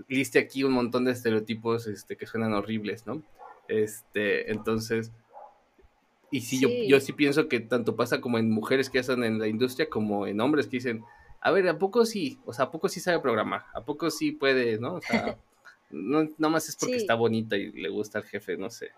Liste 0.07 0.37
aquí 0.37 0.63
un 0.63 0.73
montón 0.73 1.05
de 1.05 1.11
estereotipos 1.11 1.87
este, 1.87 2.17
que 2.17 2.27
suenan 2.27 2.53
horribles, 2.53 3.07
¿no? 3.07 3.23
Este, 3.67 4.51
entonces, 4.51 5.11
y 6.29 6.41
sí, 6.41 6.59
Yo, 6.59 6.69
yo 6.69 6.99
sí 6.99 7.13
pienso 7.13 7.47
que 7.47 7.59
tanto 7.59 7.95
pasa 7.95 8.21
como 8.21 8.37
en 8.37 8.51
mujeres 8.51 8.91
que 8.91 8.99
hacen 8.99 9.23
en 9.23 9.39
la 9.39 9.47
industria 9.47 9.89
como 9.89 10.27
en 10.27 10.39
hombres 10.39 10.67
que 10.67 10.77
dicen, 10.77 11.03
a 11.41 11.51
ver, 11.51 11.67
¿a 11.67 11.77
poco 11.77 12.05
sí? 12.05 12.39
O 12.45 12.53
sea, 12.53 12.65
¿a 12.65 12.71
poco 12.71 12.89
sí 12.89 12.99
sabe 12.99 13.19
programar? 13.19 13.63
¿A 13.73 13.81
poco 13.81 14.09
sí 14.09 14.31
puede, 14.31 14.79
no? 14.79 14.95
O 14.95 15.01
sea, 15.01 15.37
no, 15.89 16.23
nada 16.37 16.51
más 16.51 16.69
es 16.69 16.75
porque 16.75 16.97
está 16.97 17.15
bonita 17.15 17.55
y 17.55 17.71
le 17.71 17.89
gusta 17.89 18.19
al 18.19 18.25
jefe, 18.25 18.57
no 18.57 18.69
sé. 18.69 18.91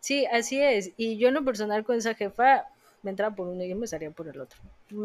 Sí, 0.00 0.26
así 0.26 0.60
es. 0.60 0.92
Y 0.96 1.18
yo 1.18 1.28
en 1.28 1.34
lo 1.34 1.44
personal 1.44 1.84
con 1.84 1.96
esa 1.96 2.14
jefa 2.14 2.66
me 3.02 3.10
entraba 3.10 3.34
por 3.34 3.48
uno 3.48 3.62
y 3.62 3.68
yo 3.68 3.76
me 3.76 3.86
salía 3.86 4.10
por 4.10 4.28
el 4.28 4.40
otro. 4.40 4.58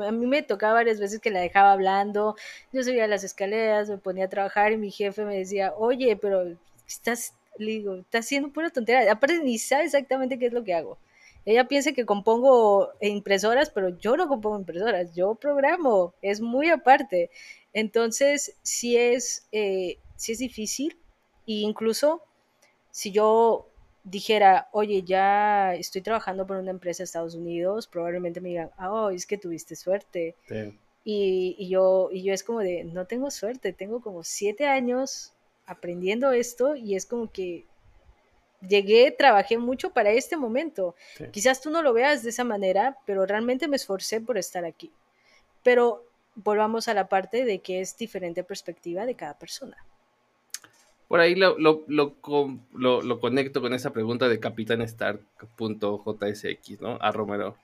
A 0.06 0.12
mí 0.12 0.26
me 0.26 0.42
tocaba 0.42 0.74
varias 0.74 1.00
veces 1.00 1.20
que 1.20 1.30
la 1.30 1.42
dejaba 1.42 1.72
hablando, 1.72 2.36
yo 2.72 2.84
subía 2.84 3.08
las 3.08 3.24
escaleras, 3.24 3.90
me 3.90 3.98
ponía 3.98 4.26
a 4.26 4.30
trabajar 4.30 4.72
y 4.72 4.78
mi 4.78 4.92
jefe 4.92 5.26
me 5.26 5.38
decía, 5.38 5.74
oye, 5.78 6.16
pero 6.16 6.56
estás, 6.88 7.36
le 7.58 7.72
digo, 7.72 7.96
estás 7.96 8.26
haciendo 8.26 8.50
pura 8.50 8.70
tontería. 8.70 9.12
Aparte 9.12 9.44
ni 9.44 9.58
sabe 9.58 9.86
exactamente 9.86 10.40
qué 10.40 10.48
es 10.48 10.54
lo 10.54 10.64
que 10.64 10.74
hago. 10.74 10.98
Ella 11.46 11.68
piensa 11.68 11.92
que 11.92 12.06
compongo 12.06 12.92
impresoras, 13.02 13.70
pero 13.70 13.90
yo 13.90 14.16
no 14.16 14.28
compongo 14.28 14.60
impresoras, 14.60 15.14
yo 15.14 15.36
programo, 15.36 16.14
es 16.22 16.40
muy 16.40 16.70
aparte. 16.70 17.30
Entonces, 17.74 18.56
sí 18.62 18.96
es, 18.98 19.48
eh, 19.52 19.98
es 20.16 20.38
difícil, 20.40 20.98
e 21.46 21.62
incluso 21.62 22.22
si 22.92 23.12
yo 23.12 23.68
dijera, 24.04 24.70
oye, 24.72 25.04
ya 25.04 25.76
estoy 25.76 26.02
trabajando 26.02 26.46
por 26.46 26.58
una 26.58 26.72
empresa 26.72 27.00
de 27.00 27.06
Estados 27.06 27.36
Unidos, 27.36 27.88
probablemente 27.88 28.42
me 28.42 28.50
digan, 28.50 28.72
oh, 28.80 29.10
es 29.10 29.26
que 29.26 29.38
tuviste 29.38 29.76
suerte. 29.76 30.36
Y, 31.06 31.56
y, 31.58 31.70
yo, 31.70 32.10
y 32.12 32.24
yo 32.24 32.34
es 32.34 32.44
como 32.44 32.60
de, 32.60 32.86
no 32.86 33.06
tengo 33.08 33.32
suerte, 33.32 33.74
tengo 33.74 34.02
como 34.02 34.24
siete 34.24 34.66
años 34.68 35.34
aprendiendo 35.66 36.32
esto 36.32 36.76
y 36.76 36.96
es 36.96 37.06
como 37.06 37.32
que 37.32 37.66
llegué, 38.68 39.12
trabajé 39.12 39.58
mucho 39.58 39.92
para 39.92 40.12
este 40.12 40.38
momento. 40.38 40.96
Quizás 41.32 41.62
tú 41.62 41.70
no 41.70 41.82
lo 41.82 41.94
veas 41.94 42.24
de 42.24 42.30
esa 42.30 42.44
manera, 42.44 42.98
pero 43.06 43.26
realmente 43.26 43.68
me 43.68 43.76
esforcé 43.76 44.22
por 44.22 44.38
estar 44.38 44.66
aquí. 44.66 44.92
Pero 45.64 46.06
volvamos 46.36 46.88
a 46.88 46.94
la 46.94 47.08
parte 47.08 47.46
de 47.46 47.60
que 47.60 47.82
es 47.82 47.98
diferente 47.98 48.44
perspectiva 48.44 49.06
de 49.06 49.16
cada 49.16 49.38
persona. 49.38 49.78
Por 51.08 51.20
ahí 51.20 51.36
lo, 51.36 51.58
lo, 51.60 51.84
lo, 51.88 53.02
lo 53.02 53.20
conecto 53.20 53.62
con 53.62 53.74
esa 53.74 53.94
pregunta 53.94 54.28
de 54.28 54.40
capitanstark.jsx, 54.40 56.82
¿no? 56.82 56.98
A 57.00 57.12
Romero. 57.12 57.56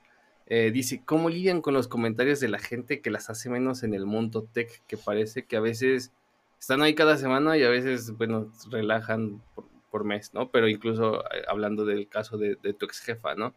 Eh, 0.46 0.72
dice, 0.72 1.02
¿cómo 1.06 1.30
lidian 1.30 1.62
con 1.62 1.76
los 1.76 1.88
comentarios 1.88 2.40
de 2.40 2.48
la 2.48 2.58
gente 2.58 3.02
que 3.02 3.12
las 3.12 3.30
hace 3.30 3.50
menos 3.50 3.84
en 3.84 3.94
el 3.94 4.06
mundo 4.06 4.48
tech? 4.52 4.82
Que 4.88 4.98
parece 4.98 5.46
que 5.46 5.58
a 5.58 5.62
veces 5.62 6.12
están 6.60 6.82
ahí 6.82 6.96
cada 6.96 7.18
semana 7.18 7.58
y 7.58 7.64
a 7.64 7.70
veces, 7.70 8.18
bueno, 8.18 8.52
relajan 8.70 9.42
por, 9.54 9.69
por 9.90 10.04
mes, 10.04 10.34
¿no? 10.34 10.52
Pero 10.52 10.68
incluso 10.68 11.24
eh, 11.26 11.44
hablando 11.48 11.86
del 11.86 12.08
caso 12.08 12.38
de, 12.38 12.56
tu 12.56 12.86
ex 12.86 13.00
jefa, 13.00 13.36
¿no? 13.36 13.54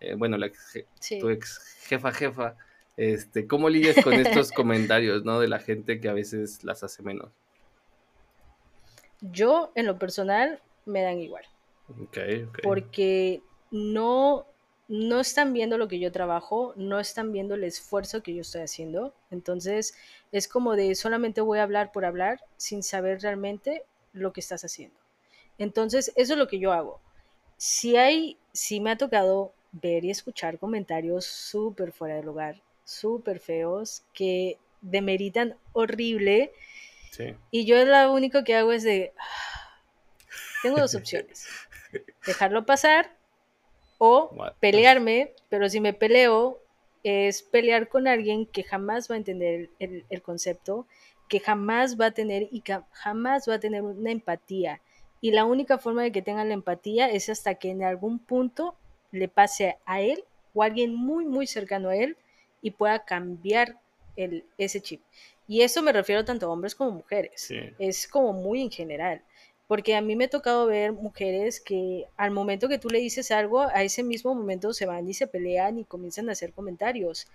Eh, 0.00 0.14
bueno, 0.16 0.36
la 0.36 0.50
tu 1.20 1.28
ex 1.30 1.58
jefa 1.86 2.12
jefa, 2.12 2.56
este, 2.96 3.46
¿cómo 3.46 3.68
lidias 3.68 4.02
con 4.02 4.14
estos 4.14 4.50
comentarios, 4.52 5.24
¿no? 5.24 5.40
De 5.40 5.48
la 5.48 5.58
gente 5.58 6.00
que 6.00 6.08
a 6.08 6.12
veces 6.12 6.64
las 6.64 6.82
hace 6.82 7.02
menos. 7.02 7.30
Yo, 9.20 9.70
en 9.74 9.86
lo 9.86 9.98
personal, 9.98 10.60
me 10.84 11.02
dan 11.02 11.18
igual. 11.18 11.44
Ok, 11.88 12.18
ok. 12.48 12.58
Porque 12.62 13.42
no, 13.70 14.46
no 14.88 15.20
están 15.20 15.52
viendo 15.52 15.78
lo 15.78 15.88
que 15.88 16.00
yo 16.00 16.10
trabajo, 16.10 16.74
no 16.76 16.98
están 16.98 17.32
viendo 17.32 17.54
el 17.54 17.64
esfuerzo 17.64 18.22
que 18.22 18.34
yo 18.34 18.40
estoy 18.42 18.62
haciendo. 18.62 19.14
Entonces, 19.30 19.94
es 20.32 20.48
como 20.48 20.74
de 20.74 20.94
solamente 20.94 21.40
voy 21.40 21.58
a 21.58 21.62
hablar 21.62 21.92
por 21.92 22.04
hablar 22.04 22.40
sin 22.56 22.82
saber 22.82 23.20
realmente 23.22 23.84
lo 24.12 24.32
que 24.32 24.40
estás 24.40 24.64
haciendo. 24.64 25.01
Entonces, 25.62 26.12
eso 26.16 26.32
es 26.32 26.38
lo 26.38 26.48
que 26.48 26.58
yo 26.58 26.72
hago. 26.72 27.00
Si 27.56 27.96
hay, 27.96 28.36
si 28.52 28.80
me 28.80 28.90
ha 28.90 28.96
tocado 28.96 29.54
ver 29.70 30.04
y 30.04 30.10
escuchar 30.10 30.58
comentarios 30.58 31.24
súper 31.24 31.92
fuera 31.92 32.16
de 32.16 32.24
lugar, 32.24 32.60
súper 32.84 33.38
feos, 33.38 34.02
que 34.12 34.58
demeritan 34.80 35.56
horrible. 35.72 36.52
Y 37.52 37.64
yo 37.64 37.84
lo 37.84 38.12
único 38.12 38.42
que 38.42 38.56
hago 38.56 38.72
es 38.72 38.82
de, 38.82 39.12
tengo 40.64 40.80
dos 40.80 40.94
opciones, 40.96 41.46
dejarlo 42.26 42.66
pasar 42.66 43.14
o 43.98 44.34
pelearme, 44.58 45.32
pero 45.48 45.68
si 45.68 45.80
me 45.80 45.92
peleo 45.92 46.60
es 47.04 47.42
pelear 47.42 47.88
con 47.88 48.08
alguien 48.08 48.46
que 48.46 48.64
jamás 48.64 49.08
va 49.08 49.14
a 49.14 49.18
entender 49.18 49.70
el, 49.78 50.04
el 50.08 50.22
concepto, 50.22 50.88
que 51.28 51.38
jamás 51.38 52.00
va 52.00 52.06
a 52.06 52.10
tener 52.10 52.48
y 52.50 52.62
que 52.62 52.80
jamás 52.90 53.48
va 53.48 53.54
a 53.54 53.60
tener 53.60 53.82
una 53.82 54.10
empatía. 54.10 54.80
Y 55.22 55.30
la 55.30 55.44
única 55.44 55.78
forma 55.78 56.02
de 56.02 56.10
que 56.10 56.20
tengan 56.20 56.48
la 56.48 56.54
empatía 56.54 57.08
es 57.08 57.28
hasta 57.28 57.54
que 57.54 57.70
en 57.70 57.84
algún 57.84 58.18
punto 58.18 58.74
le 59.12 59.28
pase 59.28 59.78
a 59.86 60.00
él 60.00 60.24
o 60.52 60.62
a 60.62 60.66
alguien 60.66 60.96
muy, 60.96 61.24
muy 61.24 61.46
cercano 61.46 61.90
a 61.90 61.96
él 61.96 62.16
y 62.60 62.72
pueda 62.72 63.04
cambiar 63.04 63.78
el, 64.16 64.44
ese 64.58 64.80
chip. 64.80 65.00
Y 65.46 65.62
eso 65.62 65.80
me 65.80 65.92
refiero 65.92 66.24
tanto 66.24 66.46
a 66.46 66.50
hombres 66.50 66.74
como 66.74 66.90
mujeres. 66.90 67.52
Es 67.78 68.08
como 68.08 68.32
muy 68.32 68.62
en 68.62 68.70
general. 68.72 69.22
Porque 69.68 69.94
a 69.94 70.00
mí 70.00 70.16
me 70.16 70.24
ha 70.24 70.28
tocado 70.28 70.66
ver 70.66 70.92
mujeres 70.92 71.60
que 71.60 72.08
al 72.16 72.32
momento 72.32 72.68
que 72.68 72.78
tú 72.78 72.88
le 72.88 72.98
dices 72.98 73.30
algo, 73.30 73.60
a 73.60 73.84
ese 73.84 74.02
mismo 74.02 74.34
momento 74.34 74.72
se 74.72 74.86
van 74.86 75.08
y 75.08 75.14
se 75.14 75.28
pelean 75.28 75.78
y 75.78 75.84
comienzan 75.84 76.28
a 76.28 76.32
hacer 76.32 76.52
comentarios. 76.52 77.28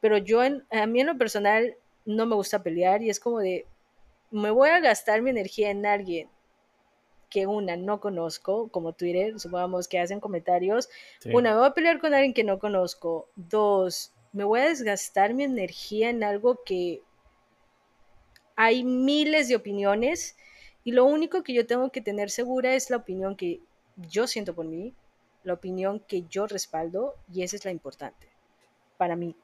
Pero 0.00 0.16
yo, 0.16 0.44
en, 0.44 0.64
a 0.70 0.86
mí 0.86 1.00
en 1.00 1.08
lo 1.08 1.18
personal, 1.18 1.74
no 2.04 2.24
me 2.24 2.36
gusta 2.36 2.62
pelear 2.62 3.02
y 3.02 3.10
es 3.10 3.18
como 3.18 3.40
de, 3.40 3.66
me 4.30 4.52
voy 4.52 4.68
a 4.68 4.78
gastar 4.78 5.22
mi 5.22 5.30
energía 5.30 5.70
en 5.70 5.86
alguien 5.86 6.28
que 7.30 7.46
una 7.46 7.76
no 7.76 8.00
conozco, 8.00 8.68
como 8.68 8.92
Twitter, 8.92 9.38
supongamos 9.38 9.88
que 9.88 9.98
hacen 9.98 10.20
comentarios. 10.20 10.88
Una, 11.32 11.52
me 11.52 11.58
voy 11.58 11.66
a 11.66 11.74
pelear 11.74 12.00
con 12.00 12.14
alguien 12.14 12.34
que 12.34 12.44
no 12.44 12.58
conozco. 12.58 13.28
Dos, 13.36 14.12
me 14.32 14.44
voy 14.44 14.60
a 14.60 14.68
desgastar 14.68 15.34
mi 15.34 15.44
energía 15.44 16.10
en 16.10 16.22
algo 16.22 16.62
que 16.64 17.02
hay 18.54 18.84
miles 18.84 19.48
de 19.48 19.56
opiniones 19.56 20.36
y 20.84 20.92
lo 20.92 21.04
único 21.04 21.42
que 21.42 21.52
yo 21.52 21.66
tengo 21.66 21.90
que 21.90 22.00
tener 22.00 22.30
segura 22.30 22.74
es 22.74 22.90
la 22.90 22.98
opinión 22.98 23.36
que 23.36 23.60
yo 23.96 24.26
siento 24.26 24.54
por 24.54 24.66
mí, 24.66 24.94
la 25.42 25.54
opinión 25.54 26.00
que 26.00 26.22
yo 26.28 26.46
respaldo 26.46 27.14
y 27.32 27.42
esa 27.42 27.56
es 27.56 27.64
la 27.64 27.70
importante 27.70 28.28
para 28.96 29.16
mí. 29.16 29.34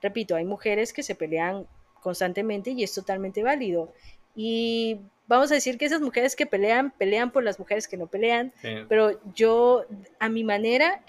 Repito, 0.00 0.34
hay 0.34 0.44
mujeres 0.44 0.92
que 0.92 1.02
se 1.02 1.14
pelean 1.14 1.66
constantemente 2.00 2.70
y 2.70 2.82
es 2.82 2.92
totalmente 2.94 3.42
válido. 3.42 3.92
Y 4.34 5.00
vamos 5.26 5.50
a 5.50 5.54
decir 5.54 5.78
que 5.78 5.84
esas 5.84 6.00
mujeres 6.00 6.36
que 6.36 6.46
pelean, 6.46 6.90
pelean 6.90 7.30
por 7.30 7.42
las 7.42 7.58
mujeres 7.58 7.88
que 7.88 7.96
no 7.96 8.06
pelean, 8.06 8.52
pero 8.88 9.20
yo 9.34 9.84
a 10.18 10.28
mi 10.28 10.44
manera 10.44 11.02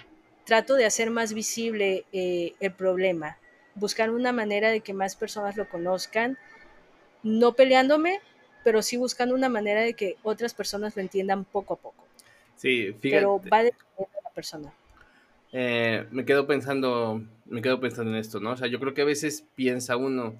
trato 0.46 0.76
de 0.76 0.86
hacer 0.86 1.10
más 1.10 1.34
visible 1.34 2.06
eh, 2.12 2.54
el 2.60 2.74
problema, 2.74 3.38
buscar 3.76 4.12
una 4.12 4.32
manera 4.32 4.70
de 4.70 4.82
que 4.82 4.94
más 4.94 5.16
personas 5.16 5.56
lo 5.56 5.68
conozcan, 5.70 6.38
no 7.24 7.54
peleándome, 7.54 8.20
pero 8.64 8.82
sí 8.82 8.98
buscando 8.98 9.36
una 9.36 9.50
manera 9.50 9.82
de 9.82 9.94
que 9.94 10.18
otras 10.24 10.54
personas 10.54 10.96
lo 10.96 11.02
entiendan 11.02 11.46
poco 11.46 11.76
a 11.76 11.78
poco. 11.78 12.04
Sí, 12.56 12.94
fíjate. 13.00 13.10
Pero 13.10 13.42
va 13.52 13.58
a 13.58 13.64
depender 13.64 13.98
de 13.98 14.22
la 14.24 14.30
persona. 14.30 14.74
Eh, 15.52 16.06
me 16.12 16.26
quedo 16.26 16.48
pensando, 16.48 17.22
me 17.46 17.62
quedo 17.62 17.80
pensando 17.80 18.12
en 18.12 18.18
esto, 18.18 18.40
¿no? 18.40 18.52
O 18.52 18.58
sea, 18.58 18.68
yo 18.68 18.80
creo 18.80 18.94
que 18.94 19.02
a 19.02 19.06
veces 19.06 19.46
piensa 19.56 19.98
uno, 19.98 20.36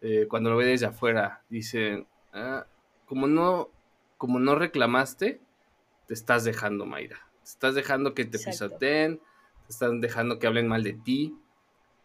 eh, 0.00 0.26
cuando 0.28 0.50
lo 0.50 0.56
ve 0.56 0.66
desde 0.66 0.86
afuera, 0.86 1.42
dice, 1.48 2.06
ah, 2.34 2.66
como 3.06 3.26
no, 3.26 3.70
como 4.18 4.38
no 4.38 4.54
reclamaste, 4.54 5.40
te 6.06 6.14
estás 6.14 6.44
dejando, 6.44 6.86
Mayra. 6.86 7.18
Te 7.42 7.50
estás 7.50 7.74
dejando 7.74 8.14
que 8.14 8.24
te 8.24 8.38
pisoteen, 8.38 9.18
te 9.18 9.72
están 9.72 10.00
dejando 10.00 10.38
que 10.38 10.46
hablen 10.46 10.68
mal 10.68 10.82
de 10.82 10.92
ti. 10.92 11.34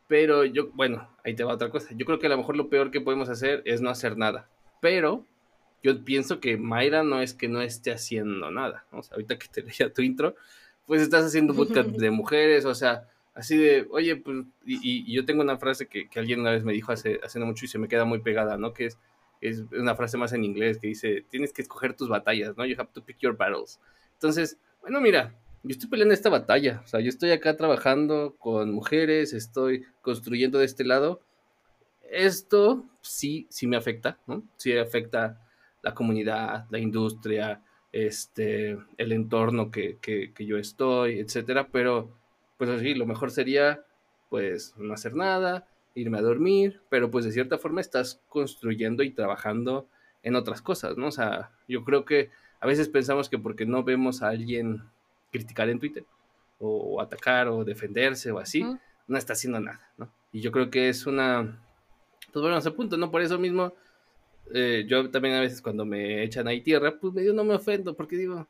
Pero 0.07 0.43
yo, 0.45 0.69
bueno, 0.71 1.07
ahí 1.23 1.35
te 1.35 1.43
va 1.43 1.53
otra 1.53 1.69
cosa. 1.69 1.89
Yo 1.95 2.05
creo 2.05 2.19
que 2.19 2.27
a 2.27 2.29
lo 2.29 2.37
mejor 2.37 2.57
lo 2.57 2.69
peor 2.69 2.91
que 2.91 3.01
podemos 3.01 3.29
hacer 3.29 3.61
es 3.65 3.81
no 3.81 3.89
hacer 3.89 4.17
nada. 4.17 4.49
Pero 4.81 5.25
yo 5.83 6.03
pienso 6.03 6.39
que 6.39 6.57
Mayra 6.57 7.03
no 7.03 7.21
es 7.21 7.33
que 7.33 7.47
no 7.47 7.61
esté 7.61 7.91
haciendo 7.91 8.51
nada. 8.51 8.85
O 8.91 9.03
sea, 9.03 9.15
ahorita 9.15 9.37
que 9.37 9.47
te 9.47 9.61
leía 9.63 9.93
tu 9.93 10.01
intro, 10.01 10.35
pues 10.85 11.01
estás 11.01 11.25
haciendo 11.25 11.53
bootcamp 11.53 11.89
de 11.97 12.11
mujeres, 12.11 12.65
o 12.65 12.75
sea, 12.75 13.07
así 13.35 13.57
de, 13.57 13.87
oye, 13.91 14.15
pues, 14.15 14.45
y, 14.65 15.13
yo 15.13 15.25
tengo 15.25 15.41
una 15.41 15.57
frase 15.57 15.87
que, 15.87 16.09
que, 16.09 16.19
alguien 16.19 16.41
una 16.41 16.51
vez 16.51 16.63
me 16.63 16.73
dijo 16.73 16.91
hace, 16.91 17.19
hace 17.23 17.39
no 17.39 17.45
mucho 17.45 17.65
y 17.65 17.67
se 17.67 17.77
me 17.77 17.87
queda 17.87 18.05
muy 18.05 18.19
pegada, 18.19 18.57
¿no? 18.57 18.73
Que 18.73 18.87
es, 18.87 18.97
es 19.41 19.63
una 19.71 19.95
frase 19.95 20.17
más 20.17 20.33
en 20.33 20.43
inglés 20.43 20.77
que 20.79 20.87
dice, 20.87 21.25
tienes 21.29 21.53
que 21.53 21.61
escoger 21.61 21.95
tus 21.95 22.09
batallas, 22.09 22.57
¿no? 22.57 22.65
You 22.65 22.75
have 22.77 22.89
to 22.93 23.03
pick 23.03 23.17
your 23.19 23.37
battles. 23.37 23.79
Entonces, 24.13 24.57
bueno, 24.81 24.99
mira, 25.01 25.35
yo 25.63 25.71
estoy 25.71 25.89
peleando 25.89 26.13
esta 26.13 26.29
batalla, 26.29 26.81
o 26.83 26.87
sea, 26.87 26.99
yo 26.99 27.09
estoy 27.09 27.31
acá 27.31 27.55
trabajando 27.57 28.35
con 28.39 28.71
mujeres, 28.71 29.33
estoy 29.33 29.85
construyendo 30.01 30.59
de 30.59 30.65
este 30.65 30.85
lado. 30.85 31.21
Esto 32.09 32.85
sí, 33.01 33.47
sí 33.49 33.67
me 33.67 33.77
afecta, 33.77 34.17
¿no? 34.27 34.43
Sí 34.57 34.77
afecta 34.77 35.41
la 35.81 35.93
comunidad, 35.93 36.65
la 36.69 36.79
industria, 36.79 37.61
este, 37.91 38.77
el 38.97 39.11
entorno 39.11 39.71
que, 39.71 39.97
que, 40.01 40.33
que 40.33 40.45
yo 40.45 40.57
estoy, 40.57 41.19
etcétera, 41.19 41.67
pero 41.71 42.09
pues 42.57 42.69
así, 42.69 42.93
lo 42.93 43.05
mejor 43.05 43.31
sería 43.31 43.83
pues 44.29 44.75
no 44.77 44.93
hacer 44.93 45.15
nada, 45.15 45.67
irme 45.95 46.19
a 46.19 46.21
dormir, 46.21 46.81
pero 46.89 47.11
pues 47.11 47.25
de 47.25 47.31
cierta 47.31 47.57
forma 47.57 47.81
estás 47.81 48.21
construyendo 48.29 49.03
y 49.03 49.11
trabajando 49.11 49.87
en 50.23 50.35
otras 50.35 50.61
cosas, 50.61 50.97
¿no? 50.97 51.07
O 51.07 51.11
sea, 51.11 51.51
yo 51.67 51.83
creo 51.83 52.05
que 52.05 52.29
a 52.59 52.67
veces 52.67 52.89
pensamos 52.89 53.29
que 53.29 53.37
porque 53.37 53.65
no 53.65 53.83
vemos 53.83 54.21
a 54.21 54.29
alguien 54.29 54.83
criticar 55.31 55.69
en 55.69 55.79
Twitter 55.79 56.05
o, 56.59 57.01
atacar 57.01 57.47
o 57.47 57.63
defenderse 57.63 58.31
o 58.31 58.39
así, 58.39 58.65
no 59.07 59.17
está 59.17 59.33
haciendo 59.33 59.59
nada, 59.59 59.91
¿no? 59.97 60.11
Y 60.31 60.41
yo 60.41 60.51
creo 60.51 60.69
que 60.69 60.89
es 60.89 61.07
una, 61.07 61.59
pues 62.31 62.41
bueno, 62.41 62.57
ese 62.57 62.71
punto, 62.71 62.97
¿no? 62.97 63.09
Por 63.11 63.21
eso 63.21 63.39
mismo, 63.39 63.73
eh, 64.53 64.85
yo 64.87 65.09
también 65.09 65.35
a 65.35 65.41
veces 65.41 65.61
cuando 65.61 65.85
me 65.85 66.23
echan 66.23 66.47
ahí 66.47 66.61
tierra, 66.61 66.99
pues 66.99 67.13
medio 67.13 67.33
no 67.33 67.43
me 67.43 67.55
ofendo, 67.55 67.95
porque 67.95 68.17
digo, 68.17 68.47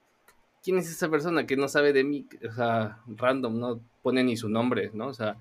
¿quién 0.64 0.78
es 0.78 0.90
esa 0.90 1.10
persona 1.10 1.46
que 1.46 1.56
no 1.56 1.68
sabe 1.68 1.94
de 1.94 2.04
mí? 2.04 2.28
O 2.48 2.52
sea, 2.52 3.00
random, 3.08 3.60
no 3.60 3.80
pone 4.02 4.24
ni 4.24 4.36
su 4.36 4.50
nombre, 4.50 4.92
¿no? 4.94 5.08
O 5.08 5.14
sea, 5.14 5.38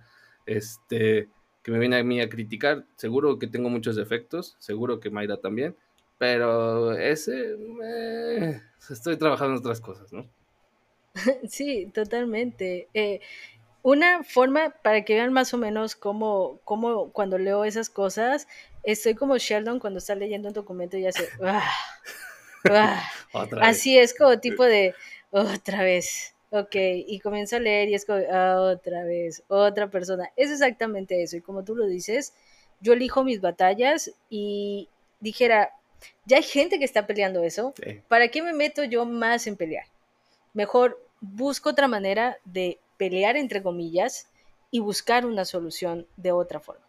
este, 0.46 1.28
que 1.62 1.70
me 1.70 1.78
viene 1.78 1.98
a 1.98 2.04
mí 2.04 2.20
a 2.20 2.28
criticar. 2.28 2.84
Seguro 2.96 3.38
que 3.38 3.46
tengo 3.46 3.68
muchos 3.68 3.96
defectos, 3.96 4.56
seguro 4.58 5.00
que 5.00 5.10
Mayra 5.10 5.38
también, 5.38 5.76
pero 6.18 6.92
ese, 6.92 7.56
estoy 8.90 9.16
trabajando 9.16 9.54
en 9.54 9.58
otras 9.60 9.80
cosas, 9.80 10.12
¿no? 10.12 10.26
Sí, 11.48 11.90
totalmente. 11.92 12.88
Eh, 12.94 13.20
una 13.82 14.22
forma 14.24 14.70
para 14.82 15.04
que 15.04 15.14
vean 15.14 15.32
más 15.32 15.54
o 15.54 15.58
menos 15.58 15.94
cómo, 15.96 16.60
cómo 16.64 17.10
cuando 17.12 17.38
leo 17.38 17.64
esas 17.64 17.90
cosas, 17.90 18.48
estoy 18.82 19.14
como 19.14 19.38
Sheldon 19.38 19.78
cuando 19.78 19.98
está 19.98 20.14
leyendo 20.14 20.48
un 20.48 20.54
documento 20.54 20.96
y 20.96 21.06
hace... 21.06 21.28
Ah, 22.70 23.08
ah". 23.34 23.48
Así 23.62 23.96
es 23.96 24.16
como 24.16 24.40
tipo 24.40 24.64
de... 24.64 24.94
Otra 25.30 25.82
vez 25.82 26.34
Ok, 26.50 26.74
y 26.74 27.20
comienzo 27.20 27.56
a 27.56 27.60
leer 27.60 27.90
y 27.90 27.94
es 27.94 28.06
como, 28.06 28.20
ah, 28.32 28.56
otra 28.60 29.04
vez, 29.04 29.42
otra 29.48 29.90
persona. 29.90 30.30
Es 30.36 30.50
exactamente 30.50 31.22
eso. 31.22 31.36
Y 31.36 31.42
como 31.42 31.62
tú 31.62 31.76
lo 31.76 31.86
dices, 31.86 32.32
yo 32.80 32.94
elijo 32.94 33.22
mis 33.22 33.40
batallas 33.40 34.12
y 34.30 34.88
dijera, 35.20 35.72
ya 36.24 36.38
hay 36.38 36.42
gente 36.42 36.78
que 36.78 36.84
está 36.84 37.06
peleando 37.06 37.42
eso. 37.42 37.74
¿Para 38.08 38.28
qué 38.28 38.42
me 38.42 38.54
meto 38.54 38.84
yo 38.84 39.04
más 39.04 39.46
en 39.46 39.56
pelear? 39.56 39.86
Mejor 40.54 40.98
busco 41.20 41.70
otra 41.70 41.88
manera 41.88 42.38
de 42.44 42.78
pelear, 42.96 43.36
entre 43.36 43.62
comillas, 43.62 44.28
y 44.70 44.80
buscar 44.80 45.26
una 45.26 45.44
solución 45.44 46.06
de 46.16 46.32
otra 46.32 46.60
forma. 46.60 46.84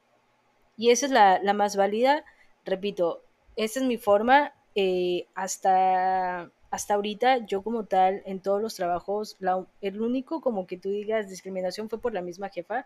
Y 0.78 0.92
esa 0.92 1.06
es 1.06 1.12
la, 1.12 1.40
la 1.44 1.54
más 1.54 1.76
válida. 1.76 2.24
Repito, 2.64 3.22
esa 3.58 3.80
es 3.80 3.86
mi 3.86 3.98
forma. 3.98 4.54
Eh, 4.76 5.26
hasta 5.36 6.50
hasta 6.72 6.94
ahorita 6.94 7.46
yo 7.46 7.62
como 7.62 7.86
tal 7.86 8.22
en 8.26 8.40
todos 8.40 8.62
los 8.62 8.76
trabajos, 8.76 9.38
el 9.82 10.02
único 10.02 10.42
como 10.42 10.68
que 10.68 10.78
tú 10.78 10.90
digas 10.90 11.30
discriminación 11.30 11.90
fue 11.90 12.00
por 12.00 12.14
la 12.14 12.22
misma 12.22 12.50
jefa, 12.50 12.86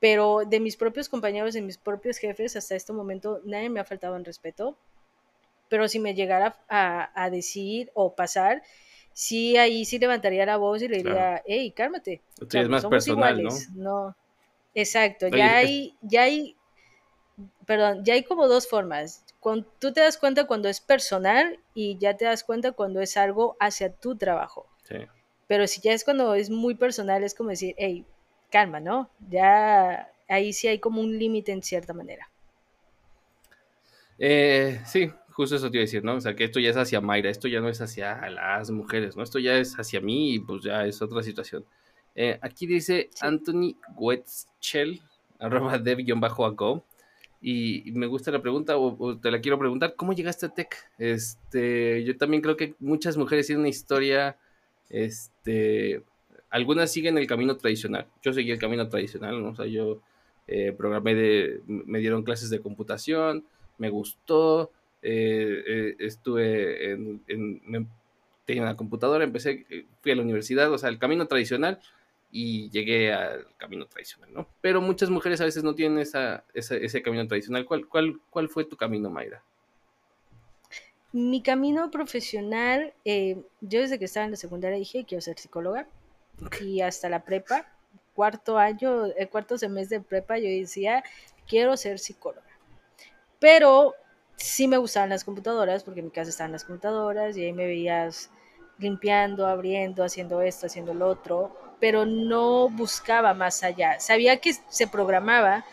pero 0.00 0.42
de 0.46 0.60
mis 0.60 0.76
propios 0.76 1.08
compañeros, 1.08 1.54
de 1.54 1.62
mis 1.62 1.78
propios 1.78 2.18
jefes, 2.18 2.56
hasta 2.56 2.74
este 2.74 2.92
momento 2.92 3.40
nadie 3.44 3.70
me 3.70 3.80
ha 3.80 3.84
faltado 3.84 4.16
en 4.16 4.24
respeto, 4.24 4.76
pero 5.68 5.88
si 5.88 5.98
me 5.98 6.14
llegara 6.14 6.58
a, 6.68 7.30
decir 7.30 7.90
o 7.94 8.14
pasar, 8.14 8.62
sí 9.12 9.56
ahí 9.56 9.84
sí 9.84 9.98
levantaría 9.98 10.44
la 10.44 10.56
voz 10.56 10.82
y 10.82 10.88
le 10.88 10.98
diría, 10.98 11.42
hey, 11.46 11.70
cálmate. 11.70 12.20
es 12.52 12.68
más 12.68 12.84
personal, 12.86 13.42
¿no? 13.42 13.50
¿no? 13.74 14.16
Exacto, 14.74 15.28
ya 15.28 15.56
hay, 15.56 15.96
ya 16.02 16.22
hay, 16.22 16.56
perdón, 17.64 18.04
ya 18.04 18.14
hay 18.14 18.24
como 18.24 18.48
dos 18.48 18.68
formas 18.68 19.24
tú 19.78 19.92
te 19.92 20.00
das 20.00 20.18
cuenta 20.18 20.46
cuando 20.46 20.68
es 20.68 20.80
personal 20.80 21.58
y 21.74 21.98
ya 21.98 22.16
te 22.16 22.24
das 22.24 22.44
cuenta 22.44 22.72
cuando 22.72 23.00
es 23.00 23.16
algo 23.16 23.56
hacia 23.60 23.92
tu 23.92 24.16
trabajo. 24.16 24.66
Pero 25.46 25.66
si 25.66 25.80
ya 25.80 25.92
es 25.92 26.04
cuando 26.04 26.34
es 26.34 26.50
muy 26.50 26.74
personal, 26.74 27.22
es 27.22 27.34
como 27.34 27.50
decir, 27.50 27.74
hey, 27.78 28.04
calma, 28.50 28.80
¿no? 28.80 29.10
Ya 29.28 30.10
ahí 30.28 30.52
sí 30.52 30.68
hay 30.68 30.78
como 30.78 31.00
un 31.00 31.18
límite 31.18 31.52
en 31.52 31.62
cierta 31.62 31.92
manera. 31.92 32.30
Eh, 34.18 34.80
sí, 34.86 35.10
justo 35.30 35.56
eso 35.56 35.70
te 35.70 35.76
iba 35.76 35.82
a 35.82 35.86
decir, 35.86 36.04
¿no? 36.04 36.14
O 36.14 36.20
sea, 36.20 36.34
que 36.34 36.44
esto 36.44 36.60
ya 36.60 36.70
es 36.70 36.76
hacia 36.76 37.00
Mayra, 37.00 37.30
esto 37.30 37.48
ya 37.48 37.60
no 37.60 37.68
es 37.68 37.80
hacia 37.80 38.28
las 38.30 38.70
mujeres, 38.70 39.16
¿no? 39.16 39.22
Esto 39.22 39.38
ya 39.38 39.56
es 39.56 39.74
hacia 39.74 40.00
mí 40.00 40.34
y 40.34 40.38
pues 40.38 40.62
ya 40.62 40.86
es 40.86 41.02
otra 41.02 41.22
situación. 41.22 41.64
Eh, 42.14 42.38
aquí 42.40 42.66
dice 42.66 43.10
Anthony 43.20 43.76
Wetzchel, 43.96 45.02
arroba 45.38 45.78
dev-ago. 45.78 46.84
Y 47.46 47.92
me 47.92 48.06
gusta 48.06 48.30
la 48.30 48.40
pregunta, 48.40 48.78
o, 48.78 49.18
te 49.18 49.30
la 49.30 49.38
quiero 49.38 49.58
preguntar, 49.58 49.96
¿cómo 49.96 50.14
llegaste 50.14 50.46
a 50.46 50.48
Tech? 50.48 50.74
Este, 50.96 52.02
yo 52.02 52.16
también 52.16 52.42
creo 52.42 52.56
que 52.56 52.74
muchas 52.80 53.18
mujeres 53.18 53.46
tienen 53.46 53.60
una 53.60 53.68
historia, 53.68 54.38
este, 54.88 56.02
algunas 56.48 56.90
siguen 56.90 57.18
el 57.18 57.26
camino 57.26 57.58
tradicional. 57.58 58.06
Yo 58.22 58.32
seguí 58.32 58.50
el 58.50 58.58
camino 58.58 58.88
tradicional, 58.88 59.42
¿no? 59.42 59.50
O 59.50 59.54
sea, 59.54 59.66
yo 59.66 60.00
eh, 60.46 60.72
programé 60.72 61.14
de, 61.14 61.60
me 61.66 61.98
dieron 61.98 62.22
clases 62.22 62.48
de 62.48 62.60
computación, 62.60 63.44
me 63.76 63.90
gustó, 63.90 64.72
eh, 65.02 65.64
eh, 65.66 65.96
estuve 65.98 66.92
en, 66.92 67.20
en, 67.28 67.88
tenía 68.46 68.62
una 68.62 68.76
computadora, 68.78 69.22
empecé, 69.22 69.66
fui 70.00 70.12
a 70.12 70.16
la 70.16 70.22
universidad, 70.22 70.72
o 70.72 70.78
sea, 70.78 70.88
el 70.88 70.98
camino 70.98 71.26
tradicional 71.26 71.78
y 72.36 72.68
llegué 72.70 73.12
al 73.12 73.46
camino 73.56 73.86
tradicional, 73.86 74.32
¿no? 74.32 74.48
Pero 74.60 74.80
muchas 74.80 75.08
mujeres 75.08 75.40
a 75.40 75.44
veces 75.44 75.62
no 75.62 75.72
tienen 75.72 76.00
esa, 76.00 76.42
ese 76.52 77.00
camino 77.00 77.24
tradicional. 77.28 77.64
¿Cuál, 77.64 77.86
cuál, 77.86 78.20
¿Cuál 78.28 78.48
fue 78.48 78.64
tu 78.64 78.76
camino, 78.76 79.08
Mayra? 79.08 79.40
Mi 81.12 81.44
camino 81.44 81.92
profesional, 81.92 82.92
yo 83.04 83.80
desde 83.80 84.00
que 84.00 84.06
estaba 84.06 84.24
en 84.24 84.32
la 84.32 84.36
secundaria 84.36 84.76
dije 84.76 85.04
quiero 85.06 85.20
ser 85.20 85.38
psicóloga 85.38 85.86
y 86.60 86.80
hasta 86.80 87.08
la 87.08 87.24
prepa, 87.24 87.68
cuarto 88.14 88.58
año, 88.58 89.04
el 89.04 89.28
cuarto 89.28 89.56
semestre 89.56 89.98
de 89.98 90.04
prepa, 90.04 90.36
yo 90.36 90.48
decía 90.48 91.04
quiero 91.46 91.76
ser 91.76 92.00
psicóloga. 92.00 92.42
Pero 93.38 93.94
sí 94.34 94.66
me 94.66 94.76
gustaban 94.76 95.10
las 95.10 95.22
computadoras, 95.22 95.84
porque 95.84 96.00
en 96.00 96.06
mi 96.06 96.12
casa 96.12 96.30
estaban 96.30 96.50
las 96.50 96.64
computadoras 96.64 97.36
y 97.36 97.44
ahí 97.44 97.52
me 97.52 97.66
veías 97.66 98.32
limpiando, 98.78 99.46
abriendo, 99.46 100.02
haciendo 100.02 100.42
esto, 100.42 100.66
haciendo 100.66 100.94
lo 100.94 101.06
otro, 101.06 101.73
pero 101.84 102.06
no 102.06 102.70
buscaba 102.70 103.34
más 103.34 103.62
allá. 103.62 104.00
Sabía 104.00 104.38
que 104.38 104.54
se 104.70 104.86
programaba, 104.86 105.66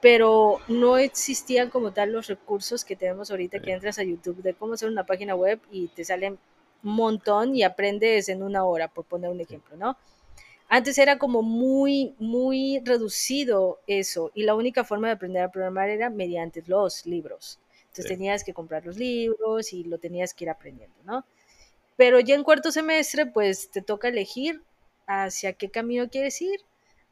pero 0.00 0.58
no 0.66 0.98
existían 0.98 1.70
como 1.70 1.92
tal 1.92 2.10
los 2.10 2.26
recursos 2.26 2.84
que 2.84 2.96
tenemos 2.96 3.30
ahorita 3.30 3.60
que 3.60 3.70
entras 3.70 4.00
a 4.00 4.02
YouTube 4.02 4.42
de 4.42 4.54
cómo 4.54 4.74
hacer 4.74 4.88
una 4.88 5.06
página 5.06 5.36
web 5.36 5.60
y 5.70 5.86
te 5.86 6.04
salen 6.04 6.40
un 6.82 6.96
montón 6.96 7.54
y 7.54 7.62
aprendes 7.62 8.28
en 8.28 8.42
una 8.42 8.64
hora, 8.64 8.88
por 8.88 9.04
poner 9.04 9.30
un 9.30 9.40
ejemplo, 9.40 9.76
¿no? 9.76 9.96
Antes 10.68 10.98
era 10.98 11.18
como 11.18 11.42
muy, 11.42 12.16
muy 12.18 12.80
reducido 12.84 13.78
eso 13.86 14.32
y 14.34 14.42
la 14.42 14.56
única 14.56 14.82
forma 14.82 15.06
de 15.06 15.12
aprender 15.12 15.44
a 15.44 15.52
programar 15.52 15.88
era 15.88 16.10
mediante 16.10 16.64
los 16.66 17.06
libros. 17.06 17.60
Entonces 17.90 18.06
tenías 18.06 18.42
que 18.42 18.54
comprar 18.54 18.84
los 18.84 18.96
libros 18.96 19.72
y 19.72 19.84
lo 19.84 19.98
tenías 19.98 20.34
que 20.34 20.46
ir 20.46 20.50
aprendiendo, 20.50 20.96
¿no? 21.04 21.24
Pero 21.94 22.18
ya 22.18 22.34
en 22.34 22.42
cuarto 22.42 22.72
semestre, 22.72 23.26
pues 23.26 23.70
te 23.70 23.82
toca 23.82 24.08
elegir 24.08 24.60
hacia 25.06 25.52
qué 25.54 25.70
camino 25.70 26.08
quieres 26.08 26.40
ir. 26.42 26.60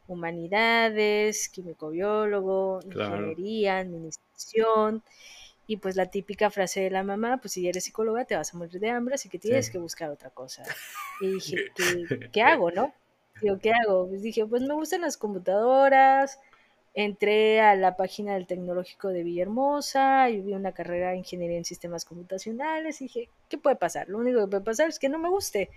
Humanidades, 0.07 1.49
químico-biólogo, 1.49 2.81
ingeniería, 2.85 3.79
administración. 3.79 5.03
Y 5.67 5.77
pues 5.77 5.97
la 5.97 6.07
típica 6.07 6.51
frase 6.51 6.81
de 6.81 6.91
la 6.91 7.03
mamá, 7.03 7.39
pues 7.39 7.53
si 7.53 7.69
eres 7.69 7.85
psicóloga 7.85 8.25
te 8.25 8.37
vas 8.37 8.53
a 8.53 8.59
morir 8.59 8.81
de 8.81 8.91
hambre, 8.91 9.15
así 9.15 9.29
que 9.29 9.39
tienes 9.39 9.71
que 9.71 9.79
buscar 9.79 10.11
otra 10.11 10.31
cosa. 10.31 10.65
Y 11.21 11.35
dije, 11.35 11.57
¿qué, 11.77 12.31
¿qué 12.33 12.43
hago, 12.43 12.71
no? 12.71 12.93
Digo, 13.41 13.59
¿qué 13.59 13.73
hago? 13.73 14.09
Pues 14.09 14.23
dije, 14.23 14.45
pues 14.45 14.63
me 14.63 14.75
gustan 14.75 15.01
las 15.01 15.17
computadoras, 15.17 16.39
entré 16.95 17.61
a 17.61 17.75
la 17.75 17.97
página 17.97 18.35
del 18.35 18.47
Tecnológico 18.47 19.09
de 19.09 19.23
Villahermosa 19.23 20.31
y 20.31 20.41
vi 20.41 20.53
una 20.53 20.73
carrera 20.73 21.11
de 21.11 21.19
ingeniería 21.19 21.57
en 21.57 21.65
sistemas 21.65 22.05
computacionales 22.05 23.01
y 23.01 23.05
dije, 23.05 23.29
¿qué 23.49 23.59
puede 23.59 23.77
pasar? 23.77 24.09
Lo 24.09 24.19
único 24.19 24.41
que 24.41 24.49
puede 24.49 24.65
pasar 24.65 24.89
es 24.89 24.99
que 24.99 25.09
no 25.09 25.19
me 25.19 25.29
guste. 25.29 25.71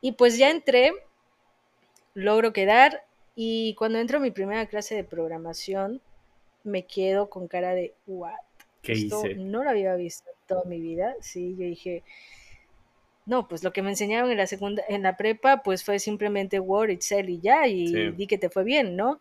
Y 0.00 0.12
pues 0.12 0.38
ya 0.38 0.50
entré, 0.50 0.92
logro 2.14 2.52
quedar 2.52 3.04
y 3.34 3.74
cuando 3.74 3.98
entro 3.98 4.18
a 4.18 4.20
mi 4.20 4.30
primera 4.30 4.66
clase 4.66 4.94
de 4.94 5.04
programación 5.04 6.00
me 6.64 6.84
quedo 6.84 7.30
con 7.30 7.48
cara 7.48 7.74
de, 7.74 7.94
¿what? 8.06 8.34
¿Qué 8.82 8.92
hice? 8.92 9.34
No 9.34 9.62
lo 9.62 9.70
había 9.70 9.94
visto 9.94 10.30
toda 10.46 10.64
mi 10.64 10.80
vida. 10.80 11.14
Sí, 11.20 11.54
yo 11.58 11.64
dije, 11.64 12.02
no, 13.26 13.46
pues 13.46 13.62
lo 13.62 13.72
que 13.72 13.82
me 13.82 13.90
enseñaron 13.90 14.30
en 14.30 14.38
la 14.38 14.46
segunda, 14.46 14.82
en 14.88 15.02
la 15.02 15.16
prepa, 15.16 15.62
pues 15.62 15.84
fue 15.84 15.98
simplemente 15.98 16.60
Word, 16.60 16.90
Excel 16.90 17.28
y 17.28 17.40
ya, 17.40 17.66
y 17.66 18.12
di 18.12 18.26
que 18.26 18.38
te 18.38 18.50
fue 18.50 18.64
bien, 18.64 18.96
¿no? 18.96 19.20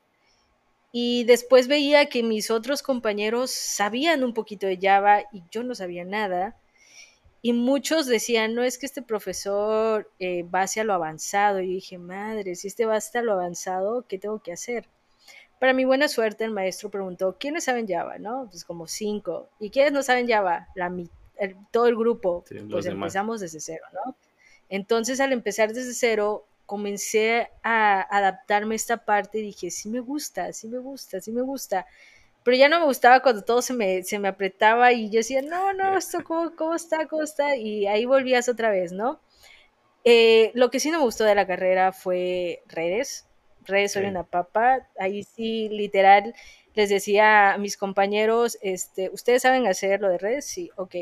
Y 0.91 1.25
después 1.25 1.67
veía 1.67 2.07
que 2.07 2.23
mis 2.23 2.49
otros 2.49 2.82
compañeros 2.82 3.51
sabían 3.51 4.23
un 4.23 4.34
poquito 4.34 4.65
de 4.65 4.80
Java 4.82 5.21
y 5.32 5.43
yo 5.51 5.63
no 5.63 5.75
sabía 5.75 6.05
nada. 6.05 6.55
Y 7.41 7.53
muchos 7.53 8.05
decían, 8.05 8.53
no 8.53 8.63
es 8.63 8.77
que 8.77 8.85
este 8.85 9.01
profesor 9.01 10.11
eh, 10.19 10.43
va 10.43 10.63
hacia 10.63 10.83
lo 10.83 10.93
avanzado. 10.93 11.61
Y 11.61 11.67
dije, 11.67 11.97
madre, 11.97 12.55
si 12.55 12.67
este 12.67 12.85
va 12.85 12.97
hacia 12.97 13.21
lo 13.21 13.33
avanzado, 13.33 14.05
¿qué 14.07 14.17
tengo 14.17 14.39
que 14.39 14.51
hacer? 14.51 14.87
Para 15.59 15.73
mi 15.73 15.85
buena 15.85 16.07
suerte, 16.07 16.43
el 16.43 16.51
maestro 16.51 16.89
preguntó, 16.89 17.37
¿quiénes 17.39 17.65
saben 17.65 17.87
Java? 17.87 18.17
¿No? 18.17 18.47
Pues 18.49 18.63
como 18.65 18.87
cinco. 18.87 19.49
¿Y 19.59 19.69
quiénes 19.69 19.91
no 19.93 20.03
saben 20.03 20.27
Java? 20.27 20.67
La, 20.75 20.91
todo 21.71 21.87
el 21.87 21.95
grupo. 21.95 22.43
pues 22.69 22.85
empezamos 22.85 23.39
desde 23.41 23.59
cero, 23.59 23.85
¿no? 23.93 24.15
Entonces, 24.69 25.19
al 25.19 25.33
empezar 25.33 25.73
desde 25.73 25.93
cero, 25.93 26.45
comencé 26.65 27.49
a 27.63 28.01
adaptarme 28.15 28.75
a 28.75 28.77
esta 28.77 28.97
parte 28.97 29.39
y 29.39 29.43
dije, 29.43 29.71
sí 29.71 29.89
me 29.89 29.99
gusta, 29.99 30.53
sí 30.53 30.67
me 30.67 30.77
gusta, 30.77 31.19
sí 31.19 31.31
me 31.31 31.41
gusta. 31.41 31.85
Pero 32.50 32.58
ya 32.58 32.68
no 32.68 32.80
me 32.80 32.88
gustaba 32.88 33.20
cuando 33.20 33.43
todo 33.43 33.62
se 33.62 33.76
me, 33.76 34.02
se 34.02 34.18
me 34.18 34.28
apretaba 34.28 34.91
y 34.91 35.12
yo 35.12 35.20
decía, 35.20 35.43
no, 35.43 35.72
no, 35.72 35.95
esto 36.00 36.24
cómo, 36.24 36.56
cómo 36.56 36.74
está, 36.74 37.08
cómo 37.08 37.22
está. 37.22 37.56
Y 37.56 37.86
ahí 37.86 38.06
volvías 38.06 38.50
otra 38.50 38.72
vez, 38.72 38.91
¿no? 38.91 39.20
Eh, 40.04 40.50
lo 40.56 40.72
que 40.72 40.80
sí 40.80 40.89
no 40.89 40.97
me 40.97 41.04
gustó 41.04 41.26
de 41.26 41.36
la 41.36 41.45
carrera 41.45 41.91
fue 41.91 42.64
redes. 42.66 43.28
Redes 43.66 43.91
soy 43.91 44.06
una 44.06 44.24
papa. 44.24 44.89
Ahí 44.97 45.22
sí, 45.22 45.70
literal, 45.70 46.34
les 46.74 46.89
decía 46.89 47.54
a 47.54 47.60
mis 47.60 47.78
compañeros, 47.78 48.58
este, 48.64 49.12
¿ustedes 49.12 49.43
saben 49.43 49.68
hacer 49.68 50.02
lo 50.02 50.10
de 50.10 50.18
redes? 50.18 50.45
Sí, 50.45 50.72
ok. 50.76 50.95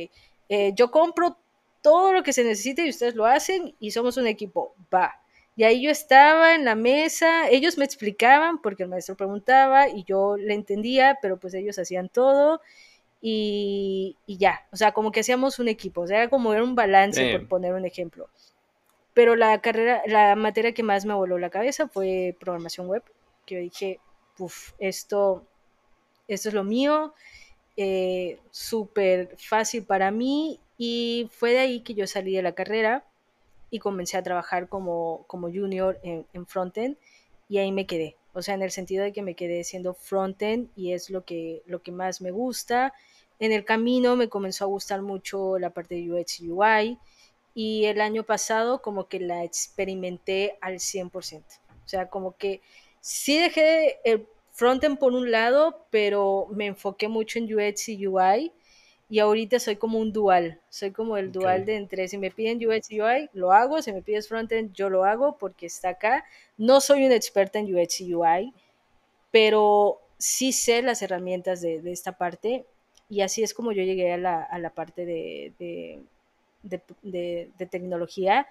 Eh, 0.49 0.73
yo 0.75 0.91
compro 0.91 1.37
todo 1.81 2.11
lo 2.11 2.23
que 2.23 2.33
se 2.33 2.43
necesite 2.43 2.85
y 2.85 2.89
ustedes 2.89 3.15
lo 3.15 3.25
hacen 3.25 3.73
y 3.79 3.91
somos 3.91 4.17
un 4.17 4.27
equipo. 4.27 4.75
Va. 4.93 5.21
Y 5.57 5.63
ahí 5.63 5.81
yo 5.81 5.89
estaba 5.89 6.53
en 6.53 6.65
la 6.65 6.75
mesa, 6.75 7.49
ellos 7.49 7.79
me 7.79 7.83
explicaban 7.83 8.61
porque 8.61 8.83
el 8.83 8.89
maestro 8.89 9.17
preguntaba 9.17 9.89
y 9.89 10.03
yo 10.03 10.37
le 10.37 10.53
entendía, 10.53 11.17
pero 11.19 11.37
pues 11.39 11.55
ellos 11.55 11.79
hacían 11.79 12.09
todo 12.09 12.61
y, 13.19 14.15
ya, 14.27 14.67
o 14.71 14.77
sea, 14.77 14.91
como 14.91 15.11
que 15.11 15.21
hacíamos 15.21 15.57
un 15.57 15.67
equipo, 15.67 16.01
o 16.01 16.07
sea, 16.07 16.19
era 16.19 16.29
como 16.29 16.53
era 16.53 16.63
un 16.63 16.75
balance, 16.75 17.31
por 17.31 17.47
poner 17.47 17.73
un 17.73 17.85
ejemplo. 17.85 18.29
Pero 19.15 19.35
la 19.35 19.59
carrera, 19.59 20.03
la 20.05 20.35
materia 20.35 20.75
que 20.75 20.83
más 20.83 21.05
me 21.05 21.15
voló 21.15 21.39
la 21.39 21.49
cabeza 21.49 21.87
fue 21.87 22.37
programación 22.39 22.85
web, 22.87 23.03
que 23.47 23.55
yo 23.55 23.61
dije, 23.61 23.99
uff, 24.37 24.73
esto, 24.77 25.43
esto 26.27 26.49
es 26.49 26.53
lo 26.53 26.63
mío, 26.65 27.15
eh, 27.77 28.39
súper 28.51 29.35
fácil 29.39 29.85
para 29.85 30.11
mí 30.11 30.59
y 30.77 31.31
fue 31.31 31.53
de 31.53 31.59
ahí 31.59 31.79
que 31.81 31.95
yo 31.95 32.05
salí 32.05 32.35
de 32.35 32.43
la 32.43 32.53
carrera 32.53 33.05
y 33.69 33.79
comencé 33.79 34.17
a 34.17 34.23
trabajar 34.23 34.69
como, 34.69 35.25
como 35.27 35.47
junior 35.47 35.99
en, 36.03 36.25
en 36.33 36.45
frontend 36.45 36.97
y 37.49 37.57
ahí 37.57 37.71
me 37.71 37.85
quedé. 37.85 38.15
O 38.33 38.41
sea, 38.41 38.53
en 38.53 38.61
el 38.61 38.71
sentido 38.71 39.03
de 39.03 39.13
que 39.13 39.21
me 39.21 39.35
quedé 39.35 39.63
siendo 39.63 39.93
frontend 39.93 40.69
y 40.75 40.93
es 40.93 41.09
lo 41.09 41.25
que, 41.25 41.63
lo 41.65 41.81
que 41.81 41.91
más 41.91 42.21
me 42.21 42.31
gusta. 42.31 42.93
En 43.39 43.51
el 43.51 43.65
camino 43.65 44.15
me 44.15 44.29
comenzó 44.29 44.65
a 44.65 44.67
gustar 44.67 45.01
mucho 45.01 45.57
la 45.57 45.71
parte 45.71 45.95
de 45.95 46.11
UX 46.11 46.41
y 46.41 46.51
UI 46.51 46.99
y 47.53 47.85
el 47.85 48.01
año 48.01 48.23
pasado 48.23 48.81
como 48.81 49.07
que 49.07 49.19
la 49.19 49.43
experimenté 49.43 50.57
al 50.61 50.75
100%. 50.75 51.43
O 51.85 51.87
sea, 51.87 52.09
como 52.09 52.35
que 52.37 52.61
sí 53.01 53.39
dejé 53.39 53.99
el 54.03 54.27
frontend 54.51 54.99
por 54.99 55.13
un 55.13 55.31
lado, 55.31 55.87
pero 55.89 56.47
me 56.51 56.67
enfoqué 56.67 57.07
mucho 57.07 57.39
en 57.39 57.51
UX 57.51 57.89
y 57.89 58.07
UI 58.07 58.51
y 59.09 59.19
ahorita 59.19 59.59
soy 59.59 59.77
como 59.77 59.99
un 59.99 60.11
dual, 60.11 60.59
soy 60.69 60.91
como 60.91 61.15
el 61.17 61.31
dual 61.31 61.65
de 61.65 61.77
entre 61.77 62.07
si 62.09 62.17
me 62.17 62.29
piden 62.29 62.57
UX 62.57 62.89
UI, 62.91 63.29
lo 63.33 63.53
hago, 63.53 63.81
si 63.81 63.93
me 63.93 64.01
pides 64.01 64.27
frontend, 64.27 64.73
yo 64.73 64.89
lo 64.89 65.05
hago 65.05 65.37
porque 65.37 65.65
está 65.65 65.89
acá. 65.89 66.25
No 66.57 66.81
soy 66.81 67.05
una 67.05 67.15
experta 67.15 67.59
en 67.59 67.73
UX 67.73 68.01
UI, 68.01 68.53
pero 69.31 70.01
sí 70.17 70.51
sé 70.51 70.81
las 70.81 71.01
herramientas 71.01 71.61
de, 71.61 71.81
esta 71.85 72.17
parte 72.17 72.65
y 73.09 73.21
así 73.21 73.43
es 73.43 73.53
como 73.53 73.71
yo 73.71 73.83
llegué 73.83 74.11
a 74.11 74.17
la, 74.17 74.43
a 74.43 74.59
la 74.59 74.71
parte 74.71 75.05
de, 75.05 75.53
de, 77.03 77.67
tecnología. 77.69 78.45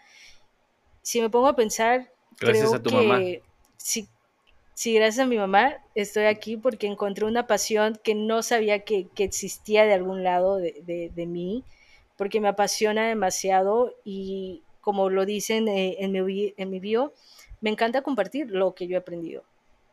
Si 1.03 1.21
me 1.21 1.29
pongo 1.29 1.49
a 1.49 1.57
pensar, 1.57 2.11
creo 2.39 2.81
que 2.81 3.43
sí 3.77 4.09
Sí, 4.77 4.93
gracias 4.93 5.24
a 5.24 5.27
mi 5.27 5.39
mamá 5.39 5.79
estoy 5.95 6.24
aquí 6.27 6.59
porque 6.59 6.87
encontré 6.87 7.24
una 7.24 7.47
pasión 7.47 7.99
que 8.05 8.14
no 8.14 8.43
sabía 8.43 8.81
que, 8.81 9.09
existía 9.16 9.87
de 9.87 9.95
algún 9.95 10.22
lado 10.22 10.59
de, 10.59 11.27
mí, 11.27 11.64
porque 12.18 12.43
me 12.43 12.49
apasiona 12.49 13.09
demasiado 13.09 13.95
y 14.05 14.62
como 14.83 15.09
lo 15.09 15.24
dicen 15.24 15.66
eh, 15.68 15.97
en, 16.01 16.12
mi, 16.12 16.53
en 16.59 16.68
mi 16.68 16.79
bio, 16.79 17.14
me 17.62 17.70
encanta 17.70 18.03
compartir 18.03 18.51
lo 18.51 18.74
que 18.74 18.87
yo 18.87 18.97
he 18.97 19.01
aprendido, 19.01 19.45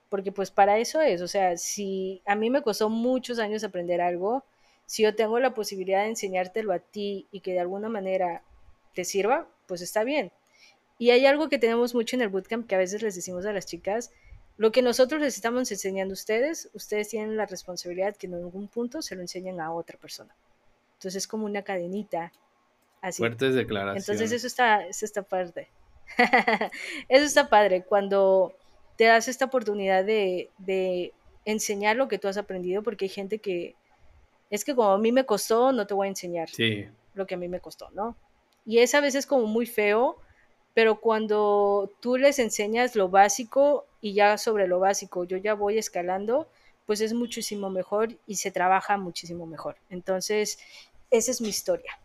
porque 0.10 0.34
pues 0.34 0.52
para 0.52 0.78
eso 0.78 1.00
es, 1.00 1.22
o 1.22 1.30
sea, 1.30 1.56
si 1.56 2.22
a 2.26 2.36
mí 2.36 2.50
me 2.50 2.62
costó 2.62 2.90
muchos 2.90 3.40
años 3.40 3.64
aprender 3.64 4.02
algo, 4.02 4.44
si 4.86 5.04
yo 5.04 5.16
tengo 5.16 5.40
la 5.40 5.54
posibilidad 5.54 6.04
de 6.04 6.10
enseñártelo 6.10 6.74
a 6.74 6.80
ti 6.80 7.26
y 7.32 7.40
que 7.40 7.54
de 7.54 7.62
alguna 7.62 7.88
manera 7.88 8.44
te 8.94 9.06
sirva, 9.06 9.48
pues 9.66 9.82
está 9.82 10.04
bien. 10.04 10.34
Y 11.00 11.12
hay 11.12 11.26
algo 11.26 11.48
que 11.48 11.58
tenemos 11.58 11.96
mucho 11.96 12.18
en 12.18 12.22
el 12.22 12.30
bootcamp 12.30 12.68
que 12.68 12.76
a 12.76 12.80
veces 12.80 13.02
les 13.02 13.16
decimos 13.16 13.46
a 13.46 13.54
las 13.54 13.66
chicas, 13.66 14.12
lo 14.58 14.72
que 14.72 14.82
nosotros 14.82 15.22
les 15.22 15.36
estamos 15.36 15.72
enseñando 15.72 16.12
a 16.12 16.16
ustedes, 16.16 16.70
ustedes 16.74 17.10
tienen 17.10 17.36
la 17.38 17.46
responsabilidad 17.46 18.16
que 18.16 18.28
en 18.28 18.36
algún 18.36 18.68
punto 18.68 19.02
se 19.02 19.16
lo 19.16 19.22
enseñen 19.22 19.60
a 19.60 19.74
otra 19.74 19.98
persona. 19.98 20.36
Entonces 20.94 21.24
es 21.24 21.28
como 21.28 21.46
una 21.46 21.64
cadenita. 21.64 22.32
Así. 23.02 23.18
Fuertes 23.18 23.56
declaraciones. 23.56 24.08
Entonces 24.08 24.32
eso 24.32 24.48
está, 24.48 24.86
eso 24.86 25.06
está 25.06 25.24
padre. 25.24 25.70
eso 27.10 27.26
está 27.26 27.50
padre 27.50 27.84
cuando 27.84 28.56
te 28.96 29.06
das 29.06 29.28
esta 29.28 29.46
oportunidad 29.46 30.06
de, 30.06 30.50
de 30.60 31.14
enseñar 31.46 31.96
lo 31.96 32.08
que 32.08 32.20
tú 32.20 32.28
has 32.28 32.38
aprendido, 32.38 32.84
porque 32.84 33.06
hay 33.06 33.10
gente 33.10 33.40
que 33.40 33.76
es 34.50 34.64
que 34.64 34.76
como 34.76 34.92
a 34.92 34.98
mí 35.00 35.12
me 35.12 35.26
costó, 35.26 35.72
no 35.72 35.88
te 35.88 35.96
voy 35.96 36.06
a 36.06 36.10
enseñar 36.10 36.48
sí. 36.50 36.86
lo 37.16 37.26
que 37.26 37.34
a 37.34 37.38
mí 37.38 37.48
me 37.48 37.60
costó, 37.60 37.90
¿no? 37.92 38.16
Y 38.66 38.80
es 38.80 38.94
a 38.94 39.02
veces 39.02 39.26
como 39.26 39.48
muy 39.48 39.66
feo, 39.66 40.18
pero 40.74 41.00
cuando 41.02 41.92
tú 42.00 42.18
les 42.18 42.38
enseñas 42.40 42.96
lo 42.96 43.10
básico 43.10 43.88
y 44.04 44.14
ya 44.14 44.38
sobre 44.38 44.68
lo 44.68 44.80
básico 44.80 45.24
yo 45.24 45.38
ya 45.38 45.54
voy 45.54 45.78
escalando, 45.78 46.50
pues 46.86 47.00
es 47.00 47.14
muchísimo 47.14 47.70
mejor 47.70 48.10
y 48.28 48.36
se 48.36 48.52
trabaja 48.52 48.98
muchísimo 48.98 49.46
mejor. 49.46 49.78
Entonces, 49.90 50.60
esa 51.10 51.32
es 51.32 51.40
mi 51.40 51.48
historia. 51.48 51.98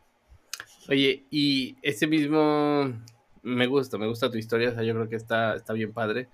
Oye, 0.88 1.24
y 1.28 1.76
ese 1.82 2.06
mismo, 2.06 2.94
me 3.42 3.66
gusta, 3.66 3.98
me 3.98 4.06
gusta 4.06 4.30
tu 4.30 4.38
historia, 4.38 4.70
o 4.70 4.74
sea, 4.74 4.84
yo 4.84 4.94
creo 4.94 5.08
que 5.08 5.16
está, 5.16 5.56
está 5.56 5.72
bien 5.72 5.92
padre. 5.92 6.28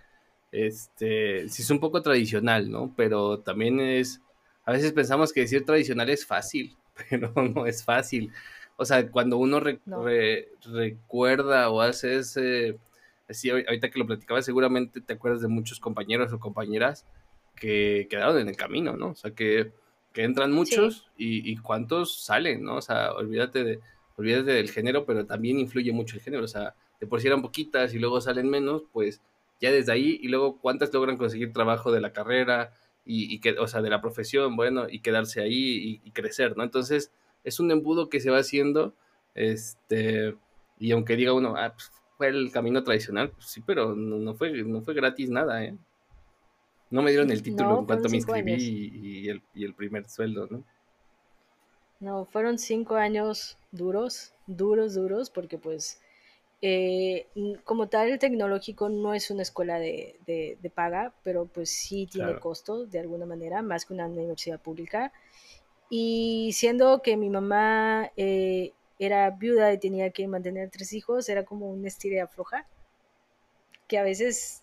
Este, 0.52 1.48
sí 1.48 1.62
es 1.62 1.70
un 1.70 1.80
poco 1.80 2.02
tradicional, 2.02 2.70
¿no? 2.70 2.92
Pero 2.94 3.40
también 3.40 3.80
es, 3.80 4.20
a 4.66 4.72
veces 4.72 4.92
pensamos 4.92 5.32
que 5.32 5.40
decir 5.40 5.64
tradicional 5.64 6.10
es 6.10 6.26
fácil, 6.26 6.76
pero 7.08 7.32
no 7.32 7.66
es 7.66 7.82
fácil. 7.82 8.30
O 8.76 8.84
sea, 8.84 9.10
cuando 9.10 9.38
uno 9.38 9.60
recuerda 9.60 11.70
o 11.70 11.80
hace 11.80 12.18
ese, 12.18 12.76
así, 13.28 13.50
ahorita 13.50 13.90
que 13.90 13.98
lo 13.98 14.06
platicaba, 14.06 14.42
seguramente 14.42 15.00
te 15.00 15.14
acuerdas 15.14 15.42
de 15.42 15.48
muchos 15.48 15.80
compañeros 15.80 16.32
o 16.32 16.38
compañeras 16.38 17.06
que 17.56 18.06
quedaron 18.10 18.38
en 18.38 18.48
el 18.48 18.56
camino, 18.56 18.96
¿no? 18.96 19.10
O 19.10 19.14
sea, 19.14 19.32
que, 19.32 19.72
entran 20.16 20.52
muchos 20.52 21.10
y, 21.16 21.56
cuántos 21.56 22.24
salen, 22.24 22.62
¿no? 22.62 22.76
O 22.76 22.82
sea, 22.82 23.12
olvídate, 23.12 23.64
de, 23.64 23.80
olvídate 24.16 24.52
del 24.52 24.70
género, 24.70 25.04
pero 25.04 25.26
también 25.26 25.58
influye 25.58 25.92
mucho 25.92 26.16
el 26.16 26.22
género. 26.22 26.44
O 26.44 26.48
sea, 26.48 26.74
de 27.00 27.06
por 27.06 27.20
si 27.20 27.26
eran 27.26 27.42
poquitas 27.42 27.92
y 27.94 27.98
luego 27.98 28.20
salen 28.20 28.48
menos, 28.48 28.84
pues 28.92 29.20
ya 29.60 29.72
desde 29.72 29.92
ahí, 29.92 30.20
y 30.22 30.28
luego 30.28 30.60
cuántas 30.60 30.92
logran 30.92 31.16
conseguir 31.16 31.52
trabajo 31.52 31.90
de 31.90 32.00
la 32.00 32.12
carrera, 32.12 32.72
y, 33.06 33.38
que, 33.40 33.52
o 33.58 33.66
sea, 33.66 33.82
de 33.82 33.90
la 33.90 34.00
profesión, 34.00 34.56
bueno, 34.56 34.86
y 34.88 35.00
quedarse 35.00 35.42
ahí 35.42 36.00
y, 36.02 36.10
crecer, 36.12 36.56
¿no? 36.56 36.62
Entonces, 36.64 37.12
es 37.44 37.60
un 37.60 37.70
embudo 37.70 38.08
que 38.08 38.20
se 38.20 38.30
va 38.30 38.38
haciendo, 38.38 38.94
este, 39.34 40.34
y 40.78 40.92
aunque 40.92 41.16
diga 41.16 41.34
uno, 41.34 41.54
ah, 41.56 41.74
pues 41.74 41.92
fue 42.16 42.28
el 42.28 42.50
camino 42.52 42.82
tradicional, 42.82 43.30
pues 43.30 43.46
sí, 43.46 43.62
pero 43.64 43.94
no, 43.94 44.34
fue, 44.34 44.52
no 44.62 44.82
fue 44.82 44.94
gratis 44.94 45.30
nada, 45.30 45.64
¿eh? 45.64 45.76
No 46.90 47.02
me 47.02 47.10
dieron 47.10 47.30
el 47.30 47.42
título 47.42 47.80
en 47.80 47.86
cuanto 47.86 48.08
me 48.08 48.16
inscribí 48.16 48.52
y, 48.54 49.28
el, 49.28 49.42
y 49.54 49.64
el 49.64 49.74
primer 49.74 50.08
sueldo, 50.08 50.46
¿no? 50.50 50.62
No, 52.00 52.24
fueron 52.26 52.58
cinco 52.58 52.96
años 52.96 53.56
duros, 53.72 54.32
duros, 54.46 54.94
duros, 54.94 55.30
porque 55.30 55.58
pues 55.58 56.00
eh, 56.66 57.26
como 57.64 57.88
tal, 57.88 58.08
el 58.08 58.18
tecnológico 58.18 58.88
no 58.88 59.12
es 59.12 59.30
una 59.30 59.42
escuela 59.42 59.78
de, 59.78 60.58
paga, 60.74 61.12
pero 61.22 61.44
pues 61.44 61.70
sí 61.70 62.08
tiene 62.10 62.38
costo 62.38 62.86
de 62.86 63.00
alguna 63.00 63.26
manera, 63.26 63.60
más 63.60 63.84
que 63.84 63.92
una 63.92 64.06
universidad 64.06 64.60
pública. 64.60 65.12
Y 65.90 66.52
siendo 66.54 67.02
que 67.02 67.18
mi 67.18 67.28
mamá 67.28 68.10
eh, 68.16 68.72
era 69.06 69.30
viuda 69.30 69.72
y 69.72 69.78
tenía 69.78 70.10
que 70.10 70.26
mantener 70.26 70.70
tres 70.70 70.92
hijos, 70.92 71.28
era 71.28 71.44
como 71.44 71.70
una 71.70 71.88
estira 71.88 72.26
floja, 72.26 72.66
que 73.86 73.98
a 73.98 74.02
veces, 74.02 74.62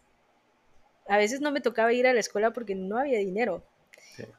a 1.07 1.17
veces 1.17 1.41
no 1.41 1.51
me 1.51 1.61
tocaba 1.61 1.93
ir 1.93 2.07
a 2.07 2.13
la 2.13 2.19
escuela 2.19 2.51
porque 2.51 2.75
no 2.75 2.97
había 2.97 3.19
dinero. 3.19 3.63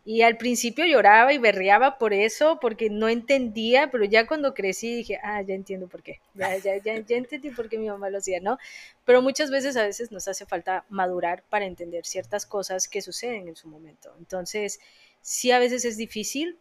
Y 0.05 0.23
al 0.23 0.37
principio 0.37 0.85
lloraba 0.85 1.33
y 1.33 1.39
berreaba 1.39 1.99
por 1.99 2.13
eso, 2.13 2.59
porque 2.61 2.91
no 2.91 3.09
entendía, 3.09 3.91
pero 3.91 4.05
ya 4.05 4.27
cuando 4.27 4.55
crecí 4.55 4.95
dije, 4.95 5.19
ah, 5.23 5.43
ya 5.43 5.55
entiendo 5.55 5.89
por 5.89 6.03
qué, 6.03 6.21
ya, 6.35 6.57
ya, 6.59 6.77
ya, 6.77 6.99
ya 6.99 7.17
entendí 7.17 7.51
por 7.51 7.69
qué 7.69 7.79
mi 7.79 7.89
mamá 7.89 8.11
lo 8.11 8.19
hacía, 8.19 8.41
¿no? 8.41 8.59
Pero 9.05 9.23
muchas 9.23 9.51
veces 9.51 9.77
a 9.77 9.85
veces 9.85 10.13
nos 10.13 10.29
hace 10.29 10.47
falta 10.47 10.85
madurar 10.89 11.43
para 11.49 11.65
entender 11.65 12.05
ciertas 12.05 12.47
cosas 12.47 12.87
que 12.89 13.01
suceden 13.01 13.49
en 13.49 13.57
su 13.57 13.69
momento. 13.69 14.15
Entonces, 14.19 14.81
sí 15.21 15.51
a 15.51 15.59
veces 15.59 15.85
es 15.85 15.97
difícil, 15.97 16.59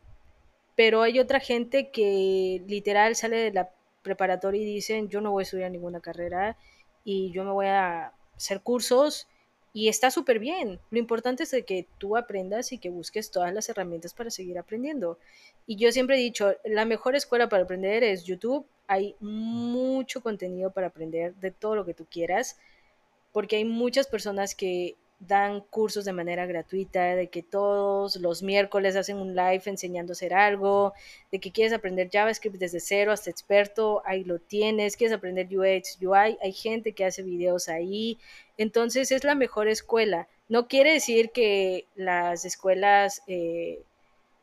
pero 0.75 1.01
hay 1.01 1.19
otra 1.19 1.39
gente 1.39 1.89
que 1.89 2.63
literal 2.67 3.15
sale 3.15 3.37
de 3.37 3.51
la 3.51 3.69
preparatoria 4.01 4.61
y 4.61 4.65
dicen, 4.65 5.09
yo 5.09 5.21
no 5.21 5.31
voy 5.31 5.41
a 5.41 5.43
estudiar 5.43 5.71
ninguna 5.71 5.99
carrera 5.99 6.57
y 7.03 7.31
yo 7.31 7.43
me 7.43 7.51
voy 7.51 7.67
a 7.67 8.13
hacer 8.35 8.61
cursos 8.61 9.27
y 9.73 9.87
está 9.87 10.11
súper 10.11 10.39
bien. 10.39 10.79
Lo 10.89 10.99
importante 10.99 11.43
es 11.43 11.51
de 11.51 11.63
que 11.63 11.87
tú 11.97 12.17
aprendas 12.17 12.71
y 12.71 12.77
que 12.77 12.89
busques 12.89 13.31
todas 13.31 13.53
las 13.53 13.69
herramientas 13.69 14.13
para 14.13 14.29
seguir 14.29 14.57
aprendiendo. 14.59 15.17
Y 15.65 15.77
yo 15.77 15.91
siempre 15.91 16.17
he 16.17 16.19
dicho, 16.19 16.55
la 16.65 16.85
mejor 16.85 17.15
escuela 17.15 17.47
para 17.47 17.63
aprender 17.63 18.03
es 18.03 18.23
YouTube. 18.23 18.65
Hay 18.87 19.15
mucho 19.19 20.21
contenido 20.21 20.71
para 20.71 20.87
aprender 20.87 21.35
de 21.35 21.51
todo 21.51 21.75
lo 21.75 21.85
que 21.85 21.93
tú 21.93 22.05
quieras, 22.09 22.57
porque 23.31 23.55
hay 23.55 23.65
muchas 23.65 24.07
personas 24.07 24.55
que 24.55 24.95
dan 25.27 25.61
cursos 25.61 26.03
de 26.03 26.13
manera 26.13 26.47
gratuita, 26.47 27.15
de 27.15 27.29
que 27.29 27.43
todos 27.43 28.15
los 28.15 28.41
miércoles 28.41 28.95
hacen 28.95 29.17
un 29.17 29.35
live 29.35 29.61
enseñando 29.65 30.11
a 30.11 30.13
hacer 30.13 30.33
algo, 30.33 30.93
de 31.31 31.39
que 31.39 31.51
quieres 31.51 31.73
aprender 31.73 32.09
JavaScript 32.11 32.57
desde 32.57 32.79
cero 32.79 33.11
hasta 33.11 33.29
experto, 33.29 34.01
ahí 34.05 34.23
lo 34.23 34.39
tienes, 34.39 34.97
quieres 34.97 35.15
aprender 35.15 35.47
UX, 35.47 35.99
UI, 36.01 36.37
hay 36.41 36.53
gente 36.53 36.93
que 36.93 37.05
hace 37.05 37.21
videos 37.21 37.69
ahí, 37.69 38.17
entonces 38.57 39.11
es 39.11 39.23
la 39.23 39.35
mejor 39.35 39.67
escuela. 39.67 40.27
No 40.49 40.67
quiere 40.67 40.93
decir 40.93 41.29
que 41.31 41.85
las 41.95 42.43
escuelas 42.43 43.21
eh, 43.27 43.83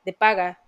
de 0.04 0.12
paga 0.12 0.60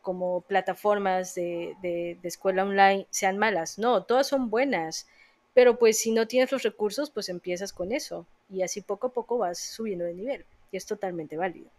como 0.00 0.40
plataformas 0.40 1.34
de, 1.34 1.76
de 1.82 2.18
escuela 2.22 2.64
online 2.64 3.06
sean 3.10 3.36
malas, 3.36 3.78
no, 3.78 4.04
todas 4.04 4.26
son 4.26 4.48
buenas 4.48 5.06
pero 5.54 5.78
pues 5.78 5.98
si 5.98 6.12
no 6.12 6.26
tienes 6.26 6.52
los 6.52 6.62
recursos, 6.62 7.10
pues 7.10 7.28
empiezas 7.28 7.72
con 7.72 7.92
eso 7.92 8.26
y 8.50 8.62
así 8.62 8.80
poco 8.80 9.08
a 9.08 9.12
poco 9.12 9.38
vas 9.38 9.58
subiendo 9.58 10.04
de 10.04 10.14
nivel 10.14 10.44
y 10.70 10.76
es 10.76 10.86
totalmente 10.86 11.36
válido. 11.36 11.70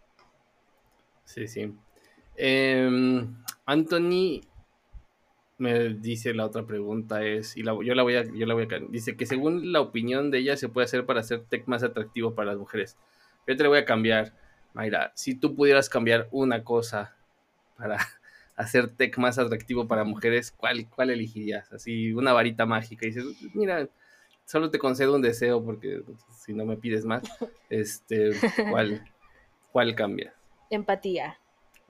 Sí, 1.24 1.46
sí. 1.46 1.72
Em, 2.36 3.34
Anthony 3.66 4.40
me 5.58 5.90
dice 5.90 6.32
la 6.32 6.46
otra 6.46 6.64
pregunta 6.64 7.22
es, 7.24 7.56
y 7.56 7.62
yo 7.62 7.94
la 7.94 8.02
voy 8.02 8.16
a, 8.16 8.24
yo 8.24 8.46
la 8.46 8.54
voy 8.54 8.64
a, 8.64 8.78
dice 8.88 9.16
que 9.16 9.26
según 9.26 9.72
la 9.72 9.80
opinión 9.80 10.30
de 10.30 10.38
ella 10.38 10.56
se 10.56 10.68
puede 10.68 10.86
hacer 10.86 11.04
para 11.04 11.20
hacer 11.20 11.44
tech 11.44 11.66
más 11.66 11.82
atractivo 11.82 12.34
para 12.34 12.52
las 12.52 12.58
mujeres. 12.58 12.96
Yo 13.46 13.56
te 13.56 13.62
la 13.62 13.68
voy 13.68 13.78
a 13.78 13.84
cambiar, 13.84 14.34
Mayra. 14.72 15.12
Si 15.14 15.34
tú 15.34 15.54
pudieras 15.54 15.88
cambiar 15.88 16.28
una 16.30 16.64
cosa 16.64 17.14
para 17.76 17.98
hacer 18.56 18.94
tech 18.94 19.16
más 19.18 19.38
atractivo 19.38 19.86
para 19.88 20.04
mujeres, 20.04 20.52
¿cuál, 20.52 20.88
cuál 20.88 21.10
elegirías? 21.10 21.72
Así, 21.72 22.12
una 22.12 22.32
varita 22.32 22.66
mágica. 22.66 23.06
Y 23.06 23.10
dices, 23.10 23.24
mira, 23.54 23.88
solo 24.44 24.70
te 24.70 24.78
concedo 24.78 25.14
un 25.14 25.22
deseo 25.22 25.64
porque 25.64 26.02
si 26.36 26.52
no 26.52 26.64
me 26.64 26.76
pides 26.76 27.04
más, 27.04 27.22
este, 27.70 28.32
¿cuál, 28.70 29.04
cuál 29.72 29.94
cambia? 29.94 30.34
Empatía. 30.70 31.38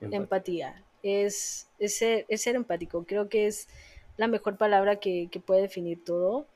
Empatía. 0.01 0.83
Es, 1.03 1.69
es, 1.79 1.99
ser, 1.99 2.57
empático. 2.57 3.05
Creo 3.05 3.29
que 3.29 3.47
es 3.47 3.69
la 4.17 4.29
mejor 4.29 4.57
palabra 4.57 4.97
que, 4.97 5.29
que 5.31 5.41
puede 5.41 5.63
definir 5.63 6.05
todo, 6.05 6.47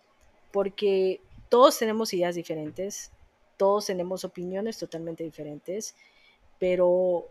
porque 0.52 1.20
todos 1.48 1.78
tenemos 1.78 2.12
ideas 2.14 2.34
diferentes, 2.34 3.10
todos 3.56 3.86
tenemos 3.86 4.24
opiniones 4.24 4.78
totalmente 4.78 5.24
diferentes, 5.24 5.94
pero 6.58 7.30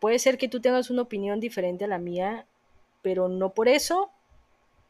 Puede 0.00 0.18
ser 0.18 0.38
que 0.38 0.48
tú 0.48 0.60
tengas 0.60 0.90
una 0.90 1.02
opinión 1.02 1.40
diferente 1.40 1.84
a 1.84 1.88
la 1.88 1.98
mía, 1.98 2.46
pero 3.02 3.28
no 3.28 3.54
por 3.54 3.68
eso 3.68 4.10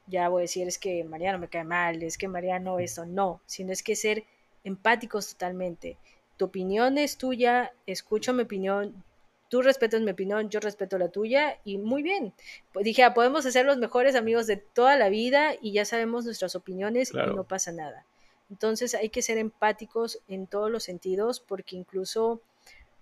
ya 0.07 0.28
voy 0.28 0.40
a 0.40 0.42
decir 0.42 0.68
es 0.68 0.78
que 0.78 1.04
Mariano 1.04 1.38
me 1.38 1.48
cae 1.48 1.64
mal, 1.64 2.02
es 2.02 2.16
que 2.16 2.28
Mariano 2.28 2.78
esto, 2.78 3.07
no, 3.07 3.40
sino 3.46 3.72
es 3.72 3.82
que 3.82 3.96
ser 3.96 4.24
empáticos 4.64 5.28
totalmente. 5.32 5.96
Tu 6.36 6.44
opinión 6.44 6.98
es 6.98 7.16
tuya, 7.16 7.72
escucho 7.86 8.32
mi 8.32 8.42
opinión, 8.42 9.02
tú 9.48 9.62
respetas 9.62 10.00
mi 10.02 10.11
opinión, 10.11 10.48
yo 10.48 10.61
respeto 10.61 10.98
la 10.98 11.09
tuya 11.09 11.59
y 11.64 11.78
muy 11.78 12.02
bien. 12.02 12.32
Pues 12.72 12.84
dije, 12.84 13.02
ah, 13.02 13.14
podemos 13.14 13.44
ser 13.44 13.66
los 13.66 13.78
mejores 13.78 14.14
amigos 14.14 14.46
de 14.46 14.57
toda 14.57 14.96
la 14.96 15.09
vida 15.09 15.54
y 15.61 15.72
ya 15.72 15.84
sabemos 15.84 16.24
nuestras 16.24 16.54
opiniones 16.54 17.12
y 17.12 17.16
no 17.16 17.44
pasa 17.44 17.72
nada. 17.72 18.04
Entonces 18.50 18.94
hay 18.94 19.09
que 19.09 19.22
ser 19.22 19.38
empáticos 19.38 20.20
en 20.28 20.46
todos 20.46 20.70
los 20.70 20.84
sentidos 20.84 21.40
porque 21.40 21.74
incluso 21.74 22.40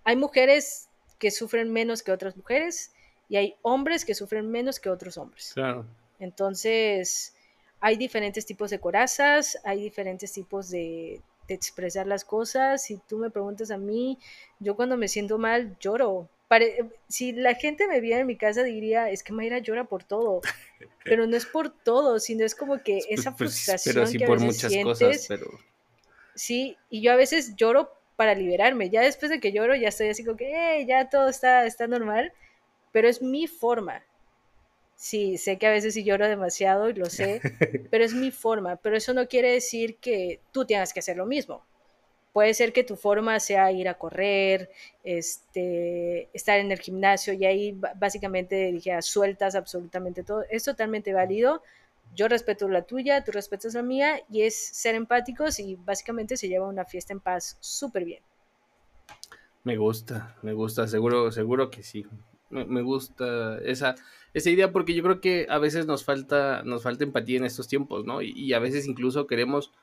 hay 0.03 0.15
mujeres 0.15 0.89
que 1.19 1.31
sufren 1.31 1.71
menos 1.71 2.03
que 2.03 2.11
otras 2.11 2.35
mujeres 2.35 2.91
y 3.29 3.37
hay 3.37 3.55
hombres 3.61 4.05
que 4.05 4.13
sufren 4.13 4.49
menos 4.49 4.79
que 4.79 4.89
otros 4.89 5.17
hombres. 5.17 5.51
Claro. 5.53 5.85
Entonces, 6.19 7.35
hay 7.79 7.97
diferentes 7.97 8.45
tipos 8.45 8.69
de 8.69 8.79
corazas, 8.79 9.57
hay 9.63 9.81
diferentes 9.81 10.31
tipos 10.31 10.69
de, 10.69 11.21
de, 11.47 11.53
expresar 11.53 12.07
las 12.07 12.23
cosas. 12.23 12.83
Si 12.83 12.97
tú 12.97 13.17
me 13.17 13.29
preguntas 13.29 13.71
a 13.71 13.77
mí, 13.77 14.17
yo 14.59 14.75
cuando 14.75 14.97
me 14.97 15.07
siento 15.07 15.37
mal 15.37 15.77
lloro 15.79 16.29
si 17.07 17.31
la 17.31 17.55
gente 17.55 17.87
me 17.87 17.99
viera 18.01 18.21
en 18.21 18.27
mi 18.27 18.37
casa 18.37 18.63
diría, 18.63 19.09
es 19.09 19.23
que 19.23 19.33
Mayra 19.33 19.59
llora 19.59 19.85
por 19.85 20.03
todo, 20.03 20.41
pero 21.03 21.27
no 21.27 21.35
es 21.35 21.45
por 21.45 21.69
todo, 21.69 22.19
sino 22.19 22.45
es 22.45 22.55
como 22.55 22.81
que 22.81 22.99
esa 23.09 23.33
frustración 23.33 23.95
pero 23.95 24.07
sí 24.07 24.17
que 24.17 24.25
por 24.25 24.39
muchas 24.39 24.73
cosas, 24.83 25.25
pero... 25.27 25.47
Sí, 26.35 26.77
y 26.89 27.01
yo 27.01 27.13
a 27.13 27.15
veces 27.15 27.55
lloro 27.55 27.94
para 28.15 28.35
liberarme, 28.35 28.89
ya 28.89 29.01
después 29.01 29.29
de 29.29 29.39
que 29.39 29.51
lloro 29.51 29.75
ya 29.75 29.89
estoy 29.89 30.09
así 30.09 30.23
como 30.23 30.37
que, 30.37 30.85
ya 30.87 31.09
todo 31.09 31.29
está, 31.29 31.65
está 31.65 31.87
normal, 31.87 32.33
pero 32.91 33.07
es 33.07 33.21
mi 33.21 33.47
forma. 33.47 34.03
Sí, 34.95 35.37
sé 35.37 35.57
que 35.57 35.67
a 35.67 35.71
veces 35.71 35.93
sí 35.93 36.03
lloro 36.03 36.27
demasiado 36.27 36.89
y 36.89 36.93
lo 36.93 37.07
sé, 37.07 37.41
pero 37.91 38.03
es 38.05 38.13
mi 38.13 38.31
forma, 38.31 38.77
pero 38.77 38.95
eso 38.95 39.13
no 39.13 39.27
quiere 39.27 39.51
decir 39.51 39.97
que 39.97 40.39
tú 40.51 40.65
tengas 40.65 40.93
que 40.93 40.99
hacer 40.99 41.17
lo 41.17 41.25
mismo. 41.25 41.63
Puede 42.33 42.53
ser 42.53 42.73
que 42.73 42.83
tu 42.83 42.97
forma 42.97 43.39
sea 43.39 43.71
ir 43.71 43.87
a 43.87 43.93
correr, 43.93 44.69
este, 45.05 46.27
estar 46.33 46.59
en 46.59 46.71
el 46.71 46.79
gimnasio 46.79 47.33
y 47.33 47.45
ahí 47.45 47.77
básicamente 47.95 48.71
dije, 48.73 49.01
sueltas 49.01 49.55
absolutamente 49.55 50.23
todo. 50.23 50.43
Es 50.49 50.63
totalmente 50.63 51.13
válido. 51.13 51.63
Yo 52.13 52.27
respeto 52.27 52.67
la 52.69 52.83
tuya, 52.83 53.23
tú 53.23 53.31
respetas 53.31 53.73
la 53.73 53.81
mía 53.81 54.21
y 54.29 54.43
es 54.43 54.55
ser 54.55 54.95
empáticos 54.95 55.59
y 55.59 55.75
básicamente 55.75 56.37
se 56.37 56.47
lleva 56.47 56.67
una 56.67 56.85
fiesta 56.85 57.13
en 57.13 57.19
paz 57.19 57.57
súper 57.59 58.05
bien. 58.05 58.23
Me 59.63 59.77
gusta, 59.77 60.35
me 60.41 60.53
gusta, 60.53 60.87
seguro, 60.87 61.31
seguro 61.31 61.69
que 61.69 61.83
sí. 61.83 62.05
Me, 62.49 62.81
gusta 62.83 63.57
esa, 63.59 63.95
esa 64.33 64.49
idea 64.49 64.71
porque 64.71 64.93
yo 64.93 65.03
creo 65.03 65.19
que 65.19 65.47
a 65.49 65.57
veces 65.57 65.87
nos 65.87 66.05
falta, 66.05 66.61
nos 66.63 66.83
falta 66.83 67.03
empatía 67.03 67.37
en 67.37 67.45
estos 67.45 67.67
tiempos, 67.67 68.05
¿no? 68.05 68.21
y 68.21 68.53
a 68.53 68.59
veces 68.59 68.87
incluso 68.87 69.27
queremos 69.27 69.73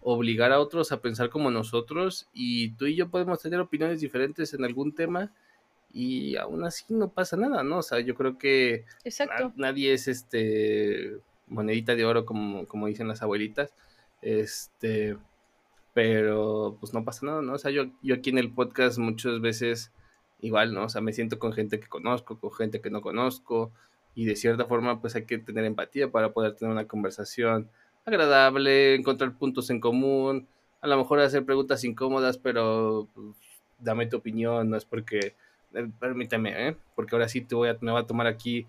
obligar 0.00 0.52
a 0.52 0.60
otros 0.60 0.92
a 0.92 1.00
pensar 1.00 1.30
como 1.30 1.50
nosotros 1.50 2.28
y 2.32 2.70
tú 2.72 2.86
y 2.86 2.96
yo 2.96 3.10
podemos 3.10 3.40
tener 3.40 3.60
opiniones 3.60 4.00
diferentes 4.00 4.54
en 4.54 4.64
algún 4.64 4.94
tema 4.94 5.32
y 5.92 6.36
aún 6.36 6.64
así 6.64 6.84
no 6.90 7.10
pasa 7.10 7.36
nada, 7.36 7.62
¿no? 7.62 7.78
O 7.78 7.82
sea, 7.82 8.00
yo 8.00 8.14
creo 8.14 8.38
que 8.38 8.84
nadie 9.56 9.94
es 9.94 10.06
este 10.06 11.18
monedita 11.48 11.94
de 11.94 12.04
oro 12.04 12.24
como, 12.24 12.66
como 12.66 12.86
dicen 12.86 13.08
las 13.08 13.22
abuelitas, 13.22 13.72
este, 14.22 15.16
pero 15.94 16.76
pues 16.80 16.94
no 16.94 17.04
pasa 17.04 17.26
nada, 17.26 17.42
¿no? 17.42 17.54
O 17.54 17.58
sea, 17.58 17.70
yo, 17.70 17.86
yo 18.02 18.16
aquí 18.16 18.30
en 18.30 18.38
el 18.38 18.52
podcast 18.52 18.98
muchas 18.98 19.40
veces 19.40 19.92
igual, 20.40 20.74
¿no? 20.74 20.84
O 20.84 20.88
sea, 20.88 21.00
me 21.00 21.12
siento 21.12 21.38
con 21.38 21.52
gente 21.52 21.80
que 21.80 21.88
conozco, 21.88 22.38
con 22.38 22.52
gente 22.52 22.80
que 22.80 22.90
no 22.90 23.00
conozco 23.00 23.72
y 24.14 24.24
de 24.24 24.36
cierta 24.36 24.64
forma 24.64 25.00
pues 25.00 25.14
hay 25.16 25.24
que 25.24 25.38
tener 25.38 25.64
empatía 25.64 26.10
para 26.10 26.32
poder 26.32 26.54
tener 26.54 26.72
una 26.72 26.86
conversación 26.86 27.68
agradable, 28.04 28.94
encontrar 28.94 29.36
puntos 29.36 29.70
en 29.70 29.80
común, 29.80 30.48
a 30.80 30.86
lo 30.86 30.96
mejor 30.96 31.20
hacer 31.20 31.44
preguntas 31.44 31.84
incómodas, 31.84 32.38
pero 32.38 33.08
pues, 33.14 33.36
dame 33.78 34.06
tu 34.06 34.16
opinión, 34.16 34.70
no 34.70 34.76
es 34.76 34.84
porque, 34.84 35.34
eh, 35.74 35.90
permítame, 35.98 36.68
¿eh? 36.68 36.76
porque 36.94 37.14
ahora 37.14 37.28
sí 37.28 37.40
te 37.42 37.54
voy 37.54 37.68
me 37.80 37.92
va 37.92 38.00
a 38.00 38.06
tomar 38.06 38.26
aquí 38.26 38.66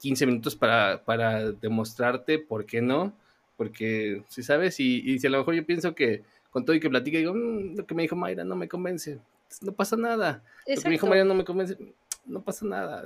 15 0.00 0.26
minutos 0.26 0.56
para, 0.56 1.02
para 1.04 1.52
demostrarte 1.52 2.38
por 2.38 2.66
qué 2.66 2.80
no, 2.80 3.12
porque 3.56 4.22
si 4.28 4.42
sabes, 4.42 4.78
y, 4.80 5.18
si 5.18 5.26
a 5.26 5.30
lo 5.30 5.38
mejor 5.38 5.54
yo 5.54 5.66
pienso 5.66 5.94
que 5.94 6.22
con 6.50 6.64
todo 6.64 6.74
y 6.74 6.80
que 6.80 6.88
platique, 6.88 7.18
digo, 7.18 7.34
mm, 7.34 7.76
lo 7.76 7.86
que 7.86 7.94
me 7.94 8.02
dijo 8.02 8.16
Mayra 8.16 8.44
no 8.44 8.56
me 8.56 8.68
convence, 8.68 9.18
no 9.62 9.72
pasa 9.72 9.96
nada, 9.96 10.42
lo 10.66 10.80
que 10.80 10.88
me 10.88 10.94
dijo 10.94 11.06
Mayra 11.06 11.24
no 11.24 11.34
me 11.34 11.44
convence, 11.44 11.76
no 12.24 12.42
pasa 12.42 12.64
nada. 12.66 13.04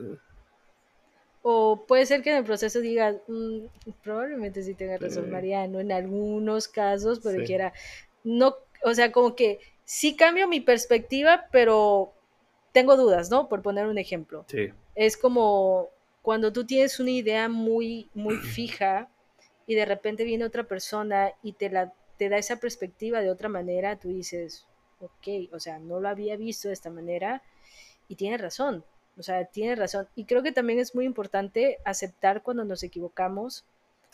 O 1.42 1.84
puede 1.88 2.06
ser 2.06 2.22
que 2.22 2.30
en 2.30 2.36
el 2.36 2.44
proceso 2.44 2.80
diga, 2.80 3.16
mm, 3.26 3.66
probablemente 4.02 4.62
sí 4.62 4.74
tenga 4.74 4.98
razón 4.98 5.30
Mariano, 5.30 5.80
en 5.80 5.90
algunos 5.90 6.68
casos, 6.68 7.20
pero 7.22 7.44
quiera, 7.44 7.72
no, 8.22 8.56
o 8.84 8.94
sea, 8.94 9.10
como 9.10 9.34
que 9.34 9.58
sí 9.84 10.14
cambio 10.14 10.46
mi 10.46 10.60
perspectiva, 10.60 11.46
pero 11.50 12.12
tengo 12.72 12.96
dudas, 12.96 13.30
¿no? 13.30 13.48
Por 13.48 13.62
poner 13.62 13.86
un 13.86 13.98
ejemplo. 13.98 14.44
Sí. 14.48 14.70
Es 14.94 15.16
como 15.16 15.90
cuando 16.22 16.52
tú 16.52 16.64
tienes 16.64 17.00
una 17.00 17.10
idea 17.10 17.48
muy, 17.48 18.08
muy 18.14 18.36
fija 18.36 19.10
y 19.66 19.74
de 19.74 19.84
repente 19.84 20.24
viene 20.24 20.44
otra 20.44 20.64
persona 20.64 21.32
y 21.42 21.52
te, 21.52 21.68
la, 21.68 21.92
te 22.16 22.28
da 22.28 22.38
esa 22.38 22.56
perspectiva 22.56 23.20
de 23.20 23.30
otra 23.30 23.48
manera, 23.48 23.98
tú 23.98 24.08
dices, 24.08 24.66
ok, 25.00 25.52
o 25.52 25.60
sea, 25.60 25.78
no 25.78 26.00
lo 26.00 26.08
había 26.08 26.36
visto 26.36 26.68
de 26.68 26.74
esta 26.74 26.90
manera 26.90 27.42
y 28.08 28.16
tiene 28.16 28.38
razón. 28.38 28.84
O 29.18 29.22
sea, 29.22 29.44
tiene 29.44 29.76
razón. 29.76 30.08
Y 30.14 30.24
creo 30.24 30.42
que 30.42 30.52
también 30.52 30.78
es 30.78 30.94
muy 30.94 31.04
importante 31.04 31.78
aceptar 31.84 32.42
cuando 32.42 32.64
nos 32.64 32.82
equivocamos, 32.82 33.64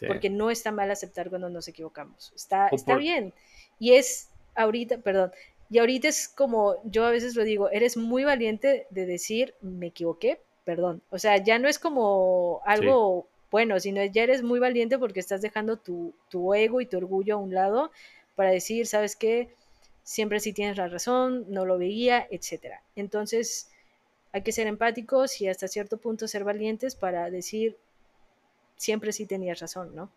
porque 0.06 0.30
no 0.30 0.50
está 0.50 0.70
mal 0.70 0.90
aceptar 0.90 1.28
cuando 1.28 1.50
nos 1.50 1.68
equivocamos. 1.68 2.32
Está, 2.34 2.68
está 2.68 2.96
bien. 2.96 3.34
Y 3.78 3.94
es 3.94 4.30
ahorita, 4.54 4.98
perdón, 4.98 5.32
y 5.70 5.78
ahorita 5.78 6.08
es 6.08 6.28
como, 6.28 6.76
yo 6.84 7.04
a 7.04 7.10
veces 7.10 7.36
lo 7.36 7.44
digo, 7.44 7.68
eres 7.70 7.96
muy 7.96 8.24
valiente 8.24 8.86
de 8.90 9.06
decir, 9.06 9.54
me 9.60 9.88
equivoqué, 9.88 10.40
perdón. 10.68 11.00
O 11.08 11.18
sea, 11.18 11.42
ya 11.42 11.58
no 11.58 11.66
es 11.66 11.78
como 11.78 12.60
algo 12.66 13.26
bueno, 13.50 13.80
sino 13.80 14.04
ya 14.04 14.24
eres 14.24 14.42
muy 14.42 14.60
valiente 14.60 14.98
porque 14.98 15.18
estás 15.18 15.40
dejando 15.40 15.78
tu, 15.78 16.12
tu 16.28 16.52
ego 16.52 16.82
y 16.82 16.86
tu 16.86 16.98
orgullo 16.98 17.36
a 17.36 17.38
un 17.38 17.54
lado 17.54 17.90
para 18.36 18.50
decir, 18.50 18.86
¿sabes 18.86 19.16
qué? 19.16 19.48
Siempre 20.02 20.40
sí 20.40 20.52
tienes 20.52 20.76
la 20.76 20.88
razón, 20.88 21.46
no 21.48 21.64
lo 21.64 21.78
veía, 21.78 22.26
etcétera. 22.30 22.82
Entonces, 22.96 23.70
hay 24.32 24.42
que 24.42 24.52
ser 24.52 24.66
empáticos 24.66 25.40
y 25.40 25.48
hasta 25.48 25.68
cierto 25.68 25.96
punto 25.96 26.28
ser 26.28 26.44
valientes 26.44 26.94
para 26.94 27.30
decir 27.30 27.78
siempre 28.76 29.12
sí 29.12 29.24
tenías 29.24 29.60
razón, 29.60 29.94
¿no? 29.94 30.10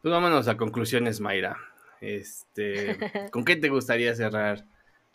Pues 0.00 0.12
vámonos 0.12 0.46
a 0.46 0.56
conclusiones, 0.56 1.18
Mayra. 1.18 1.56
Este, 2.00 2.96
¿con 3.32 3.44
qué 3.44 3.56
te 3.56 3.68
gustaría 3.68 4.14
cerrar 4.14 4.64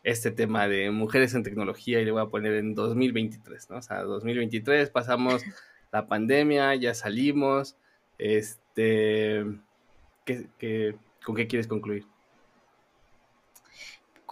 este 0.04 0.32
tema 0.32 0.68
de 0.68 0.92
mujeres 0.92 1.34
en 1.34 1.44
tecnología? 1.44 2.00
Y 2.00 2.06
le 2.06 2.12
voy 2.12 2.22
a 2.22 2.28
poner 2.28 2.54
en 2.56 2.76
2023, 2.76 3.70
¿no? 3.70 3.78
O 3.78 3.82
sea, 3.82 4.04
2023 4.04 4.90
pasamos 4.90 5.44
la 5.92 6.08
pandemia, 6.08 6.76
ya 6.76 6.94
salimos. 6.94 7.78
Este, 8.18 9.44
con 11.26 11.36
qué 11.36 11.48
quieres 11.48 11.68
concluir? 11.68 12.06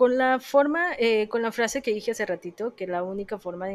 con 0.01 0.17
la 0.17 0.39
forma, 0.39 0.93
eh, 0.97 1.27
con 1.27 1.43
la 1.43 1.51
frase 1.51 1.83
que 1.83 1.93
dije 1.93 2.09
hace 2.09 2.25
ratito, 2.25 2.75
que 2.75 2.87
la 2.87 3.03
única 3.03 3.37
forma 3.37 3.67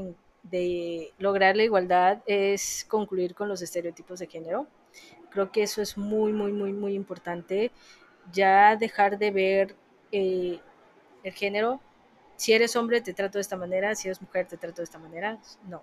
de, 0.43 1.13
lograr 1.19 1.57
la 1.57 1.63
igualdad 1.63 2.19
es 2.27 2.85
concluir 2.89 3.37
con 3.37 3.49
los 3.49 3.63
estereotipos 3.63 4.19
de 4.19 4.27
género. 4.27 4.67
Creo 5.31 5.53
que 5.53 5.63
eso 5.63 5.81
es 5.81 5.97
muy, 5.97 6.33
muy, 6.33 6.51
muy, 6.51 6.73
muy 6.73 6.95
importante. 6.95 7.71
Ya 8.33 8.75
dejar 8.75 9.19
de 9.19 9.31
ver 9.31 9.77
eh, 10.11 10.59
el 11.23 11.33
género. 11.33 11.81
Si 12.37 12.53
eres 12.53 12.77
hombre, 12.77 13.01
te 13.01 13.15
trato 13.15 13.39
de 13.39 13.43
esta 13.43 13.57
manera. 13.57 13.95
Si 13.95 14.09
eres 14.09 14.21
mujer, 14.21 14.47
te 14.47 14.57
trato 14.57 14.77
de 14.77 14.85
esta 14.85 14.99
manera. 14.99 15.39
No. 15.69 15.83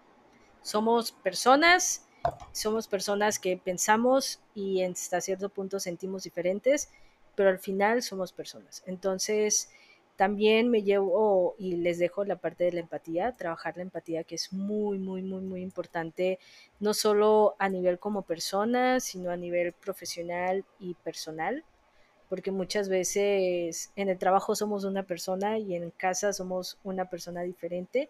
Somos 0.62 1.12
personas, 1.12 2.08
somos 2.51 2.88
personas 2.88 3.39
que 3.39 3.58
pensamos 3.58 4.39
y 4.56 4.84
hasta 4.84 5.20
cierto 5.20 5.49
punto 5.49 5.80
sentimos 5.80 6.24
diferentes, 6.24 6.89
pero 7.36 7.49
al 7.49 7.60
final 7.60 8.01
somos 8.01 8.32
personas. 8.32 8.84
Entonces, 8.86 9.70
también 10.16 10.70
me 10.70 10.84
llevo 10.84 11.56
y 11.58 11.78
les 11.78 11.97
dejo 11.97 12.24
la 12.24 12.36
parte 12.36 12.66
de 12.66 12.74
la 12.74 12.80
empatía, 12.82 13.32
trabajar 13.36 13.78
la 13.78 13.84
empatía 13.84 14.24
que 14.24 14.36
es 14.36 14.54
muy, 14.54 14.99
muy, 14.99 15.24
muy, 15.24 15.41
muy 15.41 15.62
importante, 15.62 16.39
no 16.80 16.93
solo 16.93 17.56
a 17.58 17.68
nivel 17.68 17.99
como 17.99 18.22
persona, 18.22 18.99
sino 18.99 19.32
a 19.32 19.38
nivel 19.38 19.74
profesional 19.74 20.66
y 20.80 20.93
personal, 20.93 21.64
porque 22.34 22.49
muchas 22.49 22.89
veces 22.89 23.91
en 23.95 24.09
el 24.09 24.17
trabajo 24.17 24.55
somos 24.55 24.86
una 24.86 25.03
persona 25.03 25.59
y 25.59 25.75
en 25.75 25.91
casa 25.91 26.34
somos 26.34 26.79
una 26.84 27.07
persona 27.07 27.43
diferente. 27.43 28.09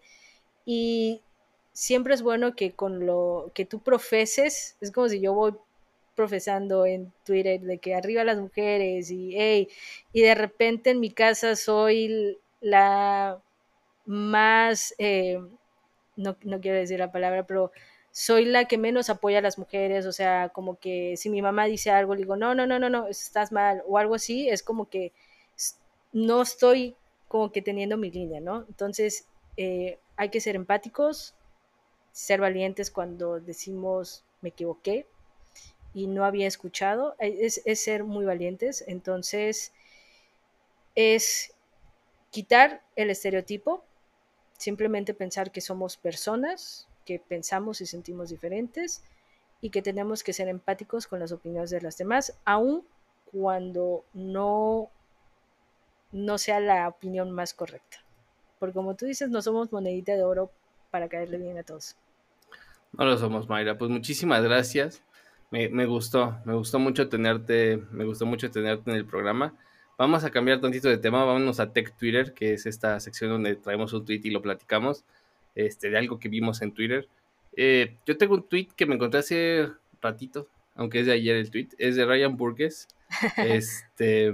Y 0.64 1.20
siempre 1.74 2.14
es 2.14 2.22
bueno 2.22 2.56
que 2.56 2.72
con 2.72 3.04
lo 3.04 3.50
que 3.52 3.66
tú 3.66 3.80
profeses, 3.80 4.78
es 4.80 4.90
como 4.92 5.10
si 5.10 5.20
yo 5.20 5.34
voy 5.34 5.52
profesando 6.14 6.86
en 6.86 7.12
Twitter 7.26 7.60
de 7.60 7.76
que 7.76 7.94
arriba 7.94 8.24
las 8.24 8.38
mujeres 8.38 9.10
y 9.10 9.34
hey, 9.36 9.68
y 10.14 10.22
de 10.22 10.34
repente 10.34 10.88
en 10.88 11.00
mi 11.00 11.10
casa 11.10 11.54
soy 11.54 12.38
la 12.62 13.42
más, 14.06 14.94
eh, 14.96 15.38
no, 16.16 16.34
no, 16.44 16.62
quiero 16.62 16.78
decir 16.78 16.98
la 16.98 17.12
palabra, 17.12 17.46
pero 17.46 17.72
soy 18.14 18.44
la 18.44 18.66
que 18.66 18.78
menos 18.78 19.10
apoya 19.10 19.38
a 19.38 19.42
las 19.42 19.58
mujeres, 19.58 20.06
o 20.06 20.12
sea, 20.12 20.50
como 20.50 20.78
que 20.78 21.16
si 21.16 21.30
mi 21.30 21.42
mamá 21.42 21.64
dice 21.64 21.90
algo, 21.90 22.14
le 22.14 22.20
digo, 22.22 22.36
no, 22.36 22.54
no, 22.54 22.64
no, 22.64 22.78
no, 22.78 22.88
no, 22.88 23.08
estás 23.08 23.50
mal, 23.50 23.82
o 23.88 23.98
algo 23.98 24.14
así, 24.14 24.48
es 24.48 24.62
como 24.62 24.88
que 24.88 25.12
no 26.12 26.42
estoy 26.42 26.94
como 27.26 27.50
que 27.50 27.60
teniendo 27.60 27.96
mi 27.96 28.12
línea, 28.12 28.40
¿no? 28.40 28.66
Entonces, 28.68 29.26
eh, 29.56 29.98
hay 30.16 30.28
que 30.28 30.40
ser 30.40 30.54
empáticos, 30.54 31.34
ser 32.12 32.40
valientes 32.40 32.92
cuando 32.92 33.40
decimos 33.40 34.22
me 34.42 34.50
equivoqué, 34.50 35.06
y 35.92 36.06
no 36.06 36.24
había 36.24 36.46
escuchado, 36.46 37.16
eh, 37.18 37.50
es, 37.64 37.80
ser 37.80 38.04
muy 38.04 38.24
valientes. 38.24 38.84
Entonces, 38.86 39.72
es 40.94 41.52
quitar 42.30 42.82
el 42.94 43.10
estereotipo, 43.10 43.84
simplemente 44.56 45.14
pensar 45.14 45.50
que 45.50 45.60
somos 45.60 45.96
personas, 45.96 46.88
que 47.04 47.18
pensamos 47.18 47.80
y 47.80 47.86
sentimos 47.86 48.30
diferentes 48.30 49.02
y 49.60 49.70
que 49.70 49.82
tenemos 49.82 50.22
que 50.22 50.32
ser 50.32 50.48
empáticos 50.48 51.06
con 51.06 51.20
las 51.20 51.32
opiniones 51.32 51.70
de 51.70 51.80
las 51.80 51.96
demás, 51.96 52.38
aun 52.44 52.84
cuando 53.32 54.04
no, 54.12 54.90
no 56.12 56.38
sea 56.38 56.60
la 56.60 56.88
opinión 56.88 57.30
más 57.30 57.54
correcta. 57.54 57.98
Porque 58.58 58.74
como 58.74 58.94
tú 58.94 59.06
dices, 59.06 59.30
no 59.30 59.42
somos 59.42 59.72
monedita 59.72 60.12
de 60.12 60.24
oro 60.24 60.50
para 60.90 61.08
caerle 61.08 61.38
bien 61.38 61.58
a 61.58 61.62
todos. 61.62 61.96
No 62.92 63.04
lo 63.04 63.18
somos, 63.18 63.48
Mayra. 63.48 63.76
Pues 63.76 63.90
muchísimas 63.90 64.42
gracias. 64.42 65.02
Me, 65.50 65.68
me, 65.68 65.86
gustó, 65.86 66.36
me 66.44 66.54
gustó 66.54 66.78
mucho 66.78 67.08
tenerte, 67.08 67.82
me 67.90 68.04
gustó 68.04 68.26
mucho 68.26 68.50
tenerte 68.50 68.90
en 68.90 68.96
el 68.96 69.06
programa. 69.06 69.54
Vamos 69.96 70.24
a 70.24 70.30
cambiar 70.30 70.60
tantito 70.60 70.88
de 70.88 70.98
tema, 70.98 71.24
vámonos 71.24 71.60
a 71.60 71.72
Tech 71.72 71.96
Twitter, 71.96 72.34
que 72.34 72.54
es 72.54 72.66
esta 72.66 72.98
sección 72.98 73.30
donde 73.30 73.54
traemos 73.54 73.92
un 73.92 74.04
tweet 74.04 74.22
y 74.24 74.30
lo 74.30 74.42
platicamos, 74.42 75.04
este, 75.54 75.90
de 75.90 75.98
algo 75.98 76.18
que 76.18 76.28
vimos 76.28 76.62
en 76.62 76.72
Twitter. 76.72 77.08
Eh, 77.56 77.96
yo 78.06 78.16
tengo 78.16 78.34
un 78.34 78.48
tweet 78.48 78.68
que 78.76 78.86
me 78.86 78.94
encontré 78.94 79.20
hace 79.20 79.68
ratito, 80.00 80.48
aunque 80.74 81.00
es 81.00 81.06
de 81.06 81.12
ayer 81.12 81.36
el 81.36 81.50
tweet, 81.50 81.68
es 81.78 81.96
de 81.96 82.04
Ryan 82.04 82.36
Burgess. 82.36 82.88
este, 83.36 84.32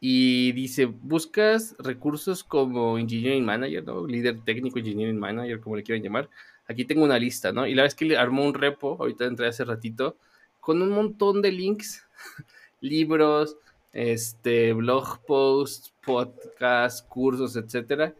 y 0.00 0.52
dice, 0.52 0.86
buscas 0.86 1.76
recursos 1.78 2.42
como 2.42 2.98
Engineering 2.98 3.44
Manager, 3.44 3.84
¿no? 3.84 4.06
Líder 4.06 4.40
técnico, 4.44 4.78
Engineering 4.78 5.18
Manager, 5.18 5.60
como 5.60 5.76
le 5.76 5.82
quieran 5.82 6.02
llamar. 6.02 6.28
Aquí 6.66 6.84
tengo 6.84 7.04
una 7.04 7.18
lista, 7.18 7.52
¿no? 7.52 7.66
Y 7.66 7.74
la 7.74 7.84
vez 7.84 7.94
que 7.94 8.04
le 8.04 8.16
armó 8.16 8.44
un 8.44 8.54
repo, 8.54 8.96
ahorita 8.98 9.26
entré 9.26 9.46
hace 9.46 9.64
ratito, 9.64 10.16
con 10.58 10.80
un 10.82 10.90
montón 10.90 11.42
de 11.42 11.52
links, 11.52 12.04
libros, 12.80 13.56
este, 13.92 14.72
blog 14.72 15.24
posts, 15.26 15.92
podcasts, 16.04 17.02
cursos, 17.02 17.54
etcétera, 17.56 18.14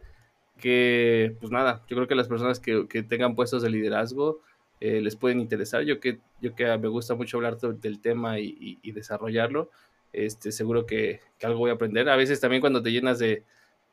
que, 0.59 1.35
pues 1.39 1.51
nada, 1.51 1.83
yo 1.87 1.95
creo 1.95 2.07
que 2.07 2.15
las 2.15 2.27
personas 2.27 2.59
que, 2.59 2.87
que 2.87 3.03
tengan 3.03 3.35
puestos 3.35 3.63
de 3.63 3.69
liderazgo 3.69 4.41
eh, 4.79 5.01
les 5.01 5.15
pueden 5.15 5.39
interesar. 5.39 5.83
Yo 5.83 5.99
que, 5.99 6.19
yo 6.41 6.55
que 6.55 6.65
me 6.77 6.87
gusta 6.87 7.15
mucho 7.15 7.37
hablar 7.37 7.57
del 7.57 8.01
tema 8.01 8.39
y, 8.39 8.79
y, 8.81 8.91
desarrollarlo, 8.91 9.69
este, 10.11 10.51
seguro 10.51 10.85
que, 10.85 11.21
que, 11.39 11.45
algo 11.45 11.59
voy 11.59 11.71
a 11.71 11.73
aprender. 11.73 12.09
A 12.09 12.15
veces 12.15 12.39
también 12.39 12.61
cuando 12.61 12.83
te 12.83 12.91
llenas 12.91 13.19
de 13.19 13.43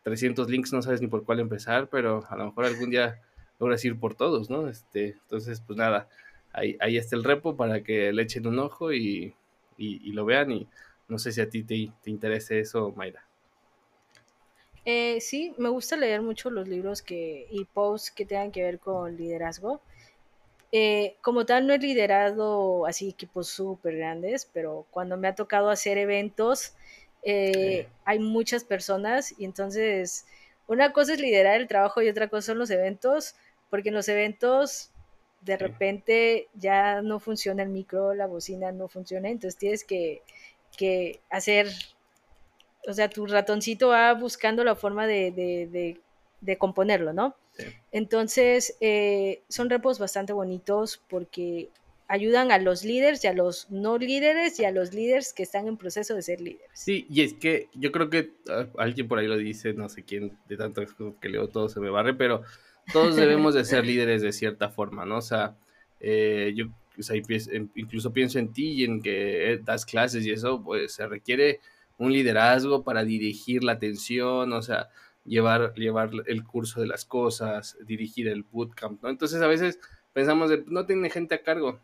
300 0.02 0.48
links 0.50 0.72
no 0.72 0.82
sabes 0.82 1.00
ni 1.00 1.06
por 1.06 1.24
cuál 1.24 1.40
empezar, 1.40 1.88
pero 1.88 2.24
a 2.28 2.36
lo 2.36 2.46
mejor 2.46 2.64
algún 2.64 2.90
día 2.90 3.20
logras 3.60 3.84
ir 3.84 3.98
por 3.98 4.14
todos, 4.14 4.50
¿no? 4.50 4.68
Este, 4.68 5.10
entonces, 5.22 5.60
pues 5.60 5.76
nada, 5.78 6.08
ahí, 6.52 6.76
ahí 6.80 6.96
está 6.96 7.16
el 7.16 7.24
repo 7.24 7.56
para 7.56 7.82
que 7.82 8.12
le 8.12 8.22
echen 8.22 8.46
un 8.46 8.58
ojo 8.58 8.92
y, 8.92 9.34
y, 9.78 10.12
lo 10.12 10.24
vean 10.24 10.50
y 10.50 10.68
no 11.08 11.18
sé 11.18 11.32
si 11.32 11.40
a 11.40 11.48
ti 11.48 11.62
te, 11.62 11.92
te 12.02 12.10
interese 12.10 12.60
eso, 12.60 12.92
Mayra. 12.96 13.29
Eh, 14.84 15.20
sí, 15.20 15.54
me 15.58 15.68
gusta 15.68 15.96
leer 15.96 16.22
mucho 16.22 16.50
los 16.50 16.66
libros 16.68 17.02
que, 17.02 17.46
y 17.50 17.64
posts 17.66 18.10
que 18.10 18.24
tengan 18.24 18.50
que 18.50 18.62
ver 18.62 18.78
con 18.78 19.16
liderazgo. 19.16 19.80
Eh, 20.72 21.16
como 21.20 21.46
tal, 21.46 21.66
no 21.66 21.74
he 21.74 21.78
liderado 21.78 22.86
así 22.86 23.08
equipos 23.08 23.48
súper 23.48 23.96
grandes, 23.96 24.48
pero 24.52 24.86
cuando 24.90 25.16
me 25.16 25.28
ha 25.28 25.34
tocado 25.34 25.70
hacer 25.70 25.98
eventos, 25.98 26.74
eh, 27.22 27.88
hay 28.04 28.18
muchas 28.20 28.64
personas 28.64 29.34
y 29.38 29.44
entonces 29.44 30.26
una 30.68 30.92
cosa 30.92 31.14
es 31.14 31.20
liderar 31.20 31.60
el 31.60 31.68
trabajo 31.68 32.00
y 32.02 32.08
otra 32.08 32.28
cosa 32.28 32.48
son 32.48 32.58
los 32.58 32.70
eventos, 32.70 33.34
porque 33.68 33.88
en 33.90 33.96
los 33.96 34.08
eventos 34.08 34.90
de 35.42 35.56
repente 35.56 36.48
ya 36.54 37.02
no 37.02 37.18
funciona 37.18 37.62
el 37.64 37.70
micro, 37.70 38.14
la 38.14 38.26
bocina 38.26 38.72
no 38.72 38.88
funciona, 38.88 39.28
entonces 39.28 39.58
tienes 39.58 39.84
que 39.84 40.22
que 40.76 41.20
hacer, 41.30 41.68
o 42.86 42.92
sea, 42.92 43.10
tu 43.10 43.26
ratoncito 43.26 43.88
va 43.88 44.12
buscando 44.14 44.64
la 44.64 44.74
forma 44.74 45.06
de, 45.06 45.30
de, 45.30 46.00
de, 46.40 46.58
componerlo, 46.58 47.12
¿no? 47.12 47.36
Entonces, 47.92 48.76
eh, 48.80 49.42
son 49.48 49.68
repos 49.68 49.98
bastante 49.98 50.32
bonitos 50.32 51.02
porque 51.08 51.68
ayudan 52.08 52.50
a 52.50 52.58
los 52.58 52.84
líderes 52.84 53.22
y 53.22 53.28
a 53.28 53.32
los 53.32 53.70
no 53.70 53.98
líderes 53.98 54.58
y 54.58 54.64
a 54.64 54.72
los 54.72 54.94
líderes 54.94 55.32
que 55.32 55.42
están 55.42 55.68
en 55.68 55.76
proceso 55.76 56.14
de 56.14 56.22
ser 56.22 56.40
líderes. 56.40 56.68
Sí, 56.72 57.06
y 57.08 57.22
es 57.22 57.34
que 57.34 57.68
yo 57.74 57.92
creo 57.92 58.10
que 58.10 58.32
uh, 58.48 58.78
alguien 58.78 59.06
por 59.06 59.18
ahí 59.18 59.28
lo 59.28 59.36
dice, 59.36 59.74
no 59.74 59.88
sé 59.88 60.02
quién, 60.02 60.36
de 60.48 60.56
tanto 60.56 60.82
que 61.20 61.28
leo 61.28 61.48
todo 61.48 61.68
se 61.68 61.80
me 61.80 61.90
barre, 61.90 62.14
pero 62.14 62.42
todos 62.92 63.14
debemos 63.14 63.54
de 63.54 63.64
ser 63.64 63.86
líderes 63.86 64.22
de 64.22 64.32
cierta 64.32 64.70
forma, 64.70 65.04
¿no? 65.04 65.18
O 65.18 65.22
sea, 65.22 65.54
eh, 66.00 66.52
yo 66.56 66.66
o 66.98 67.02
sea, 67.02 67.16
incluso 67.16 68.12
pienso 68.12 68.38
en 68.38 68.52
ti 68.52 68.72
y 68.72 68.84
en 68.84 69.00
que 69.00 69.60
das 69.64 69.86
clases 69.86 70.26
y 70.26 70.32
eso, 70.32 70.62
pues 70.62 70.92
se 70.92 71.06
requiere 71.06 71.60
un 72.00 72.12
liderazgo 72.12 72.82
para 72.82 73.04
dirigir 73.04 73.62
la 73.62 73.72
atención, 73.72 74.52
o 74.54 74.62
sea, 74.62 74.88
llevar, 75.26 75.74
llevar 75.74 76.10
el 76.26 76.44
curso 76.44 76.80
de 76.80 76.86
las 76.86 77.04
cosas, 77.04 77.76
dirigir 77.86 78.26
el 78.26 78.42
bootcamp, 78.42 79.02
¿no? 79.02 79.10
Entonces 79.10 79.42
a 79.42 79.46
veces 79.46 79.78
pensamos, 80.14 80.48
de, 80.48 80.64
no 80.66 80.86
tiene 80.86 81.10
gente 81.10 81.34
a 81.34 81.42
cargo, 81.42 81.78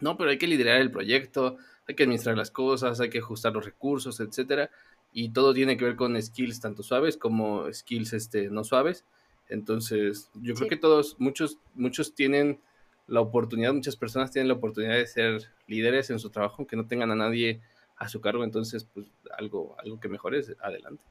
no, 0.00 0.16
pero 0.16 0.30
hay 0.30 0.38
que 0.38 0.48
liderar 0.48 0.80
el 0.80 0.90
proyecto, 0.90 1.56
hay 1.86 1.94
que 1.94 2.02
administrar 2.02 2.36
las 2.36 2.50
cosas, 2.50 3.00
hay 3.00 3.10
que 3.10 3.20
ajustar 3.20 3.52
los 3.52 3.64
recursos, 3.64 4.18
etcétera, 4.18 4.70
y 5.12 5.30
todo 5.30 5.54
tiene 5.54 5.76
que 5.76 5.84
ver 5.84 5.94
con 5.94 6.20
skills 6.20 6.60
tanto 6.60 6.82
suaves 6.82 7.16
como 7.16 7.72
skills 7.72 8.14
este, 8.14 8.50
no 8.50 8.64
suaves. 8.64 9.04
Entonces, 9.48 10.30
yo 10.34 10.54
creo 10.54 10.68
que 10.68 10.76
todos, 10.76 11.14
muchos, 11.20 11.58
muchos 11.74 12.14
tienen 12.14 12.60
la 13.06 13.20
oportunidad, 13.20 13.72
muchas 13.72 13.96
personas 13.96 14.32
tienen 14.32 14.48
la 14.48 14.54
oportunidad 14.54 14.94
de 14.94 15.06
ser 15.06 15.48
líderes 15.68 16.10
en 16.10 16.18
su 16.18 16.28
trabajo, 16.28 16.56
aunque 16.58 16.76
no 16.76 16.88
tengan 16.88 17.12
a 17.12 17.14
nadie 17.14 17.62
a 17.98 18.08
su 18.08 18.20
cargo, 18.20 18.44
entonces 18.44 18.84
pues 18.84 19.06
algo, 19.36 19.76
algo 19.78 20.00
que 20.00 20.08
mejores, 20.08 20.54
adelante. 20.60 21.02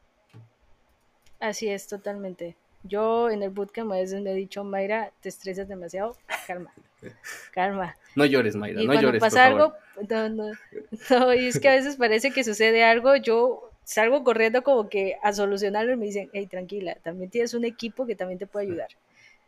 Así 1.39 1.67
es, 1.67 1.87
totalmente. 1.87 2.55
Yo 2.83 3.29
en 3.29 3.43
el 3.43 3.49
bootcamp 3.49 3.91
a 3.91 3.95
veces 3.95 4.21
me 4.21 4.31
he 4.31 4.35
dicho, 4.35 4.63
Mayra, 4.63 5.11
te 5.21 5.29
estresas 5.29 5.67
demasiado, 5.67 6.15
calma, 6.45 6.73
calma. 7.51 7.95
No 8.15 8.25
llores, 8.25 8.55
Mayra, 8.55 8.81
y 8.81 8.85
no 8.85 8.93
cuando 8.93 9.07
llores. 9.09 9.19
pasa 9.19 9.45
algo, 9.45 9.73
no, 10.09 10.29
no, 10.29 10.51
no, 11.09 11.33
y 11.33 11.47
es 11.47 11.59
que 11.59 11.69
a 11.69 11.75
veces 11.75 11.97
parece 11.97 12.31
que 12.31 12.43
sucede 12.43 12.83
algo, 12.83 13.15
yo 13.17 13.71
salgo 13.83 14.23
corriendo 14.23 14.63
como 14.63 14.89
que 14.89 15.17
a 15.23 15.33
solucionarlo 15.33 15.93
y 15.93 15.97
me 15.97 16.05
dicen, 16.05 16.29
hey, 16.33 16.47
tranquila, 16.47 16.95
también 17.03 17.29
tienes 17.29 17.53
un 17.53 17.65
equipo 17.65 18.05
que 18.05 18.15
también 18.15 18.39
te 18.39 18.47
puede 18.47 18.67
ayudar. 18.67 18.89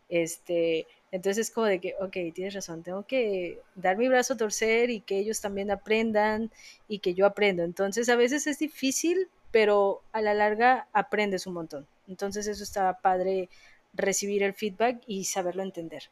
Este, 0.09 0.87
entonces 1.11 1.47
es 1.47 1.53
como 1.53 1.65
de 1.65 1.79
que, 1.79 1.95
ok, 1.99 2.33
tienes 2.33 2.53
razón, 2.53 2.83
tengo 2.83 3.05
que 3.05 3.59
dar 3.75 3.97
mi 3.97 4.07
brazo 4.07 4.33
a 4.33 4.37
torcer 4.37 4.89
y 4.89 5.01
que 5.01 5.17
ellos 5.17 5.41
también 5.41 5.71
aprendan 5.71 6.51
y 6.87 6.99
que 6.99 7.13
yo 7.13 7.25
aprendo. 7.25 7.63
Entonces 7.63 8.09
a 8.09 8.15
veces 8.15 8.45
es 8.47 8.59
difícil, 8.59 9.27
pero 9.51 10.01
a 10.11 10.21
la 10.21 10.33
larga 10.33 10.87
aprendes 10.93 11.47
un 11.47 11.53
montón. 11.53 11.87
Entonces 12.07 12.47
eso 12.47 12.63
está 12.63 12.99
padre 12.99 13.49
recibir 13.93 14.43
el 14.43 14.53
feedback 14.53 15.01
y 15.07 15.23
saberlo 15.23 15.63
entender. 15.63 16.03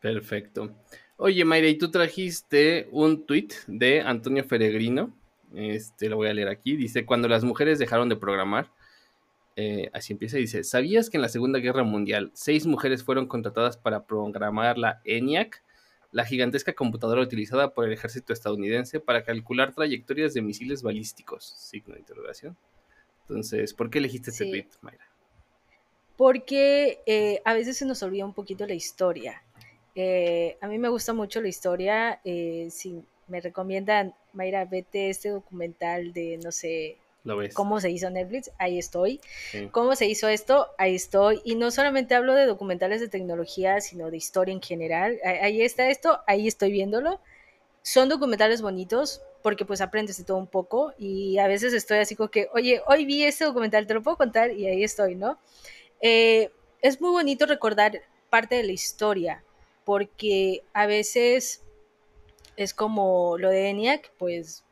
Perfecto. 0.00 0.74
Oye, 1.16 1.44
Mayra, 1.44 1.68
y 1.68 1.78
tú 1.78 1.90
trajiste 1.90 2.88
un 2.90 3.24
tweet 3.24 3.48
de 3.68 4.00
Antonio 4.00 4.42
Feregrino. 4.42 5.14
Este 5.54 6.08
lo 6.08 6.16
voy 6.16 6.28
a 6.28 6.34
leer 6.34 6.48
aquí. 6.48 6.74
Dice: 6.74 7.06
Cuando 7.06 7.28
las 7.28 7.44
mujeres 7.44 7.78
dejaron 7.78 8.08
de 8.08 8.16
programar, 8.16 8.72
eh, 9.56 9.90
así 9.92 10.12
empieza 10.12 10.38
y 10.38 10.42
dice, 10.42 10.64
¿sabías 10.64 11.10
que 11.10 11.18
en 11.18 11.22
la 11.22 11.28
Segunda 11.28 11.58
Guerra 11.58 11.84
Mundial 11.84 12.30
seis 12.34 12.66
mujeres 12.66 13.04
fueron 13.04 13.26
contratadas 13.26 13.76
para 13.76 14.06
programar 14.06 14.78
la 14.78 15.00
ENIAC, 15.04 15.62
la 16.10 16.24
gigantesca 16.24 16.74
computadora 16.74 17.22
utilizada 17.22 17.74
por 17.74 17.86
el 17.86 17.92
ejército 17.92 18.32
estadounidense 18.32 19.00
para 19.00 19.24
calcular 19.24 19.74
trayectorias 19.74 20.34
de 20.34 20.42
misiles 20.42 20.82
balísticos? 20.82 21.44
Signo 21.44 21.94
de 21.94 22.00
interrogación. 22.00 22.56
Entonces, 23.22 23.74
¿por 23.74 23.90
qué 23.90 23.98
elegiste 23.98 24.30
este 24.30 24.46
tweet, 24.46 24.68
Mayra? 24.80 25.06
Porque 26.16 27.02
eh, 27.06 27.40
a 27.44 27.54
veces 27.54 27.76
se 27.76 27.86
nos 27.86 28.02
olvida 28.02 28.24
un 28.24 28.34
poquito 28.34 28.66
la 28.66 28.74
historia. 28.74 29.42
Eh, 29.94 30.56
a 30.60 30.68
mí 30.68 30.78
me 30.78 30.88
gusta 30.88 31.12
mucho 31.12 31.40
la 31.40 31.48
historia. 31.48 32.20
si 32.24 33.02
me 33.28 33.40
recomiendan, 33.40 34.14
Mayra, 34.32 34.64
vete 34.64 35.10
este 35.10 35.30
documental 35.30 36.12
de, 36.12 36.38
no 36.42 36.52
sé, 36.52 36.98
¿Cómo 37.54 37.80
se 37.80 37.90
hizo 37.90 38.10
Netflix? 38.10 38.50
Ahí 38.58 38.78
estoy. 38.78 39.20
¿Cómo 39.70 39.94
se 39.94 40.06
hizo 40.06 40.28
esto? 40.28 40.68
Ahí 40.78 40.94
estoy. 40.94 41.40
Y 41.44 41.54
no 41.54 41.70
solamente 41.70 42.14
hablo 42.14 42.34
de 42.34 42.46
documentales 42.46 43.00
de 43.00 43.08
tecnología, 43.08 43.80
sino 43.80 44.10
de 44.10 44.16
historia 44.16 44.52
en 44.52 44.62
general. 44.62 45.18
Ahí 45.24 45.62
está 45.62 45.88
esto, 45.88 46.20
ahí 46.26 46.48
estoy 46.48 46.72
viéndolo. 46.72 47.20
Son 47.82 48.08
documentales 48.08 48.62
bonitos 48.62 49.22
porque 49.42 49.64
pues 49.64 49.80
aprendes 49.80 50.18
de 50.18 50.24
todo 50.24 50.36
un 50.36 50.46
poco 50.46 50.94
y 50.98 51.38
a 51.38 51.48
veces 51.48 51.72
estoy 51.72 51.98
así 51.98 52.14
como 52.14 52.30
que, 52.30 52.48
oye, 52.52 52.80
hoy 52.86 53.04
vi 53.04 53.24
este 53.24 53.44
documental, 53.44 53.86
te 53.86 53.94
lo 53.94 54.02
puedo 54.02 54.16
contar 54.16 54.52
y 54.52 54.66
ahí 54.66 54.84
estoy, 54.84 55.16
¿no? 55.16 55.38
Eh, 56.00 56.50
es 56.80 57.00
muy 57.00 57.10
bonito 57.10 57.46
recordar 57.46 58.02
parte 58.30 58.54
de 58.54 58.62
la 58.62 58.72
historia 58.72 59.42
porque 59.84 60.62
a 60.72 60.86
veces 60.86 61.62
es 62.56 62.72
como 62.72 63.36
lo 63.38 63.50
de 63.50 63.68
ENIAC, 63.68 64.12
pues 64.16 64.64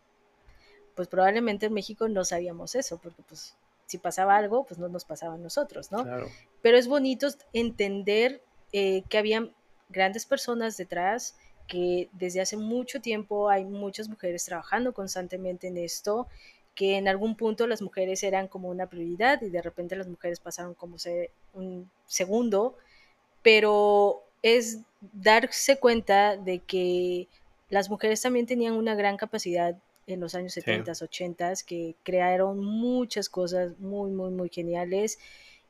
pues 1.01 1.09
probablemente 1.09 1.65
en 1.65 1.73
México 1.73 2.11
no 2.11 2.27
sabíamos 2.27 2.75
eso, 2.75 2.99
porque 2.99 3.23
pues 3.27 3.55
si 3.87 3.97
pasaba 3.97 4.37
algo, 4.37 4.65
pues 4.65 4.79
no 4.79 4.87
nos 4.91 5.07
pasaba 5.07 5.37
a 5.37 5.39
nosotros, 5.39 5.91
¿no? 5.91 6.05
Pero 6.61 6.77
es 6.77 6.89
bonito 6.89 7.27
entender 7.55 8.43
eh, 8.75 9.03
que 9.09 9.17
había 9.17 9.49
grandes 9.89 10.27
personas 10.27 10.77
detrás, 10.77 11.39
que 11.67 12.11
desde 12.13 12.43
hace 12.43 12.59
mucho 12.59 13.01
tiempo 13.01 13.49
hay 13.49 13.65
muchas 13.65 14.11
mujeres 14.11 14.45
trabajando 14.45 14.93
constantemente 14.93 15.69
en 15.69 15.79
esto, 15.79 16.27
que 16.75 16.99
en 16.99 17.09
algún 17.09 17.35
punto 17.35 17.67
las 17.67 17.81
mujeres 17.81 18.23
eran 18.23 18.47
como 18.47 18.69
una 18.69 18.85
prioridad 18.85 19.41
y 19.41 19.49
de 19.49 19.63
repente 19.63 19.97
las 19.97 20.07
mujeres 20.07 20.39
pasaron 20.39 20.75
como 20.75 20.97
un 21.55 21.91
segundo, 22.05 22.77
pero 23.41 24.23
es 24.43 24.81
darse 25.01 25.79
cuenta 25.79 26.37
de 26.37 26.59
que 26.59 27.27
las 27.71 27.89
mujeres 27.89 28.21
también 28.21 28.45
tenían 28.45 28.75
una 28.75 28.95
gran 28.95 29.17
capacidad 29.17 29.79
en 30.11 30.21
los 30.21 30.35
años 30.35 30.53
70, 30.55 30.93
80, 30.93 31.53
que 31.67 31.97
crearon 32.03 32.65
muchas 32.65 33.29
cosas 33.29 33.79
muy, 33.79 34.11
muy, 34.11 34.31
muy 34.31 34.49
geniales 34.49 35.19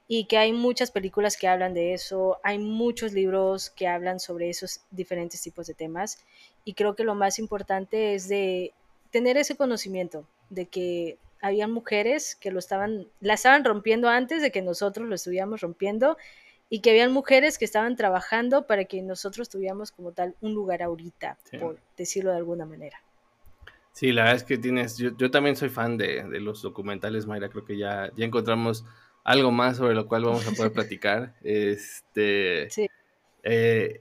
y 0.08 0.24
que 0.24 0.38
hay 0.38 0.52
muchas 0.52 0.90
películas 0.90 1.36
que 1.36 1.46
hablan 1.46 1.72
de 1.72 1.94
eso, 1.94 2.38
hay 2.42 2.58
muchos 2.58 3.12
libros 3.12 3.70
que 3.70 3.86
hablan 3.86 4.18
sobre 4.18 4.50
esos 4.50 4.80
diferentes 4.90 5.40
tipos 5.40 5.66
de 5.66 5.74
temas 5.74 6.18
y 6.64 6.74
creo 6.74 6.96
que 6.96 7.04
lo 7.04 7.14
más 7.14 7.38
importante 7.38 8.14
es 8.14 8.28
de 8.28 8.72
tener 9.10 9.36
ese 9.36 9.56
conocimiento 9.56 10.26
de 10.48 10.66
que 10.66 11.18
había 11.40 11.68
mujeres 11.68 12.36
que 12.36 12.50
lo 12.50 12.58
estaban, 12.58 13.06
la 13.20 13.34
estaban 13.34 13.64
rompiendo 13.64 14.08
antes 14.08 14.42
de 14.42 14.50
que 14.50 14.62
nosotros 14.62 15.08
lo 15.08 15.14
estuviéramos 15.14 15.60
rompiendo 15.60 16.16
y 16.68 16.80
que 16.80 16.90
habían 16.90 17.12
mujeres 17.12 17.58
que 17.58 17.64
estaban 17.64 17.96
trabajando 17.96 18.66
para 18.66 18.84
que 18.84 19.02
nosotros 19.02 19.48
tuviéramos 19.48 19.90
como 19.90 20.12
tal 20.12 20.36
un 20.40 20.54
lugar 20.54 20.82
ahorita, 20.82 21.36
por 21.58 21.78
decirlo 21.96 22.30
de 22.30 22.36
alguna 22.36 22.64
manera. 22.64 23.02
Sí, 23.92 24.12
la 24.12 24.22
verdad 24.22 24.36
es 24.36 24.44
que 24.44 24.58
tienes, 24.58 24.96
yo, 24.98 25.10
yo 25.16 25.30
también 25.30 25.56
soy 25.56 25.68
fan 25.68 25.96
de, 25.96 26.22
de, 26.24 26.40
los 26.40 26.62
documentales, 26.62 27.26
Mayra, 27.26 27.48
creo 27.48 27.64
que 27.64 27.76
ya, 27.76 28.10
ya 28.16 28.24
encontramos 28.24 28.84
algo 29.24 29.50
más 29.50 29.76
sobre 29.76 29.94
lo 29.94 30.06
cual 30.06 30.24
vamos 30.24 30.46
a 30.46 30.52
poder 30.52 30.72
platicar. 30.72 31.34
Este, 31.42 32.70
sí. 32.70 32.88
eh, 33.42 34.00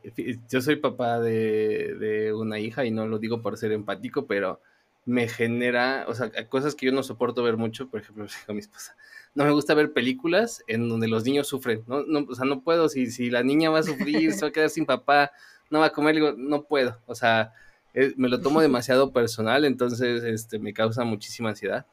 yo 0.50 0.62
soy 0.62 0.78
papá 0.78 1.20
de, 1.20 1.96
de, 1.96 2.34
una 2.34 2.60
hija 2.60 2.86
y 2.86 2.92
no 2.92 3.08
lo 3.08 3.20
digo 3.20 3.42
por 3.42 3.58
ser 3.58 3.72
empático, 3.72 4.28
pero 4.28 4.62
me 5.06 5.28
genera, 5.28 6.06
o 6.08 6.14
sea, 6.14 6.32
cosas 6.50 6.76
que 6.76 6.86
yo 6.86 6.92
no 6.92 7.02
soporto 7.02 7.42
ver 7.42 7.58
mucho, 7.58 7.90
por 7.90 8.00
ejemplo, 8.02 8.28
con 8.46 8.56
mi 8.56 8.62
esposa. 8.62 8.96
No 9.34 9.44
me 9.44 9.52
gusta 9.52 9.74
ver 9.74 9.92
películas 9.92 10.64
en 10.68 10.88
donde 10.88 11.08
los 11.08 11.24
niños 11.26 11.48
sufren, 11.48 11.84
¿no? 11.88 12.04
no 12.04 12.26
o 12.30 12.36
sea, 12.36 12.46
no 12.46 12.62
puedo, 12.62 12.90
si, 12.90 13.08
si 13.08 13.30
la 13.30 13.44
niña 13.44 13.70
va 13.70 13.80
a 13.80 13.84
sufrir, 13.84 14.34
se 14.34 14.42
va 14.42 14.50
a 14.50 14.52
quedar 14.52 14.70
sin 14.70 14.86
papá, 14.86 15.32
no 15.70 15.80
va 15.80 15.88
a 15.88 15.94
comer, 15.94 16.16
digo, 16.16 16.34
no 16.38 16.64
puedo, 16.64 17.00
o 17.06 17.16
sea, 17.16 17.54
eh, 17.94 18.14
me 18.18 18.30
lo 18.30 18.42
tomo 18.42 18.62
demasiado 18.62 19.12
personal, 19.12 19.66
entonces 19.66 20.24
este, 20.24 20.60
me 20.60 20.74
causa 20.74 21.04
muchísima 21.04 21.50
ansiedad. 21.50 21.86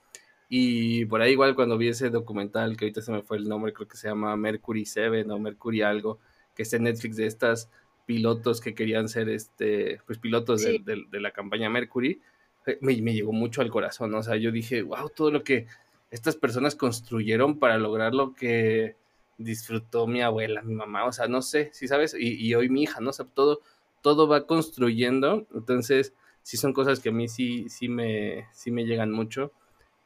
Y 0.49 1.07
por 1.07 1.23
ahí 1.23 1.33
igual 1.33 1.55
cuando 1.55 1.77
vi 1.77 1.89
ese 1.89 2.11
documental, 2.11 2.77
que 2.77 2.85
ahorita 2.85 3.03
se 3.03 3.13
me 3.13 3.23
fue 3.23 3.39
el 3.39 3.49
nombre, 3.49 3.73
creo 3.73 3.89
que 3.89 3.97
se 3.97 4.09
llama 4.09 4.37
Mercury 4.37 4.87
7 4.87 5.25
o 5.31 5.39
Mercury 5.39 5.83
algo, 5.83 6.19
que 6.55 6.63
es 6.63 6.73
en 6.73 6.85
Netflix 6.85 7.17
de 7.17 7.27
estas 7.27 7.71
pilotos 8.07 8.61
que 8.61 8.75
querían 8.75 9.09
ser 9.09 9.29
este, 9.29 10.01
pues 10.07 10.19
pilotos 10.19 10.63
de, 10.63 10.81
de, 10.85 11.21
la 11.21 11.33
campaña 11.33 11.69
Mercury, 11.69 12.21
eh, 12.67 12.79
me, 12.81 13.01
me, 13.03 13.13
llegó 13.13 13.33
mucho 13.33 13.61
al 13.61 13.71
corazón, 13.71 14.15
o 14.15 14.23
sea, 14.23 14.37
yo 14.37 14.53
dije, 14.53 14.83
wow, 14.83 15.11
todo 15.11 15.33
lo 15.33 15.43
que 15.43 15.67
estas 16.11 16.37
personas 16.37 16.77
construyeron 16.77 17.59
para 17.59 17.79
lograr 17.79 18.15
lo 18.15 18.33
que 18.33 18.95
disfrutó 19.39 20.07
mi 20.07 20.23
abuela, 20.23 20.63
mi 20.63 20.75
mamá, 20.75 21.05
o 21.05 21.13
sea, 21.13 21.27
no 21.27 21.43
sé, 21.43 21.71
si 21.73 21.89
sabes, 21.89 22.15
y, 22.19 22.35
y, 22.35 22.55
hoy 22.55 22.69
mi 22.69 22.85
hija, 22.85 23.01
¿no? 23.01 23.11
O 23.11 23.13
sea, 23.13 23.27
todo, 23.27 23.61
todo 24.07 24.29
va 24.29 24.47
construyendo, 24.47 25.49
entonces 25.53 26.15
sí 26.41 26.57
son 26.57 26.73
cosas 26.73 27.01
que 27.01 27.09
a 27.09 27.13
mí 27.13 27.27
sí, 27.27 27.69
sí, 27.69 27.89
me, 27.89 28.47
sí 28.53 28.71
me 28.71 28.85
llegan 28.85 29.11
mucho. 29.11 29.51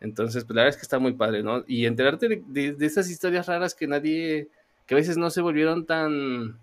Entonces, 0.01 0.45
pues 0.45 0.57
la 0.57 0.63
verdad 0.63 0.75
es 0.75 0.77
que 0.79 0.87
está 0.87 0.99
muy 0.99 1.13
padre, 1.13 1.43
¿no? 1.43 1.65
Y 1.67 1.85
enterarte 1.85 2.27
de, 2.27 2.43
de, 2.47 2.73
de, 2.73 2.87
esas 2.87 3.11
historias 3.11 3.47
raras 3.47 3.75
que 3.75 3.87
nadie, 3.87 4.49
que 4.87 4.95
a 4.95 4.97
veces 4.97 5.19
no 5.19 5.29
se 5.29 5.43
volvieron 5.43 5.85
tan, 5.85 6.59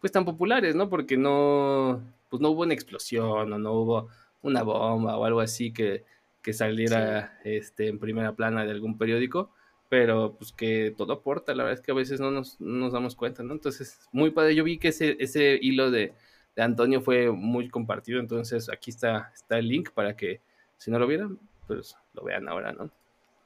pues 0.00 0.10
tan 0.10 0.24
populares, 0.24 0.74
¿no? 0.74 0.88
Porque 0.88 1.16
no, 1.16 2.02
pues 2.28 2.42
no 2.42 2.50
hubo 2.50 2.62
una 2.62 2.74
explosión 2.74 3.52
o 3.52 3.58
no 3.60 3.72
hubo 3.72 4.08
una 4.42 4.64
bomba 4.64 5.18
o 5.18 5.24
algo 5.24 5.38
así 5.38 5.72
que, 5.72 6.02
que 6.42 6.52
saliera 6.52 7.38
sí. 7.44 7.50
este, 7.50 7.86
en 7.86 8.00
primera 8.00 8.34
plana 8.34 8.64
de 8.64 8.72
algún 8.72 8.98
periódico, 8.98 9.52
pero 9.88 10.34
pues 10.36 10.50
que 10.50 10.92
todo 10.98 11.12
aporta, 11.12 11.54
la 11.54 11.62
verdad 11.62 11.78
es 11.78 11.86
que 11.86 11.92
a 11.92 11.94
veces 11.94 12.18
no 12.18 12.32
nos, 12.32 12.60
no 12.60 12.72
nos 12.72 12.92
damos 12.92 13.14
cuenta, 13.14 13.44
¿no? 13.44 13.52
Entonces, 13.52 14.00
muy 14.10 14.32
padre, 14.32 14.56
yo 14.56 14.64
vi 14.64 14.78
que 14.78 14.88
ese, 14.88 15.16
ese 15.20 15.60
hilo 15.62 15.92
de, 15.92 16.12
de 16.56 16.62
Antonio 16.62 17.00
fue 17.00 17.30
muy 17.30 17.68
compartido, 17.68 18.20
entonces 18.20 18.68
aquí 18.68 18.90
está, 18.90 19.30
está 19.34 19.58
el 19.58 19.68
link 19.68 19.90
para 19.90 20.16
que 20.16 20.40
si 20.78 20.90
no 20.90 20.98
lo 20.98 21.06
vieran, 21.06 21.38
pues 21.66 21.96
lo 22.14 22.24
vean 22.24 22.48
ahora, 22.48 22.72
¿no? 22.72 22.90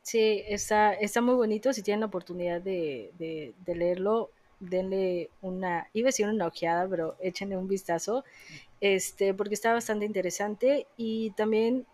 Sí, 0.03 0.45
está, 0.47 0.93
está 0.93 1.21
muy 1.21 1.35
bonito. 1.35 1.73
Si 1.73 1.83
tienen 1.83 2.01
la 2.01 2.07
oportunidad 2.07 2.61
de, 2.61 3.11
de, 3.19 3.55
de, 3.65 3.75
leerlo, 3.75 4.31
denle 4.61 5.31
una, 5.41 5.89
iba 5.95 6.07
a 6.07 6.11
decir 6.11 6.29
una 6.29 6.47
ojeada, 6.47 6.87
pero 6.89 7.17
échenle 7.21 7.57
un 7.57 7.69
vistazo, 7.69 8.23
este, 8.81 9.33
porque 9.33 9.55
está 9.55 9.73
bastante 9.73 10.05
interesante. 10.05 10.87
Y 10.99 11.31
también, 11.31 11.87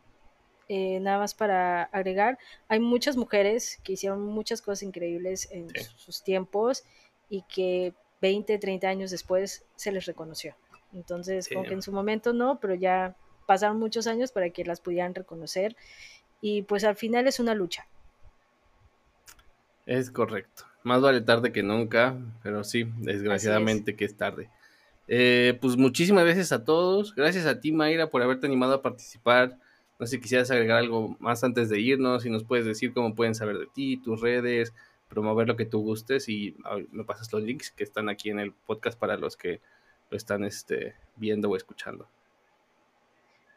eh, 0.69 0.99
nada 1.01 1.19
más 1.19 1.35
para 1.35 1.85
agregar, 1.85 2.37
hay 2.69 2.81
muchas 2.81 3.17
mujeres 3.17 3.81
que 3.85 3.93
hicieron 3.93 4.27
muchas 4.27 4.61
cosas 4.61 4.83
increíbles 4.83 5.49
en 5.53 5.71
sí. 5.71 5.87
sus 5.97 6.23
tiempos 6.23 6.85
y 7.29 7.43
que 7.43 7.95
20, 8.21 8.59
30 8.59 8.89
años 8.89 9.11
después 9.13 9.65
se 9.77 9.93
les 9.93 10.05
reconoció. 10.07 10.55
Entonces, 10.93 11.47
sí. 11.47 11.55
como 11.55 11.67
que 11.67 11.75
en 11.75 11.83
su 11.83 11.93
momento 11.93 12.33
no, 12.33 12.59
pero 12.61 12.75
ya 12.75 13.17
pasaron 13.47 13.79
muchos 13.79 14.07
años 14.07 14.33
para 14.33 14.51
que 14.51 14.65
las 14.65 14.81
pudieran 14.81 15.15
reconocer 15.15 15.77
y 16.41 16.63
pues 16.63 16.85
al 16.85 16.97
final 16.97 17.27
es 17.27 17.41
una 17.41 17.55
lucha. 17.55 17.87
Es 19.87 20.11
correcto. 20.11 20.65
Más 20.83 21.03
vale 21.03 21.21
tarde 21.21 21.53
que 21.53 21.63
nunca, 21.63 22.17
pero 22.43 22.65
sí, 22.65 22.89
desgraciadamente 22.99 23.91
es. 23.91 23.97
que 23.97 24.05
es 24.05 24.17
tarde. 24.17 24.49
Eh, 25.09 25.59
pues 25.61 25.77
muchísimas 25.77 26.25
gracias 26.25 26.53
a 26.53 26.65
todos. 26.65 27.15
Gracias 27.15 27.45
a 27.47 27.61
ti, 27.61 27.73
Mayra, 27.73 28.09
por 28.09 28.23
haberte 28.23 28.47
animado 28.47 28.75
a 28.75 28.83
participar. 28.83 29.59
No 29.99 30.07
sé 30.07 30.13
si 30.13 30.21
quisieras 30.21 30.51
agregar 30.51 30.79
algo 30.79 31.17
más 31.19 31.45
antes 31.45 31.69
de 31.69 31.81
irnos, 31.81 32.23
si 32.23 32.31
nos 32.31 32.45
puedes 32.45 32.65
decir 32.65 32.95
cómo 32.95 33.15
pueden 33.15 33.35
saber 33.35 33.59
de 33.59 33.67
ti, 33.67 33.99
tus 33.99 34.21
redes, 34.21 34.73
promover 35.09 35.47
lo 35.47 35.57
que 35.57 35.67
tú 35.67 35.81
gustes 35.81 36.29
y 36.29 36.57
me 36.93 37.05
pasas 37.05 37.31
los 37.33 37.43
links 37.43 37.71
que 37.71 37.85
están 37.85 38.09
aquí 38.09 38.31
en 38.31 38.39
el 38.39 38.53
podcast 38.53 38.99
para 38.99 39.19
los 39.19 39.37
que 39.37 39.61
están 40.11 40.45
este, 40.45 40.95
viendo 41.17 41.51
o 41.51 41.57
escuchando. 41.57 42.09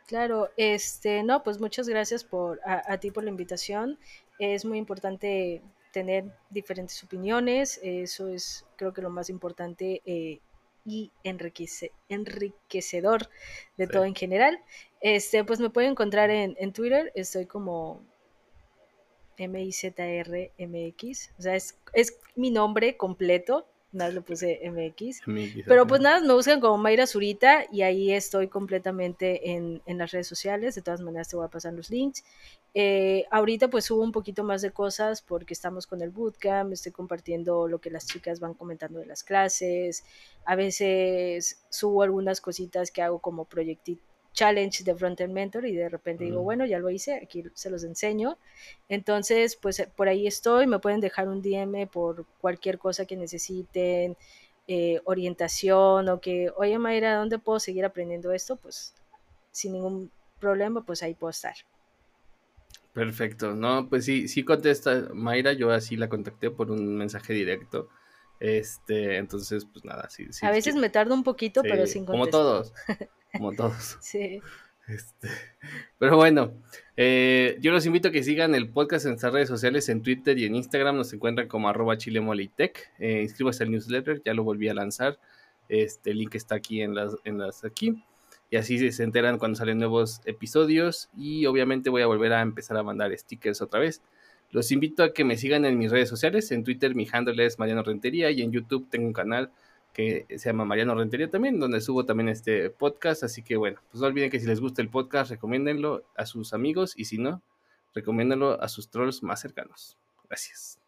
Claro, 0.07 0.49
este, 0.57 1.23
no, 1.23 1.43
pues 1.43 1.59
muchas 1.59 1.87
gracias 1.87 2.23
por 2.23 2.59
a, 2.65 2.91
a, 2.91 2.97
ti 2.99 3.11
por 3.11 3.23
la 3.23 3.29
invitación. 3.29 3.97
Es 4.37 4.65
muy 4.65 4.77
importante 4.77 5.61
tener 5.91 6.25
diferentes 6.49 7.01
opiniones, 7.03 7.79
eso 7.83 8.27
es 8.27 8.65
creo 8.75 8.93
que 8.93 9.01
lo 9.01 9.09
más 9.11 9.29
importante 9.29 10.01
eh, 10.05 10.39
y 10.85 11.11
enriquece, 11.23 11.91
enriquecedor 12.09 13.29
de 13.77 13.85
sí. 13.85 13.91
todo 13.91 14.03
en 14.03 14.15
general. 14.15 14.59
Este, 14.99 15.43
pues 15.43 15.59
me 15.59 15.69
pueden 15.69 15.91
encontrar 15.91 16.29
en, 16.31 16.55
en 16.59 16.73
Twitter, 16.73 17.11
estoy 17.15 17.45
como 17.45 18.01
MIZRMX, 19.37 21.31
o 21.37 21.41
sea, 21.41 21.55
es, 21.55 21.77
es 21.93 22.19
mi 22.35 22.51
nombre 22.51 22.97
completo, 22.97 23.67
nada 23.93 24.11
le 24.11 24.21
puse 24.21 24.59
MX. 24.69 25.27
MX 25.27 25.65
pero 25.67 25.87
pues 25.87 26.01
nada, 26.01 26.21
me 26.21 26.33
buscan 26.33 26.59
como 26.59 26.77
Mayra 26.77 27.07
Zurita 27.07 27.65
y 27.71 27.83
ahí 27.83 28.11
estoy 28.11 28.47
completamente 28.47 29.51
en, 29.51 29.81
en, 29.85 29.97
las 29.97 30.11
redes 30.11 30.27
sociales. 30.27 30.75
De 30.75 30.81
todas 30.81 31.01
maneras 31.01 31.29
te 31.29 31.35
voy 31.35 31.45
a 31.45 31.49
pasar 31.49 31.73
los 31.73 31.89
links. 31.89 32.23
Eh, 32.73 33.25
ahorita 33.29 33.69
pues 33.69 33.85
subo 33.85 34.01
un 34.01 34.11
poquito 34.11 34.43
más 34.43 34.61
de 34.61 34.71
cosas 34.71 35.21
porque 35.21 35.53
estamos 35.53 35.85
con 35.85 36.01
el 36.01 36.09
bootcamp, 36.09 36.73
estoy 36.73 36.91
compartiendo 36.91 37.67
lo 37.67 37.79
que 37.79 37.91
las 37.91 38.07
chicas 38.07 38.39
van 38.39 38.55
comentando 38.55 38.99
de 38.99 39.05
las 39.05 39.23
clases. 39.23 40.03
A 40.45 40.55
veces 40.55 41.63
subo 41.69 42.01
algunas 42.01 42.41
cositas 42.41 42.91
que 42.91 43.01
hago 43.01 43.19
como 43.19 43.45
proyectitos 43.45 44.12
challenge 44.33 44.83
de 44.83 44.95
Frontend 44.95 45.33
Mentor 45.33 45.65
y 45.65 45.75
de 45.75 45.89
repente 45.89 46.23
digo, 46.25 46.41
bueno, 46.41 46.65
ya 46.65 46.79
lo 46.79 46.89
hice, 46.89 47.15
aquí 47.15 47.43
se 47.53 47.69
los 47.69 47.83
enseño. 47.83 48.37
Entonces, 48.89 49.55
pues 49.55 49.87
por 49.95 50.07
ahí 50.07 50.27
estoy, 50.27 50.67
me 50.67 50.79
pueden 50.79 50.99
dejar 50.99 51.29
un 51.29 51.41
DM 51.41 51.87
por 51.87 52.25
cualquier 52.41 52.79
cosa 52.79 53.05
que 53.05 53.15
necesiten, 53.15 54.17
eh, 54.67 55.01
orientación 55.05 56.09
o 56.09 56.19
que, 56.19 56.51
oye 56.55 56.77
Mayra, 56.77 57.15
¿dónde 57.15 57.39
puedo 57.39 57.59
seguir 57.59 57.85
aprendiendo 57.85 58.31
esto? 58.31 58.55
Pues 58.55 58.93
sin 59.51 59.73
ningún 59.73 60.11
problema, 60.39 60.83
pues 60.83 61.03
ahí 61.03 61.13
puedo 61.13 61.31
estar. 61.31 61.55
Perfecto, 62.93 63.55
no, 63.55 63.87
pues 63.89 64.05
sí, 64.05 64.27
sí 64.27 64.43
contesta 64.43 65.09
Mayra, 65.13 65.53
yo 65.53 65.71
así 65.71 65.95
la 65.95 66.09
contacté 66.09 66.49
por 66.49 66.71
un 66.71 66.95
mensaje 66.95 67.33
directo. 67.33 67.89
Este, 68.39 69.17
entonces, 69.17 69.65
pues 69.65 69.85
nada, 69.85 70.09
sí. 70.09 70.27
sí 70.31 70.45
a 70.45 70.51
veces 70.51 70.73
sí. 70.73 70.79
me 70.79 70.89
tardo 70.89 71.13
un 71.13 71.23
poquito, 71.23 71.61
sí, 71.61 71.67
pero 71.69 71.87
sin 71.87 72.05
contestar. 72.05 72.29
Como 72.29 72.29
todos. 72.29 72.73
como 73.33 73.53
todos. 73.53 73.97
Sí. 74.01 74.41
Este, 74.87 75.29
pero 75.97 76.17
bueno, 76.17 76.53
eh, 76.97 77.57
yo 77.61 77.71
los 77.71 77.85
invito 77.85 78.09
a 78.09 78.11
que 78.11 78.21
sigan 78.21 78.53
el 78.53 78.69
podcast 78.69 79.05
en 79.05 79.11
nuestras 79.11 79.31
redes 79.31 79.47
sociales, 79.47 79.87
en 79.87 80.01
Twitter 80.01 80.37
y 80.37 80.45
en 80.45 80.55
Instagram, 80.55 80.97
nos 80.97 81.13
encuentran 81.13 81.47
como 81.47 81.69
arroba 81.69 81.97
chilemolitech, 81.97 82.91
eh, 82.99 83.21
inscríbase 83.21 83.63
al 83.63 83.71
newsletter, 83.71 84.21
ya 84.25 84.33
lo 84.33 84.43
volví 84.43 84.67
a 84.67 84.73
lanzar, 84.73 85.19
este 85.69 86.11
el 86.11 86.17
link 86.17 86.35
está 86.35 86.55
aquí 86.55 86.81
en 86.81 86.95
las, 86.95 87.15
en 87.23 87.37
las 87.37 87.63
aquí, 87.63 88.03
y 88.49 88.57
así 88.57 88.91
se 88.91 89.03
enteran 89.03 89.37
cuando 89.37 89.55
salen 89.55 89.77
nuevos 89.77 90.21
episodios, 90.25 91.09
y 91.15 91.45
obviamente 91.45 91.89
voy 91.89 92.01
a 92.01 92.07
volver 92.07 92.33
a 92.33 92.41
empezar 92.41 92.75
a 92.75 92.83
mandar 92.83 93.17
stickers 93.17 93.61
otra 93.61 93.79
vez. 93.79 94.01
Los 94.51 94.71
invito 94.71 95.03
a 95.03 95.13
que 95.13 95.23
me 95.23 95.37
sigan 95.37 95.63
en 95.63 95.77
mis 95.77 95.91
redes 95.91 96.09
sociales, 96.09 96.51
en 96.51 96.65
Twitter 96.65 96.93
mi 96.93 97.07
handle 97.09 97.45
es 97.45 97.57
Mariano 97.57 97.83
Rentería, 97.83 98.31
y 98.31 98.41
en 98.41 98.51
YouTube 98.51 98.89
tengo 98.89 99.07
un 99.07 99.13
canal 99.13 99.49
que 99.93 100.25
se 100.29 100.49
llama 100.49 100.65
Mariano 100.65 100.95
Rentería 100.95 101.29
también, 101.29 101.59
donde 101.59 101.79
subo 101.79 102.05
también 102.05 102.29
este 102.29 102.69
podcast. 102.69 103.23
Así 103.23 103.43
que 103.43 103.55
bueno, 103.55 103.79
pues 103.91 104.01
no 104.01 104.07
olviden 104.07 104.31
que 104.31 104.39
si 104.39 104.47
les 104.47 104.59
gusta 104.59 104.81
el 104.81 104.89
podcast, 104.89 105.31
recomiéndenlo 105.31 106.03
a 106.17 106.25
sus 106.25 106.53
amigos 106.53 106.93
y 106.97 107.05
si 107.05 107.19
no, 107.19 107.41
recomiéndenlo 107.93 108.61
a 108.61 108.67
sus 108.67 108.89
trolls 108.89 109.23
más 109.23 109.39
cercanos. 109.39 109.97
Gracias. 110.27 110.82